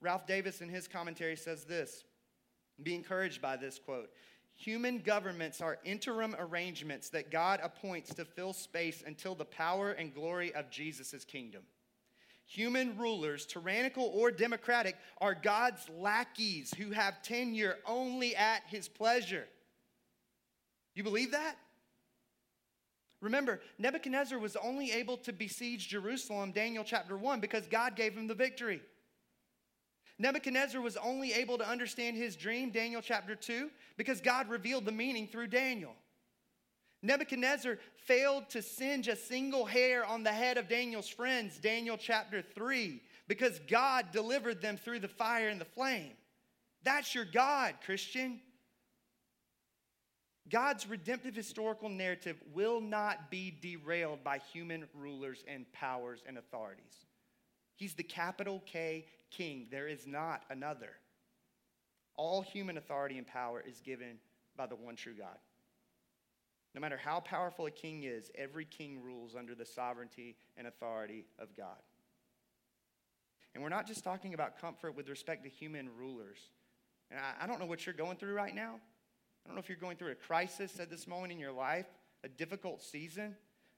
Ralph 0.00 0.26
Davis, 0.26 0.60
in 0.60 0.68
his 0.68 0.86
commentary, 0.86 1.36
says 1.36 1.64
this 1.64 2.04
Be 2.82 2.94
encouraged 2.94 3.42
by 3.42 3.56
this 3.56 3.78
quote. 3.78 4.10
Human 4.54 4.98
governments 4.98 5.60
are 5.60 5.78
interim 5.84 6.34
arrangements 6.36 7.10
that 7.10 7.30
God 7.30 7.60
appoints 7.62 8.12
to 8.14 8.24
fill 8.24 8.52
space 8.52 9.04
until 9.06 9.36
the 9.36 9.44
power 9.44 9.92
and 9.92 10.12
glory 10.12 10.52
of 10.52 10.68
Jesus' 10.68 11.24
kingdom. 11.24 11.62
Human 12.44 12.96
rulers, 12.98 13.46
tyrannical 13.46 14.10
or 14.14 14.30
democratic, 14.30 14.96
are 15.20 15.34
God's 15.34 15.88
lackeys 15.90 16.74
who 16.76 16.90
have 16.90 17.22
tenure 17.22 17.76
only 17.86 18.34
at 18.34 18.62
his 18.66 18.88
pleasure. 18.88 19.46
You 20.94 21.04
believe 21.04 21.32
that? 21.32 21.56
Remember, 23.20 23.60
Nebuchadnezzar 23.78 24.38
was 24.38 24.56
only 24.56 24.92
able 24.92 25.16
to 25.18 25.32
besiege 25.32 25.88
Jerusalem, 25.88 26.52
Daniel 26.52 26.84
chapter 26.84 27.16
1, 27.16 27.40
because 27.40 27.66
God 27.66 27.96
gave 27.96 28.16
him 28.16 28.28
the 28.28 28.34
victory. 28.34 28.80
Nebuchadnezzar 30.20 30.80
was 30.80 30.96
only 30.96 31.32
able 31.32 31.58
to 31.58 31.68
understand 31.68 32.16
his 32.16 32.36
dream, 32.36 32.70
Daniel 32.70 33.02
chapter 33.02 33.34
2, 33.34 33.70
because 33.96 34.20
God 34.20 34.48
revealed 34.48 34.84
the 34.84 34.92
meaning 34.92 35.26
through 35.26 35.48
Daniel. 35.48 35.94
Nebuchadnezzar 37.02 37.78
failed 37.96 38.50
to 38.50 38.62
singe 38.62 39.06
a 39.06 39.14
single 39.14 39.64
hair 39.64 40.04
on 40.04 40.24
the 40.24 40.32
head 40.32 40.58
of 40.58 40.68
Daniel's 40.68 41.08
friends, 41.08 41.58
Daniel 41.58 41.96
chapter 41.96 42.42
3, 42.42 43.00
because 43.28 43.60
God 43.68 44.06
delivered 44.12 44.60
them 44.60 44.76
through 44.76 44.98
the 45.00 45.08
fire 45.08 45.48
and 45.48 45.60
the 45.60 45.64
flame. 45.64 46.12
That's 46.82 47.14
your 47.14 47.24
God, 47.24 47.74
Christian. 47.84 48.40
God's 50.50 50.88
redemptive 50.88 51.34
historical 51.34 51.88
narrative 51.88 52.36
will 52.54 52.80
not 52.80 53.30
be 53.30 53.56
derailed 53.60 54.24
by 54.24 54.38
human 54.38 54.86
rulers 54.94 55.44
and 55.46 55.70
powers 55.72 56.22
and 56.26 56.38
authorities. 56.38 57.06
He's 57.76 57.94
the 57.94 58.02
capital 58.02 58.62
K 58.66 59.06
king. 59.30 59.68
There 59.70 59.88
is 59.88 60.06
not 60.06 60.42
another. 60.50 60.90
All 62.16 62.42
human 62.42 62.78
authority 62.78 63.18
and 63.18 63.26
power 63.26 63.62
is 63.66 63.80
given 63.80 64.18
by 64.56 64.66
the 64.66 64.74
one 64.74 64.96
true 64.96 65.14
God. 65.14 65.38
No 66.74 66.80
matter 66.80 66.96
how 66.96 67.20
powerful 67.20 67.66
a 67.66 67.70
king 67.70 68.04
is, 68.04 68.30
every 68.34 68.64
king 68.64 69.02
rules 69.02 69.34
under 69.34 69.54
the 69.54 69.64
sovereignty 69.64 70.36
and 70.56 70.66
authority 70.66 71.24
of 71.38 71.56
God. 71.56 71.78
And 73.54 73.62
we're 73.62 73.70
not 73.70 73.86
just 73.86 74.04
talking 74.04 74.34
about 74.34 74.60
comfort 74.60 74.94
with 74.94 75.08
respect 75.08 75.44
to 75.44 75.50
human 75.50 75.88
rulers. 75.98 76.38
And 77.10 77.18
I, 77.18 77.44
I 77.44 77.46
don't 77.46 77.58
know 77.58 77.66
what 77.66 77.86
you're 77.86 77.94
going 77.94 78.16
through 78.16 78.34
right 78.34 78.54
now. 78.54 78.80
I 79.48 79.50
don't 79.50 79.56
know 79.56 79.60
if 79.60 79.70
you're 79.70 79.78
going 79.78 79.96
through 79.96 80.12
a 80.12 80.14
crisis 80.14 80.78
at 80.78 80.90
this 80.90 81.06
moment 81.06 81.32
in 81.32 81.38
your 81.38 81.52
life, 81.52 81.86
a 82.22 82.28
difficult 82.28 82.82
season 82.82 83.34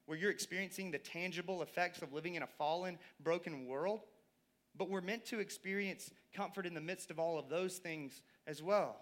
where 0.06 0.18
you're 0.18 0.32
experiencing 0.32 0.90
the 0.90 0.98
tangible 0.98 1.62
effects 1.62 2.02
of 2.02 2.12
living 2.12 2.34
in 2.34 2.42
a 2.42 2.46
fallen, 2.48 2.98
broken 3.22 3.66
world. 3.66 4.00
But 4.76 4.90
we're 4.90 5.00
meant 5.00 5.26
to 5.26 5.38
experience 5.38 6.10
comfort 6.34 6.66
in 6.66 6.74
the 6.74 6.80
midst 6.80 7.12
of 7.12 7.20
all 7.20 7.38
of 7.38 7.48
those 7.48 7.78
things 7.78 8.20
as 8.48 8.60
well. 8.60 8.96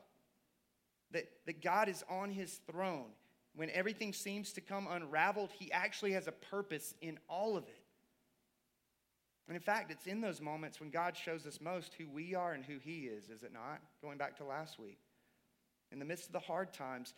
That, 1.12 1.31
that 1.47 1.62
God 1.62 1.89
is 1.89 2.05
on 2.11 2.29
his 2.29 2.61
throne. 2.71 3.12
When 3.55 3.71
everything 3.71 4.12
seems 4.12 4.53
to 4.53 4.61
come 4.61 4.87
unraveled, 4.91 5.53
he 5.59 5.73
actually 5.73 6.12
has 6.12 6.27
a 6.27 6.33
purpose 6.33 6.93
in 7.01 7.19
all 7.31 7.57
of 7.57 7.64
it. 7.64 7.81
And 9.47 9.57
in 9.57 9.62
fact, 9.62 9.91
it's 9.91 10.07
in 10.07 10.21
those 10.21 10.43
moments 10.43 10.81
when 10.81 10.91
God 10.91 11.16
shows 11.16 11.47
us 11.47 11.62
most 11.62 11.95
who 11.95 12.07
we 12.07 12.35
are 12.35 12.53
and 12.53 12.62
who 12.62 12.77
he 12.79 13.07
is, 13.07 13.31
is 13.31 13.43
it 13.43 13.55
not? 13.55 13.81
Going 14.03 14.19
back 14.19 14.37
to 14.37 14.45
last 14.45 14.79
week. 14.79 14.99
In 15.93 15.99
the 15.99 16.05
midst 16.05 16.26
of 16.26 16.32
the 16.32 16.39
hard 16.39 16.72
times, 16.72 17.14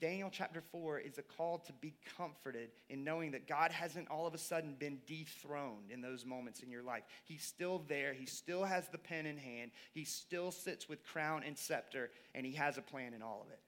Daniel 0.00 0.30
chapter 0.32 0.60
4 0.60 1.00
is 1.00 1.18
a 1.18 1.22
call 1.22 1.58
to 1.58 1.72
be 1.72 1.94
comforted 2.16 2.70
in 2.88 3.02
knowing 3.02 3.32
that 3.32 3.48
God 3.48 3.72
hasn't 3.72 4.08
all 4.08 4.26
of 4.26 4.34
a 4.34 4.38
sudden 4.38 4.76
been 4.78 4.98
dethroned 5.06 5.90
in 5.90 6.00
those 6.00 6.24
moments 6.24 6.60
in 6.60 6.70
your 6.70 6.82
life. 6.82 7.02
He's 7.24 7.42
still 7.42 7.82
there. 7.88 8.12
He 8.12 8.26
still 8.26 8.64
has 8.64 8.88
the 8.88 8.98
pen 8.98 9.26
in 9.26 9.36
hand. 9.36 9.72
He 9.92 10.04
still 10.04 10.50
sits 10.50 10.88
with 10.88 11.04
crown 11.04 11.42
and 11.44 11.58
scepter, 11.58 12.10
and 12.34 12.46
he 12.46 12.52
has 12.52 12.78
a 12.78 12.82
plan 12.82 13.12
in 13.14 13.22
all 13.22 13.42
of 13.44 13.52
it. 13.52 13.60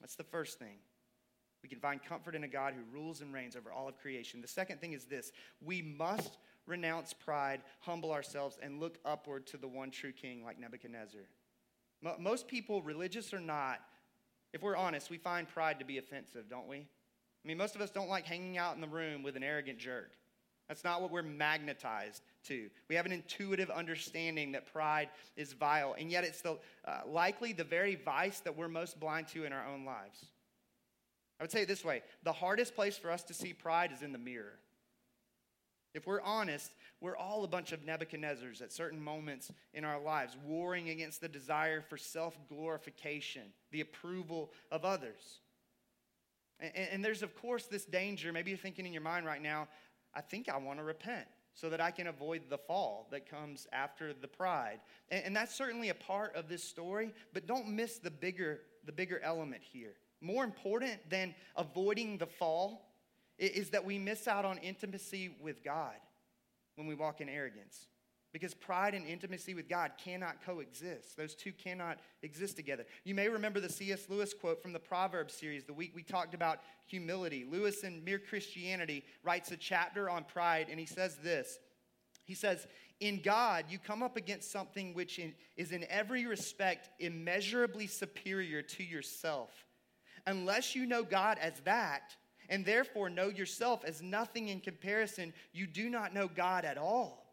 That's 0.00 0.16
the 0.16 0.24
first 0.24 0.58
thing. 0.58 0.76
We 1.62 1.68
can 1.70 1.80
find 1.80 2.04
comfort 2.04 2.34
in 2.34 2.44
a 2.44 2.48
God 2.48 2.74
who 2.74 2.82
rules 2.94 3.22
and 3.22 3.32
reigns 3.32 3.56
over 3.56 3.72
all 3.72 3.88
of 3.88 3.96
creation. 3.96 4.42
The 4.42 4.48
second 4.48 4.82
thing 4.82 4.92
is 4.92 5.06
this 5.06 5.32
we 5.62 5.80
must 5.80 6.36
renounce 6.66 7.14
pride, 7.14 7.62
humble 7.80 8.12
ourselves, 8.12 8.58
and 8.62 8.80
look 8.80 8.98
upward 9.06 9.46
to 9.46 9.56
the 9.56 9.68
one 9.68 9.90
true 9.90 10.12
king 10.12 10.44
like 10.44 10.60
Nebuchadnezzar. 10.60 11.22
Most 12.18 12.48
people, 12.48 12.82
religious 12.82 13.32
or 13.32 13.40
not, 13.40 13.80
if 14.52 14.62
we're 14.62 14.76
honest, 14.76 15.10
we 15.10 15.18
find 15.18 15.48
pride 15.48 15.78
to 15.78 15.84
be 15.84 15.98
offensive, 15.98 16.48
don't 16.48 16.68
we? 16.68 16.76
I 16.78 17.48
mean, 17.48 17.58
most 17.58 17.74
of 17.74 17.80
us 17.80 17.90
don't 17.90 18.08
like 18.08 18.26
hanging 18.26 18.56
out 18.56 18.74
in 18.74 18.80
the 18.80 18.88
room 18.88 19.22
with 19.22 19.36
an 19.36 19.42
arrogant 19.42 19.78
jerk. 19.78 20.12
That's 20.68 20.84
not 20.84 21.02
what 21.02 21.10
we're 21.10 21.22
magnetized 21.22 22.22
to. 22.44 22.70
We 22.88 22.94
have 22.94 23.04
an 23.04 23.12
intuitive 23.12 23.68
understanding 23.68 24.52
that 24.52 24.72
pride 24.72 25.10
is 25.36 25.52
vile, 25.52 25.94
and 25.98 26.10
yet 26.10 26.24
it's 26.24 26.40
the, 26.40 26.58
uh, 26.86 27.00
likely 27.06 27.52
the 27.52 27.64
very 27.64 27.96
vice 27.96 28.40
that 28.40 28.56
we're 28.56 28.68
most 28.68 28.98
blind 28.98 29.28
to 29.28 29.44
in 29.44 29.52
our 29.52 29.66
own 29.66 29.84
lives. 29.84 30.24
I 31.38 31.42
would 31.42 31.50
say 31.50 31.62
it 31.62 31.68
this 31.68 31.84
way 31.84 32.02
the 32.22 32.32
hardest 32.32 32.74
place 32.74 32.96
for 32.96 33.10
us 33.10 33.22
to 33.24 33.34
see 33.34 33.52
pride 33.52 33.92
is 33.92 34.02
in 34.02 34.12
the 34.12 34.18
mirror. 34.18 34.58
If 35.92 36.06
we're 36.06 36.22
honest, 36.22 36.72
we're 37.04 37.18
all 37.18 37.44
a 37.44 37.48
bunch 37.48 37.72
of 37.72 37.84
Nebuchadnezzars 37.84 38.62
at 38.62 38.72
certain 38.72 38.98
moments 38.98 39.52
in 39.74 39.84
our 39.84 40.00
lives, 40.00 40.38
warring 40.42 40.88
against 40.88 41.20
the 41.20 41.28
desire 41.28 41.82
for 41.82 41.98
self 41.98 42.34
glorification, 42.48 43.42
the 43.72 43.82
approval 43.82 44.50
of 44.72 44.86
others. 44.86 45.40
And, 46.58 46.72
and, 46.74 47.04
there's, 47.04 47.22
of 47.22 47.36
course, 47.36 47.66
this 47.66 47.84
danger. 47.84 48.32
Maybe 48.32 48.52
you're 48.52 48.58
thinking 48.58 48.86
in 48.86 48.92
your 48.94 49.02
mind 49.02 49.26
right 49.26 49.42
now, 49.42 49.68
I 50.14 50.22
think 50.22 50.48
I 50.48 50.56
want 50.56 50.78
to 50.78 50.82
repent 50.82 51.26
so 51.52 51.68
that 51.68 51.80
I 51.80 51.90
can 51.90 52.06
avoid 52.06 52.44
the 52.48 52.56
fall 52.56 53.06
that 53.10 53.28
comes 53.28 53.66
after 53.70 54.14
the 54.14 54.28
pride. 54.28 54.80
And, 55.10 55.26
and 55.26 55.36
that's 55.36 55.54
certainly 55.54 55.90
a 55.90 55.94
part 55.94 56.34
of 56.34 56.48
this 56.48 56.64
story, 56.64 57.12
but 57.34 57.46
don't 57.46 57.68
miss 57.68 57.98
the 57.98 58.10
bigger, 58.10 58.60
the 58.86 58.92
bigger 58.92 59.20
element 59.22 59.60
here. 59.62 59.92
More 60.22 60.42
important 60.42 61.10
than 61.10 61.34
avoiding 61.54 62.16
the 62.16 62.26
fall 62.26 62.94
is 63.36 63.68
that 63.70 63.84
we 63.84 63.98
miss 63.98 64.26
out 64.26 64.46
on 64.46 64.56
intimacy 64.56 65.36
with 65.42 65.62
God 65.62 65.96
when 66.76 66.86
we 66.86 66.94
walk 66.94 67.20
in 67.20 67.28
arrogance. 67.28 67.86
Because 68.32 68.52
pride 68.52 68.94
and 68.94 69.06
intimacy 69.06 69.54
with 69.54 69.68
God 69.68 69.92
cannot 69.96 70.44
coexist. 70.44 71.16
Those 71.16 71.36
two 71.36 71.52
cannot 71.52 71.98
exist 72.22 72.56
together. 72.56 72.84
You 73.04 73.14
may 73.14 73.28
remember 73.28 73.60
the 73.60 73.68
C.S. 73.68 74.06
Lewis 74.08 74.34
quote 74.34 74.60
from 74.60 74.72
the 74.72 74.80
Proverbs 74.80 75.34
series, 75.34 75.64
the 75.64 75.72
week 75.72 75.92
we 75.94 76.02
talked 76.02 76.34
about 76.34 76.58
humility. 76.86 77.46
Lewis 77.48 77.84
in 77.84 78.02
Mere 78.02 78.18
Christianity 78.18 79.04
writes 79.22 79.52
a 79.52 79.56
chapter 79.56 80.10
on 80.10 80.24
pride, 80.24 80.66
and 80.68 80.80
he 80.80 80.86
says 80.86 81.16
this 81.22 81.60
He 82.24 82.34
says, 82.34 82.66
In 82.98 83.22
God, 83.22 83.66
you 83.68 83.78
come 83.78 84.02
up 84.02 84.16
against 84.16 84.50
something 84.50 84.94
which 84.94 85.20
is 85.56 85.70
in 85.70 85.86
every 85.88 86.26
respect 86.26 86.90
immeasurably 86.98 87.86
superior 87.86 88.62
to 88.62 88.82
yourself. 88.82 89.50
Unless 90.26 90.74
you 90.74 90.86
know 90.86 91.04
God 91.04 91.38
as 91.40 91.60
that, 91.60 92.16
and 92.48 92.64
therefore 92.64 93.10
know 93.10 93.28
yourself 93.28 93.84
as 93.84 94.02
nothing 94.02 94.48
in 94.48 94.60
comparison, 94.60 95.32
you 95.52 95.66
do 95.66 95.88
not 95.88 96.14
know 96.14 96.28
God 96.28 96.64
at 96.64 96.78
all. 96.78 97.24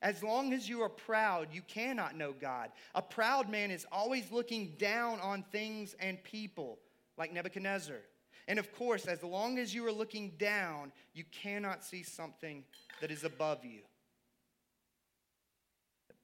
As 0.00 0.22
long 0.22 0.52
as 0.52 0.68
you 0.68 0.82
are 0.82 0.88
proud, 0.88 1.48
you 1.52 1.62
cannot 1.62 2.16
know 2.16 2.32
God. 2.32 2.70
A 2.94 3.02
proud 3.02 3.50
man 3.50 3.70
is 3.70 3.86
always 3.90 4.30
looking 4.30 4.74
down 4.78 5.18
on 5.20 5.44
things 5.50 5.96
and 5.98 6.22
people, 6.22 6.78
like 7.16 7.32
Nebuchadnezzar. 7.32 7.98
And 8.46 8.58
of 8.58 8.72
course, 8.74 9.06
as 9.06 9.22
long 9.22 9.58
as 9.58 9.74
you 9.74 9.86
are 9.86 9.92
looking 9.92 10.32
down, 10.38 10.92
you 11.14 11.24
cannot 11.32 11.84
see 11.84 12.02
something 12.02 12.64
that 13.00 13.10
is 13.10 13.24
above 13.24 13.64
you. 13.64 13.80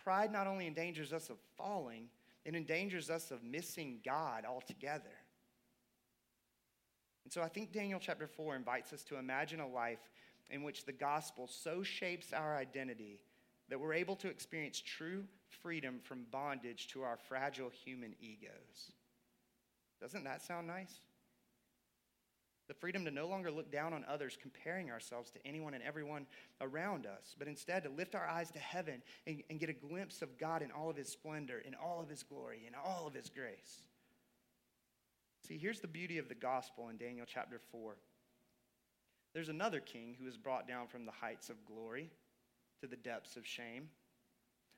Pride 0.05 0.31
not 0.31 0.47
only 0.47 0.67
endangers 0.67 1.15
us 1.15 1.31
of 1.31 1.39
falling, 1.57 2.09
it 2.45 2.55
endangers 2.55 3.09
us 3.09 3.31
of 3.31 3.43
missing 3.43 4.01
God 4.05 4.45
altogether. 4.45 5.11
And 7.25 7.33
so 7.33 7.43
I 7.43 7.49
think 7.49 7.73
Daniel 7.73 7.99
chapter 8.01 8.27
4 8.27 8.55
invites 8.55 8.93
us 8.93 9.03
to 9.05 9.17
imagine 9.17 9.61
a 9.61 9.69
life 9.69 10.11
in 10.51 10.63
which 10.63 10.85
the 10.85 10.93
gospel 10.93 11.49
so 11.49 11.83
shapes 11.83 12.33
our 12.33 12.57
identity 12.57 13.21
that 13.69 13.81
we're 13.81 13.95
able 13.95 14.17
to 14.17 14.29
experience 14.29 14.81
true 14.81 15.25
freedom 15.63 16.01
from 16.03 16.27
bondage 16.31 16.89
to 16.89 17.03
our 17.03 17.17
fragile 17.17 17.71
human 17.71 18.15
egos. 18.21 18.93
Doesn't 20.01 20.25
that 20.25 20.43
sound 20.43 20.67
nice? 20.67 21.01
The 22.67 22.75
freedom 22.75 23.05
to 23.05 23.11
no 23.11 23.27
longer 23.27 23.51
look 23.51 23.71
down 23.71 23.93
on 23.93 24.05
others, 24.09 24.39
comparing 24.41 24.91
ourselves 24.91 25.31
to 25.33 25.47
anyone 25.47 25.75
and 25.75 25.83
everyone 25.83 26.27
around 26.63 27.07
us, 27.07 27.35
but 27.39 27.49
instead 27.49 27.83
to 27.85 27.91
lift 27.91 28.15
our 28.15 28.27
eyes 28.27 28.51
to 28.53 28.59
heaven 28.59 29.03
and, 29.27 29.43
and 29.51 29.61
get 29.61 29.69
a 29.69 29.75
glimpse 29.75 30.23
of 30.23 30.39
God 30.39 30.63
in 30.63 30.71
all 30.71 30.89
of 30.89 30.97
his 30.97 31.09
splendor, 31.09 31.59
in 31.59 31.75
all 31.75 32.01
of 32.01 32.09
his 32.09 32.23
glory, 32.23 32.65
in 32.67 32.75
all 32.75 33.07
of 33.07 33.15
his 33.15 33.29
grace. 33.29 33.83
See, 35.47 35.59
here's 35.59 35.81
the 35.81 35.87
beauty 35.87 36.17
of 36.17 36.29
the 36.31 36.35
gospel 36.35 36.89
in 36.89 36.97
Daniel 36.97 37.27
chapter 37.29 37.61
4. 37.71 37.97
There's 39.35 39.51
another 39.51 39.79
king 39.79 40.17
who 40.19 40.27
is 40.27 40.39
brought 40.39 40.67
down 40.67 40.87
from 40.87 41.05
the 41.05 41.13
heights 41.13 41.51
of 41.51 41.67
glory 41.67 42.11
to 42.81 42.87
the 42.87 42.97
depths 42.97 43.37
of 43.37 43.47
shame. 43.47 43.91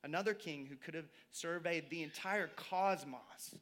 Another 0.03 0.35
king 0.35 0.67
who 0.67 0.75
could 0.75 0.95
have 0.95 1.09
surveyed 1.31 1.89
the 1.89 2.03
entire 2.03 2.49
cosmos, 2.57 3.55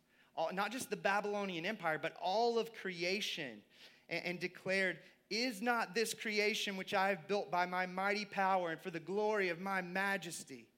not 0.53 0.73
just 0.73 0.89
the 0.89 0.97
Babylonian 0.97 1.67
Empire, 1.67 1.99
but 2.01 2.17
all 2.23 2.59
of 2.59 2.73
creation, 2.73 3.61
and 4.09 4.41
declared, 4.41 4.97
Is 5.29 5.61
not 5.61 5.95
this 5.95 6.15
creation 6.15 6.79
which 6.79 6.95
I 6.95 7.11
have 7.11 7.29
built 7.29 7.51
by 7.51 7.67
my 7.67 7.85
mighty 7.85 8.25
power 8.25 8.71
and 8.71 8.81
for 8.81 8.91
the 8.91 8.99
glory 8.99 9.51
of 9.51 9.61
my 9.61 9.83
majesty? 9.83 10.69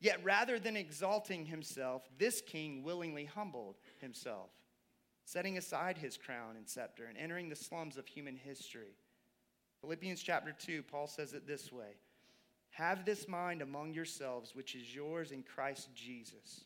Yet 0.00 0.22
rather 0.22 0.60
than 0.60 0.76
exalting 0.76 1.46
himself, 1.46 2.08
this 2.18 2.40
king 2.40 2.84
willingly 2.84 3.24
humbled 3.24 3.76
himself 3.98 4.50
setting 5.30 5.56
aside 5.56 5.96
his 5.96 6.16
crown 6.16 6.56
and 6.56 6.68
scepter 6.68 7.04
and 7.04 7.16
entering 7.16 7.48
the 7.48 7.54
slums 7.54 7.96
of 7.96 8.04
human 8.04 8.34
history. 8.34 8.96
Philippians 9.80 10.20
chapter 10.22 10.52
2, 10.58 10.82
Paul 10.82 11.06
says 11.06 11.34
it 11.34 11.46
this 11.46 11.70
way 11.70 11.94
Have 12.70 13.04
this 13.04 13.28
mind 13.28 13.62
among 13.62 13.94
yourselves, 13.94 14.56
which 14.56 14.74
is 14.74 14.92
yours 14.92 15.30
in 15.30 15.44
Christ 15.44 15.94
Jesus, 15.94 16.64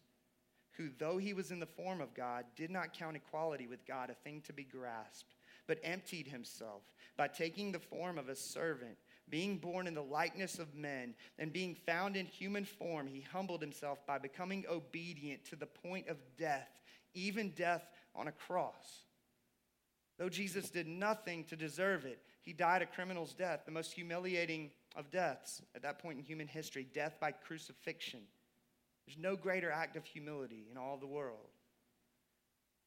who, 0.79 0.89
though 0.99 1.19
he 1.19 1.35
was 1.35 1.51
in 1.51 1.61
the 1.61 1.67
form 1.67 2.01
of 2.01 2.15
God, 2.15 2.47
did 2.57 2.71
not 2.71 2.99
count 2.99 3.17
equality 3.17 3.67
with 3.67 3.87
God 3.87 4.09
a 4.09 4.15
thing 4.15 4.41
to 4.47 4.55
be 4.55 4.65
grasped, 4.65 5.35
but 5.67 5.79
emptied 5.85 6.27
himself 6.27 6.83
by 7.19 7.29
taking 7.29 7.71
the 7.71 7.79
form 7.79 8.17
of 8.17 8.31
a 8.31 8.37
servant. 8.37 8.97
Being 9.29 9.59
born 9.59 9.87
in 9.87 9.95
the 9.95 10.03
likeness 10.03 10.59
of 10.59 10.75
men 10.75 11.15
and 11.39 11.53
being 11.53 11.75
found 11.75 12.17
in 12.17 12.27
human 12.27 12.65
form, 12.65 13.07
he 13.07 13.21
humbled 13.21 13.61
himself 13.61 14.07
by 14.07 14.19
becoming 14.19 14.65
obedient 14.71 15.45
to 15.47 15.57
the 15.57 15.67
point 15.67 16.09
of 16.09 16.17
death, 16.39 16.69
even 17.15 17.51
death 17.51 17.87
on 18.15 18.29
a 18.29 18.33
cross. 18.33 19.05
Though 20.19 20.29
Jesus 20.29 20.71
did 20.71 20.87
nothing 20.87 21.45
to 21.45 21.57
deserve 21.57 22.05
it, 22.05 22.21
he 22.43 22.53
died 22.53 22.83
a 22.83 22.87
criminal's 22.87 23.33
death, 23.33 23.63
the 23.65 23.73
most 23.73 23.93
humiliating 23.93 24.71
of 24.95 25.11
deaths 25.11 25.63
at 25.75 25.83
that 25.83 25.99
point 25.99 26.19
in 26.19 26.25
human 26.25 26.47
history 26.47 26.87
death 26.93 27.17
by 27.21 27.33
crucifixion. 27.33 28.21
There's 29.07 29.19
no 29.19 29.37
greater 29.37 29.71
act 29.71 29.97
of 29.97 30.05
humility 30.05 30.69
in 30.71 30.79
all 30.79 30.97
the 30.97 31.07
world. 31.07 31.49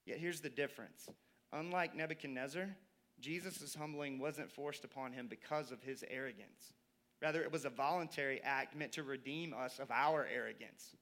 Yet 0.05 0.19
here's 0.19 0.41
the 0.41 0.49
difference. 0.49 1.09
Unlike 1.51 1.95
Nebuchadnezzar, 1.95 2.69
Jesus' 3.19 3.75
humbling 3.75 4.19
wasn't 4.19 4.51
forced 4.51 4.85
upon 4.85 5.11
him 5.11 5.27
because 5.27 5.71
of 5.71 5.81
his 5.81 6.03
arrogance. 6.09 6.73
Rather, 7.21 7.41
it 7.41 7.51
was 7.51 7.65
a 7.65 7.69
voluntary 7.69 8.41
act 8.43 8.75
meant 8.75 8.91
to 8.93 9.03
redeem 9.03 9.53
us 9.53 9.79
of 9.79 9.89
our 9.91 10.27
arrogance. 10.31 10.95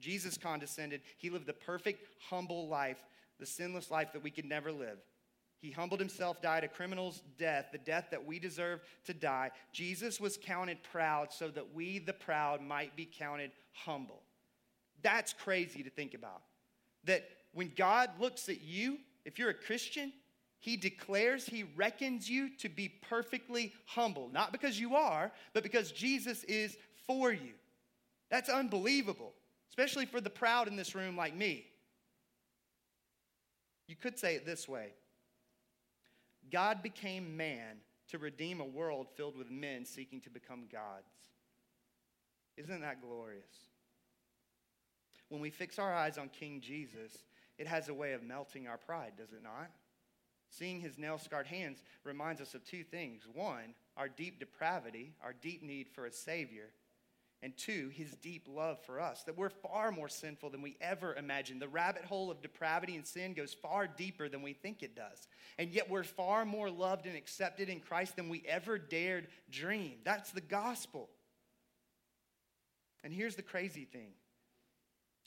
Jesus 0.00 0.36
condescended. 0.36 1.02
He 1.18 1.30
lived 1.30 1.46
the 1.46 1.52
perfect, 1.52 2.06
humble 2.30 2.68
life, 2.68 3.02
the 3.38 3.46
sinless 3.46 3.90
life 3.90 4.12
that 4.12 4.22
we 4.22 4.30
could 4.30 4.44
never 4.44 4.72
live. 4.72 4.98
He 5.60 5.70
humbled 5.70 6.00
himself, 6.00 6.42
died 6.42 6.64
a 6.64 6.68
criminal's 6.68 7.22
death, 7.38 7.68
the 7.70 7.78
death 7.78 8.08
that 8.10 8.26
we 8.26 8.40
deserve 8.40 8.80
to 9.04 9.14
die. 9.14 9.52
Jesus 9.72 10.20
was 10.20 10.36
counted 10.36 10.82
proud 10.82 11.32
so 11.32 11.48
that 11.50 11.72
we, 11.72 12.00
the 12.00 12.12
proud, 12.12 12.60
might 12.60 12.96
be 12.96 13.08
counted 13.10 13.52
humble. 13.72 14.22
That's 15.02 15.32
crazy 15.32 15.84
to 15.84 15.90
think 15.90 16.14
about. 16.14 16.42
That 17.04 17.28
when 17.52 17.72
God 17.76 18.10
looks 18.18 18.48
at 18.48 18.60
you, 18.62 18.98
if 19.24 19.38
you're 19.38 19.50
a 19.50 19.54
Christian, 19.54 20.12
he 20.58 20.76
declares 20.76 21.46
he 21.46 21.64
reckons 21.76 22.28
you 22.28 22.48
to 22.58 22.68
be 22.68 22.88
perfectly 22.88 23.72
humble, 23.86 24.30
not 24.32 24.52
because 24.52 24.80
you 24.80 24.96
are, 24.96 25.30
but 25.54 25.62
because 25.62 25.92
Jesus 25.92 26.42
is 26.44 26.76
for 27.06 27.32
you. 27.32 27.52
That's 28.30 28.48
unbelievable, 28.48 29.32
especially 29.72 30.04
for 30.04 30.20
the 30.20 30.28
proud 30.28 30.68
in 30.68 30.76
this 30.76 30.94
room 30.94 31.16
like 31.16 31.34
me. 31.34 31.64
You 33.88 33.96
could 33.96 34.18
say 34.18 34.34
it 34.34 34.44
this 34.44 34.68
way 34.68 34.90
God 36.50 36.82
became 36.82 37.36
man 37.36 37.78
to 38.08 38.18
redeem 38.18 38.60
a 38.60 38.66
world 38.66 39.06
filled 39.16 39.36
with 39.36 39.50
men 39.50 39.86
seeking 39.86 40.20
to 40.20 40.30
become 40.30 40.64
gods. 40.70 41.14
Isn't 42.58 42.82
that 42.82 43.00
glorious? 43.00 43.70
When 45.30 45.40
we 45.40 45.48
fix 45.48 45.78
our 45.78 45.94
eyes 45.94 46.18
on 46.18 46.28
King 46.28 46.60
Jesus, 46.60 47.24
it 47.56 47.66
has 47.66 47.88
a 47.88 47.94
way 47.94 48.12
of 48.12 48.22
melting 48.22 48.68
our 48.68 48.76
pride, 48.76 49.12
does 49.16 49.32
it 49.32 49.42
not? 49.42 49.70
Seeing 50.50 50.80
his 50.80 50.98
nail 50.98 51.16
scarred 51.16 51.46
hands 51.46 51.82
reminds 52.04 52.42
us 52.42 52.52
of 52.52 52.62
two 52.62 52.84
things. 52.84 53.22
One, 53.32 53.74
our 53.96 54.08
deep 54.08 54.38
depravity, 54.38 55.14
our 55.24 55.32
deep 55.32 55.62
need 55.62 55.88
for 55.88 56.04
a 56.04 56.12
Savior. 56.12 56.68
And 57.42 57.56
two, 57.56 57.90
his 57.92 58.12
deep 58.12 58.46
love 58.48 58.78
for 58.86 59.00
us, 59.00 59.24
that 59.24 59.36
we're 59.36 59.48
far 59.48 59.90
more 59.90 60.08
sinful 60.08 60.50
than 60.50 60.62
we 60.62 60.76
ever 60.80 61.14
imagined. 61.16 61.60
The 61.60 61.66
rabbit 61.66 62.04
hole 62.04 62.30
of 62.30 62.40
depravity 62.40 62.94
and 62.94 63.04
sin 63.04 63.34
goes 63.34 63.52
far 63.52 63.88
deeper 63.88 64.28
than 64.28 64.42
we 64.42 64.52
think 64.52 64.82
it 64.82 64.94
does. 64.94 65.26
And 65.58 65.70
yet 65.70 65.90
we're 65.90 66.04
far 66.04 66.44
more 66.44 66.70
loved 66.70 67.06
and 67.06 67.16
accepted 67.16 67.68
in 67.68 67.80
Christ 67.80 68.14
than 68.14 68.28
we 68.28 68.44
ever 68.46 68.78
dared 68.78 69.26
dream. 69.50 69.94
That's 70.04 70.30
the 70.30 70.40
gospel. 70.40 71.08
And 73.02 73.12
here's 73.12 73.34
the 73.36 73.42
crazy 73.42 73.84
thing 73.84 74.12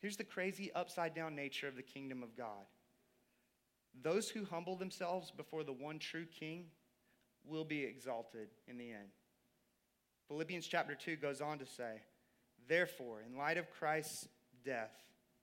here's 0.02 0.18
the 0.18 0.24
crazy 0.24 0.72
upside 0.74 1.16
down 1.16 1.36
nature 1.36 1.68
of 1.68 1.76
the 1.76 1.82
kingdom 1.82 2.24
of 2.24 2.38
God 2.38 2.66
those 4.02 4.30
who 4.30 4.46
humble 4.46 4.76
themselves 4.76 5.32
before 5.32 5.64
the 5.64 5.74
one 5.74 6.00
true 6.00 6.26
king 6.26 6.66
will 7.46 7.64
be 7.64 7.84
exalted 7.84 8.50
in 8.68 8.78
the 8.78 8.92
end. 8.92 9.10
Philippians 10.28 10.66
chapter 10.68 10.96
2 10.96 11.18
goes 11.18 11.42
on 11.42 11.60
to 11.60 11.66
say, 11.66 12.02
Therefore, 12.68 13.22
in 13.26 13.38
light 13.38 13.58
of 13.58 13.70
Christ's 13.70 14.28
death 14.64 14.92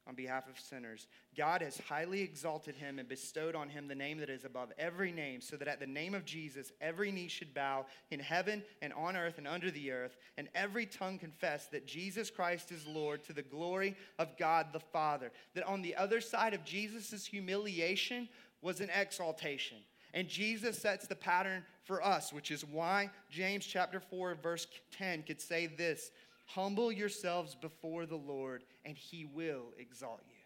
on 0.08 0.16
behalf 0.16 0.48
of 0.48 0.58
sinners, 0.58 1.06
God 1.36 1.62
has 1.62 1.78
highly 1.78 2.22
exalted 2.22 2.74
him 2.74 2.98
and 2.98 3.08
bestowed 3.08 3.54
on 3.54 3.68
him 3.68 3.86
the 3.86 3.94
name 3.94 4.18
that 4.18 4.28
is 4.28 4.44
above 4.44 4.72
every 4.76 5.12
name, 5.12 5.40
so 5.40 5.56
that 5.56 5.68
at 5.68 5.78
the 5.78 5.86
name 5.86 6.14
of 6.14 6.24
Jesus 6.24 6.72
every 6.80 7.12
knee 7.12 7.28
should 7.28 7.54
bow 7.54 7.86
in 8.10 8.18
heaven 8.18 8.64
and 8.80 8.92
on 8.94 9.16
earth 9.16 9.38
and 9.38 9.46
under 9.46 9.70
the 9.70 9.92
earth, 9.92 10.16
and 10.36 10.48
every 10.54 10.86
tongue 10.86 11.18
confess 11.18 11.66
that 11.66 11.86
Jesus 11.86 12.30
Christ 12.30 12.72
is 12.72 12.84
Lord 12.84 13.22
to 13.24 13.32
the 13.32 13.42
glory 13.42 13.96
of 14.18 14.36
God 14.36 14.68
the 14.72 14.80
Father. 14.80 15.30
That 15.54 15.66
on 15.66 15.82
the 15.82 15.94
other 15.94 16.20
side 16.20 16.54
of 16.54 16.64
Jesus' 16.64 17.24
humiliation 17.24 18.28
was 18.60 18.80
an 18.80 18.90
exaltation. 18.90 19.78
And 20.14 20.28
Jesus 20.28 20.78
sets 20.78 21.06
the 21.06 21.14
pattern 21.14 21.64
for 21.84 22.04
us, 22.04 22.32
which 22.32 22.50
is 22.50 22.64
why 22.64 23.10
James 23.30 23.64
chapter 23.64 24.00
4 24.00 24.36
verse 24.42 24.66
10 24.96 25.22
could 25.22 25.40
say 25.40 25.66
this, 25.66 26.10
humble 26.46 26.92
yourselves 26.92 27.54
before 27.54 28.04
the 28.06 28.16
Lord 28.16 28.64
and 28.84 28.96
he 28.96 29.24
will 29.24 29.72
exalt 29.78 30.20
you. 30.28 30.36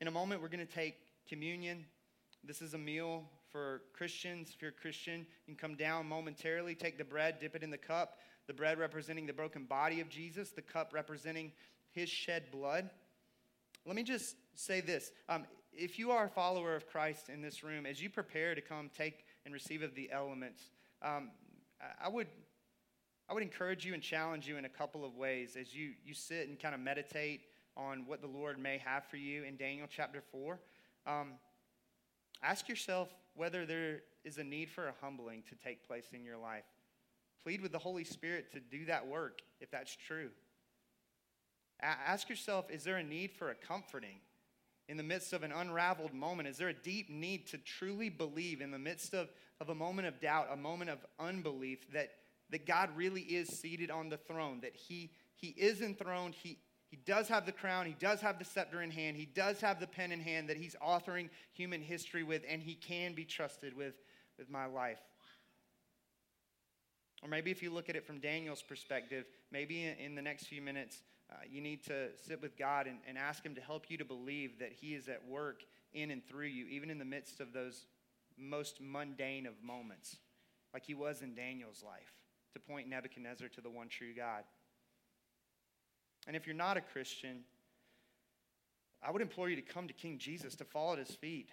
In 0.00 0.08
a 0.08 0.10
moment 0.10 0.42
we're 0.42 0.48
going 0.48 0.66
to 0.66 0.72
take 0.72 0.96
communion. 1.28 1.84
This 2.42 2.60
is 2.60 2.74
a 2.74 2.78
meal 2.78 3.24
for 3.50 3.82
Christians. 3.92 4.50
If 4.54 4.60
you're 4.60 4.70
a 4.70 4.74
Christian, 4.74 5.20
you 5.46 5.54
can 5.54 5.56
come 5.56 5.76
down 5.76 6.06
momentarily, 6.06 6.74
take 6.74 6.98
the 6.98 7.04
bread, 7.04 7.36
dip 7.40 7.54
it 7.54 7.62
in 7.62 7.70
the 7.70 7.78
cup, 7.78 8.18
the 8.46 8.52
bread 8.52 8.78
representing 8.78 9.26
the 9.26 9.32
broken 9.32 9.64
body 9.64 10.00
of 10.00 10.08
Jesus, 10.08 10.50
the 10.50 10.60
cup 10.60 10.92
representing 10.92 11.52
his 11.92 12.08
shed 12.08 12.50
blood. 12.50 12.90
Let 13.86 13.96
me 13.96 14.02
just 14.02 14.36
say 14.54 14.80
this. 14.80 15.12
Um, 15.28 15.44
if 15.76 15.98
you 15.98 16.10
are 16.10 16.26
a 16.26 16.30
follower 16.30 16.74
of 16.74 16.86
Christ 16.86 17.28
in 17.28 17.42
this 17.42 17.62
room, 17.62 17.86
as 17.86 18.02
you 18.02 18.10
prepare 18.10 18.54
to 18.54 18.60
come 18.60 18.90
take 18.96 19.24
and 19.44 19.52
receive 19.52 19.82
of 19.82 19.94
the 19.94 20.10
elements, 20.10 20.70
um, 21.02 21.30
I 22.02 22.08
would 22.08 22.28
I 23.28 23.32
would 23.32 23.42
encourage 23.42 23.86
you 23.86 23.94
and 23.94 24.02
challenge 24.02 24.46
you 24.46 24.58
in 24.58 24.64
a 24.66 24.68
couple 24.68 25.04
of 25.04 25.16
ways 25.16 25.56
as 25.58 25.74
you, 25.74 25.92
you 26.04 26.12
sit 26.12 26.46
and 26.48 26.60
kind 26.60 26.74
of 26.74 26.80
meditate 26.80 27.42
on 27.76 28.04
what 28.06 28.20
the 28.20 28.26
Lord 28.26 28.58
may 28.58 28.78
have 28.78 29.04
for 29.06 29.16
you 29.16 29.44
in 29.44 29.56
Daniel 29.56 29.86
chapter 29.90 30.22
4. 30.30 30.60
Um, 31.06 31.32
ask 32.42 32.68
yourself 32.68 33.08
whether 33.34 33.64
there 33.64 34.02
is 34.24 34.38
a 34.38 34.44
need 34.44 34.70
for 34.70 34.88
a 34.88 34.94
humbling 35.00 35.42
to 35.48 35.54
take 35.54 35.86
place 35.86 36.08
in 36.12 36.22
your 36.22 36.36
life. 36.36 36.64
Plead 37.42 37.62
with 37.62 37.72
the 37.72 37.78
Holy 37.78 38.04
Spirit 38.04 38.52
to 38.52 38.60
do 38.60 38.84
that 38.86 39.06
work 39.06 39.40
if 39.60 39.70
that's 39.70 39.96
true. 39.96 40.30
A- 41.80 41.86
ask 41.86 42.28
yourself 42.28 42.70
is 42.70 42.84
there 42.84 42.96
a 42.96 43.02
need 43.02 43.32
for 43.32 43.50
a 43.50 43.54
comforting? 43.54 44.20
In 44.88 44.96
the 44.96 45.02
midst 45.02 45.32
of 45.32 45.42
an 45.42 45.52
unraveled 45.52 46.12
moment? 46.12 46.48
Is 46.48 46.58
there 46.58 46.68
a 46.68 46.74
deep 46.74 47.10
need 47.10 47.46
to 47.48 47.58
truly 47.58 48.08
believe 48.08 48.60
in 48.60 48.70
the 48.70 48.78
midst 48.78 49.14
of, 49.14 49.28
of 49.60 49.68
a 49.68 49.74
moment 49.74 50.08
of 50.08 50.20
doubt, 50.20 50.48
a 50.50 50.56
moment 50.56 50.90
of 50.90 50.98
unbelief, 51.18 51.90
that, 51.92 52.10
that 52.50 52.66
God 52.66 52.90
really 52.96 53.22
is 53.22 53.48
seated 53.48 53.90
on 53.90 54.08
the 54.08 54.16
throne, 54.16 54.60
that 54.62 54.76
He, 54.76 55.10
he 55.36 55.48
is 55.48 55.80
enthroned, 55.80 56.34
he, 56.34 56.58
he 56.88 56.96
does 57.04 57.28
have 57.28 57.46
the 57.46 57.52
crown, 57.52 57.86
He 57.86 57.96
does 57.98 58.20
have 58.20 58.38
the 58.38 58.44
scepter 58.44 58.82
in 58.82 58.90
hand, 58.90 59.16
He 59.16 59.26
does 59.26 59.60
have 59.60 59.80
the 59.80 59.86
pen 59.86 60.12
in 60.12 60.20
hand 60.20 60.48
that 60.48 60.56
He's 60.56 60.76
authoring 60.86 61.28
human 61.52 61.80
history 61.80 62.22
with, 62.22 62.42
and 62.48 62.62
He 62.62 62.74
can 62.74 63.14
be 63.14 63.24
trusted 63.24 63.76
with, 63.76 63.94
with 64.38 64.50
my 64.50 64.66
life? 64.66 65.00
Or 67.22 67.28
maybe 67.28 67.50
if 67.50 67.62
you 67.62 67.70
look 67.70 67.88
at 67.88 67.96
it 67.96 68.06
from 68.06 68.20
Daniel's 68.20 68.62
perspective, 68.62 69.24
maybe 69.50 69.84
in, 69.84 69.96
in 69.96 70.14
the 70.14 70.22
next 70.22 70.46
few 70.46 70.60
minutes, 70.60 71.02
uh, 71.30 71.36
you 71.50 71.60
need 71.60 71.84
to 71.84 72.08
sit 72.26 72.42
with 72.42 72.56
God 72.56 72.86
and, 72.86 72.98
and 73.08 73.16
ask 73.16 73.44
Him 73.44 73.54
to 73.54 73.60
help 73.60 73.86
you 73.88 73.98
to 73.98 74.04
believe 74.04 74.58
that 74.58 74.72
He 74.72 74.94
is 74.94 75.08
at 75.08 75.26
work 75.26 75.62
in 75.92 76.10
and 76.10 76.26
through 76.26 76.46
you, 76.46 76.66
even 76.66 76.90
in 76.90 76.98
the 76.98 77.04
midst 77.04 77.40
of 77.40 77.52
those 77.52 77.86
most 78.36 78.80
mundane 78.80 79.46
of 79.46 79.54
moments, 79.62 80.16
like 80.72 80.84
He 80.84 80.94
was 80.94 81.22
in 81.22 81.34
Daniel's 81.34 81.82
life, 81.84 82.12
to 82.52 82.60
point 82.60 82.88
Nebuchadnezzar 82.88 83.48
to 83.48 83.60
the 83.60 83.70
one 83.70 83.88
true 83.88 84.14
God. 84.14 84.44
And 86.26 86.36
if 86.36 86.46
you're 86.46 86.56
not 86.56 86.76
a 86.76 86.80
Christian, 86.80 87.44
I 89.02 89.10
would 89.10 89.22
implore 89.22 89.48
you 89.48 89.56
to 89.56 89.62
come 89.62 89.86
to 89.88 89.94
King 89.94 90.18
Jesus, 90.18 90.54
to 90.56 90.64
fall 90.64 90.92
at 90.92 90.98
His 90.98 91.14
feet, 91.14 91.50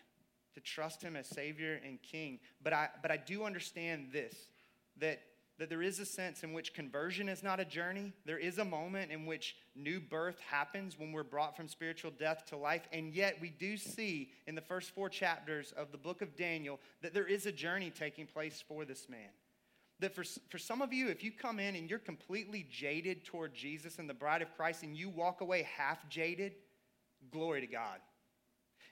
to 0.53 0.59
trust 0.59 1.01
Him 1.01 1.15
as 1.15 1.27
Savior 1.27 1.79
and 1.85 2.01
King. 2.01 2.39
But 2.63 2.73
I, 2.73 2.89
but 3.01 3.11
I 3.11 3.17
do 3.17 3.45
understand 3.45 4.09
this 4.11 4.35
that 4.99 5.21
that 5.61 5.69
there 5.69 5.83
is 5.83 5.99
a 5.99 6.05
sense 6.07 6.41
in 6.41 6.53
which 6.53 6.73
conversion 6.73 7.29
is 7.29 7.43
not 7.43 7.59
a 7.59 7.65
journey. 7.65 8.11
There 8.25 8.39
is 8.39 8.57
a 8.57 8.65
moment 8.65 9.11
in 9.11 9.27
which 9.27 9.55
new 9.75 9.99
birth 9.99 10.39
happens 10.49 10.97
when 10.97 11.11
we're 11.11 11.21
brought 11.21 11.55
from 11.55 11.67
spiritual 11.67 12.09
death 12.09 12.45
to 12.47 12.57
life. 12.57 12.87
And 12.91 13.13
yet, 13.13 13.37
we 13.39 13.51
do 13.51 13.77
see 13.77 14.31
in 14.47 14.55
the 14.55 14.61
first 14.61 14.89
four 14.89 15.07
chapters 15.07 15.71
of 15.77 15.91
the 15.91 15.99
book 15.99 16.23
of 16.23 16.35
Daniel 16.35 16.79
that 17.03 17.13
there 17.13 17.27
is 17.27 17.45
a 17.45 17.51
journey 17.51 17.91
taking 17.91 18.25
place 18.25 18.63
for 18.67 18.85
this 18.85 19.07
man. 19.07 19.29
That 19.99 20.15
for, 20.15 20.23
for 20.49 20.57
some 20.57 20.81
of 20.81 20.93
you, 20.93 21.09
if 21.09 21.23
you 21.23 21.31
come 21.31 21.59
in 21.59 21.75
and 21.75 21.87
you're 21.87 21.99
completely 21.99 22.65
jaded 22.71 23.23
toward 23.23 23.53
Jesus 23.53 23.99
and 23.99 24.09
the 24.09 24.15
bride 24.15 24.41
of 24.41 24.51
Christ 24.57 24.81
and 24.81 24.97
you 24.97 25.09
walk 25.09 25.41
away 25.41 25.67
half 25.77 26.09
jaded, 26.09 26.53
glory 27.29 27.61
to 27.61 27.67
God. 27.67 27.99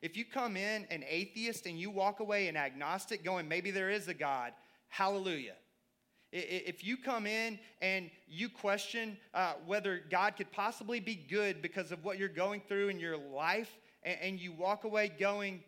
If 0.04 0.16
you 0.16 0.24
come 0.24 0.56
in 0.56 0.86
an 0.92 1.04
atheist 1.10 1.66
and 1.66 1.80
you 1.80 1.90
walk 1.90 2.20
away 2.20 2.48
an 2.48 2.56
agnostic, 2.56 3.24
going, 3.24 3.48
maybe 3.48 3.72
there 3.72 3.90
is 3.90 4.08
a 4.08 4.14
God, 4.14 4.54
hallelujah. 4.88 5.56
If 6.32 6.84
you 6.84 6.96
come 6.98 7.26
in 7.26 7.58
and 7.82 8.12
you 8.28 8.50
question 8.50 9.18
uh, 9.34 9.54
whether 9.66 10.02
God 10.12 10.36
could 10.38 10.52
possibly 10.52 11.00
be 11.00 11.16
good 11.16 11.62
because 11.62 11.92
of 11.92 12.04
what 12.04 12.20
you're 12.20 12.28
going 12.28 12.62
through 12.68 12.90
in 12.90 13.00
your 13.00 13.18
life, 13.18 13.76
and, 14.04 14.18
and 14.22 14.40
you 14.40 14.52
walk 14.52 14.84
away 14.84 15.12
going, 15.20 15.64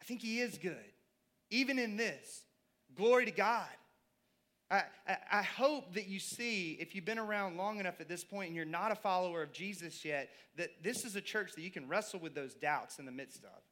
I 0.00 0.04
think 0.04 0.20
He 0.20 0.40
is 0.40 0.58
good, 0.58 0.76
even 1.50 1.78
in 1.78 1.96
this. 1.96 2.44
Glory 2.94 3.24
to 3.24 3.30
God. 3.30 3.68
I, 4.70 4.82
I, 5.06 5.16
I, 5.32 5.42
hope 5.42 5.94
that 5.94 6.08
you 6.08 6.18
see, 6.18 6.76
if 6.80 6.94
you've 6.94 7.04
been 7.04 7.20
around 7.20 7.56
long 7.56 7.78
enough 7.78 8.00
at 8.00 8.08
this 8.08 8.24
point 8.24 8.48
and 8.48 8.56
you're 8.56 8.64
not 8.64 8.90
a 8.90 8.96
follower 8.96 9.42
of 9.42 9.52
Jesus 9.52 10.04
yet, 10.04 10.30
that 10.56 10.82
this 10.82 11.04
is 11.04 11.14
a 11.14 11.20
church 11.20 11.52
that 11.54 11.62
you 11.62 11.70
can 11.70 11.86
wrestle 11.86 12.18
with 12.18 12.34
those 12.34 12.54
doubts 12.54 12.98
in 12.98 13.06
the 13.06 13.12
midst 13.12 13.44
of. 13.44 13.62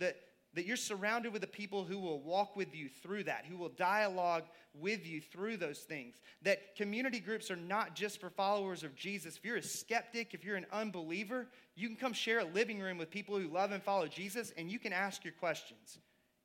That, 0.00 0.16
that 0.54 0.66
you're 0.66 0.76
surrounded 0.76 1.32
with 1.32 1.40
the 1.40 1.48
people 1.48 1.84
who 1.84 1.98
will 1.98 2.20
walk 2.20 2.56
with 2.56 2.74
you 2.74 2.88
through 2.88 3.24
that, 3.24 3.44
who 3.46 3.56
will 3.56 3.70
dialogue 3.70 4.44
with 4.74 5.06
you 5.06 5.20
through 5.20 5.56
those 5.56 5.80
things. 5.80 6.16
That 6.42 6.76
community 6.76 7.20
groups 7.20 7.50
are 7.50 7.56
not 7.56 7.94
just 7.94 8.20
for 8.20 8.30
followers 8.30 8.82
of 8.82 8.94
Jesus. 8.94 9.36
If 9.36 9.44
you're 9.44 9.56
a 9.56 9.62
skeptic, 9.62 10.34
if 10.34 10.44
you're 10.44 10.56
an 10.56 10.66
unbeliever, 10.72 11.48
you 11.74 11.88
can 11.88 11.96
come 11.96 12.12
share 12.12 12.40
a 12.40 12.44
living 12.44 12.80
room 12.80 12.98
with 12.98 13.10
people 13.10 13.38
who 13.38 13.48
love 13.48 13.72
and 13.72 13.82
follow 13.82 14.06
Jesus 14.06 14.52
and 14.56 14.70
you 14.70 14.78
can 14.78 14.92
ask 14.92 15.24
your 15.24 15.34
questions. 15.34 15.98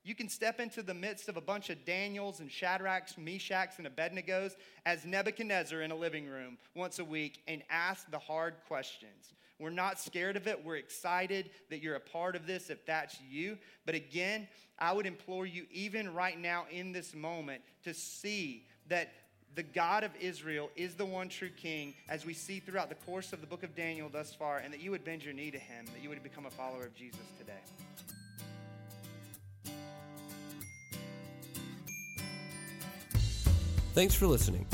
You 0.04 0.14
can 0.14 0.30
step 0.30 0.58
into 0.58 0.82
the 0.82 0.94
midst 0.94 1.28
of 1.28 1.36
a 1.36 1.40
bunch 1.42 1.68
of 1.68 1.84
Daniels 1.84 2.40
and 2.40 2.48
Shadrachs, 2.48 3.16
Meshachs, 3.18 3.78
and 3.78 3.86
Abednegos 3.86 4.52
as 4.86 5.04
Nebuchadnezzar 5.04 5.82
in 5.82 5.90
a 5.90 5.96
living 5.96 6.26
room 6.26 6.56
once 6.74 6.98
a 6.98 7.04
week 7.04 7.42
and 7.46 7.62
ask 7.68 8.10
the 8.10 8.18
hard 8.18 8.54
questions. 8.66 9.34
We're 9.58 9.70
not 9.70 9.98
scared 9.98 10.36
of 10.36 10.46
it. 10.46 10.64
We're 10.64 10.76
excited 10.76 11.50
that 11.70 11.82
you're 11.82 11.96
a 11.96 12.00
part 12.00 12.36
of 12.36 12.46
this 12.46 12.70
if 12.70 12.86
that's 12.86 13.18
you. 13.28 13.58
But 13.86 13.94
again, 13.94 14.46
I 14.78 14.92
would 14.92 15.06
implore 15.06 15.46
you, 15.46 15.66
even 15.72 16.14
right 16.14 16.38
now 16.38 16.66
in 16.70 16.92
this 16.92 17.14
moment, 17.14 17.62
to 17.84 17.92
see 17.92 18.66
that 18.88 19.12
the 19.54 19.62
God 19.64 20.04
of 20.04 20.12
Israel 20.20 20.70
is 20.76 20.94
the 20.94 21.04
one 21.04 21.28
true 21.28 21.50
king, 21.50 21.94
as 22.08 22.24
we 22.24 22.34
see 22.34 22.60
throughout 22.60 22.88
the 22.88 22.94
course 22.94 23.32
of 23.32 23.40
the 23.40 23.46
book 23.46 23.64
of 23.64 23.74
Daniel 23.74 24.08
thus 24.08 24.32
far, 24.32 24.58
and 24.58 24.72
that 24.72 24.80
you 24.80 24.92
would 24.92 25.04
bend 25.04 25.24
your 25.24 25.34
knee 25.34 25.50
to 25.50 25.58
him, 25.58 25.86
that 25.86 26.02
you 26.02 26.08
would 26.08 26.22
become 26.22 26.46
a 26.46 26.50
follower 26.50 26.84
of 26.84 26.94
Jesus 26.94 27.18
today. 27.36 27.52
Thanks 33.94 34.14
for 34.14 34.28
listening. 34.28 34.64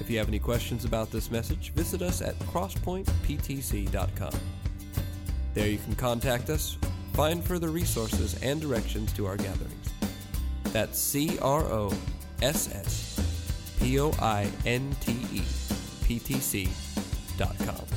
If 0.00 0.10
you 0.10 0.18
have 0.18 0.28
any 0.28 0.38
questions 0.38 0.84
about 0.84 1.10
this 1.10 1.30
message, 1.30 1.72
visit 1.72 2.02
us 2.02 2.20
at 2.20 2.38
crosspointeptc.com. 2.40 4.40
There 5.54 5.68
you 5.68 5.78
can 5.78 5.94
contact 5.94 6.50
us, 6.50 6.76
find 7.12 7.42
further 7.42 7.68
resources, 7.68 8.34
and 8.42 8.60
directions 8.60 9.12
to 9.14 9.26
our 9.26 9.36
gatherings. 9.36 9.90
That's 10.64 10.98
C 10.98 11.38
R 11.40 11.62
O 11.62 11.92
S 12.42 12.74
S 12.74 13.74
P 13.78 14.00
O 14.00 14.12
I 14.20 14.50
N 14.66 14.94
T 15.00 15.12
E 15.32 15.42
P 16.04 16.18
T 16.18 16.34
C 16.34 16.68
dot 17.38 17.56
com. 17.58 17.93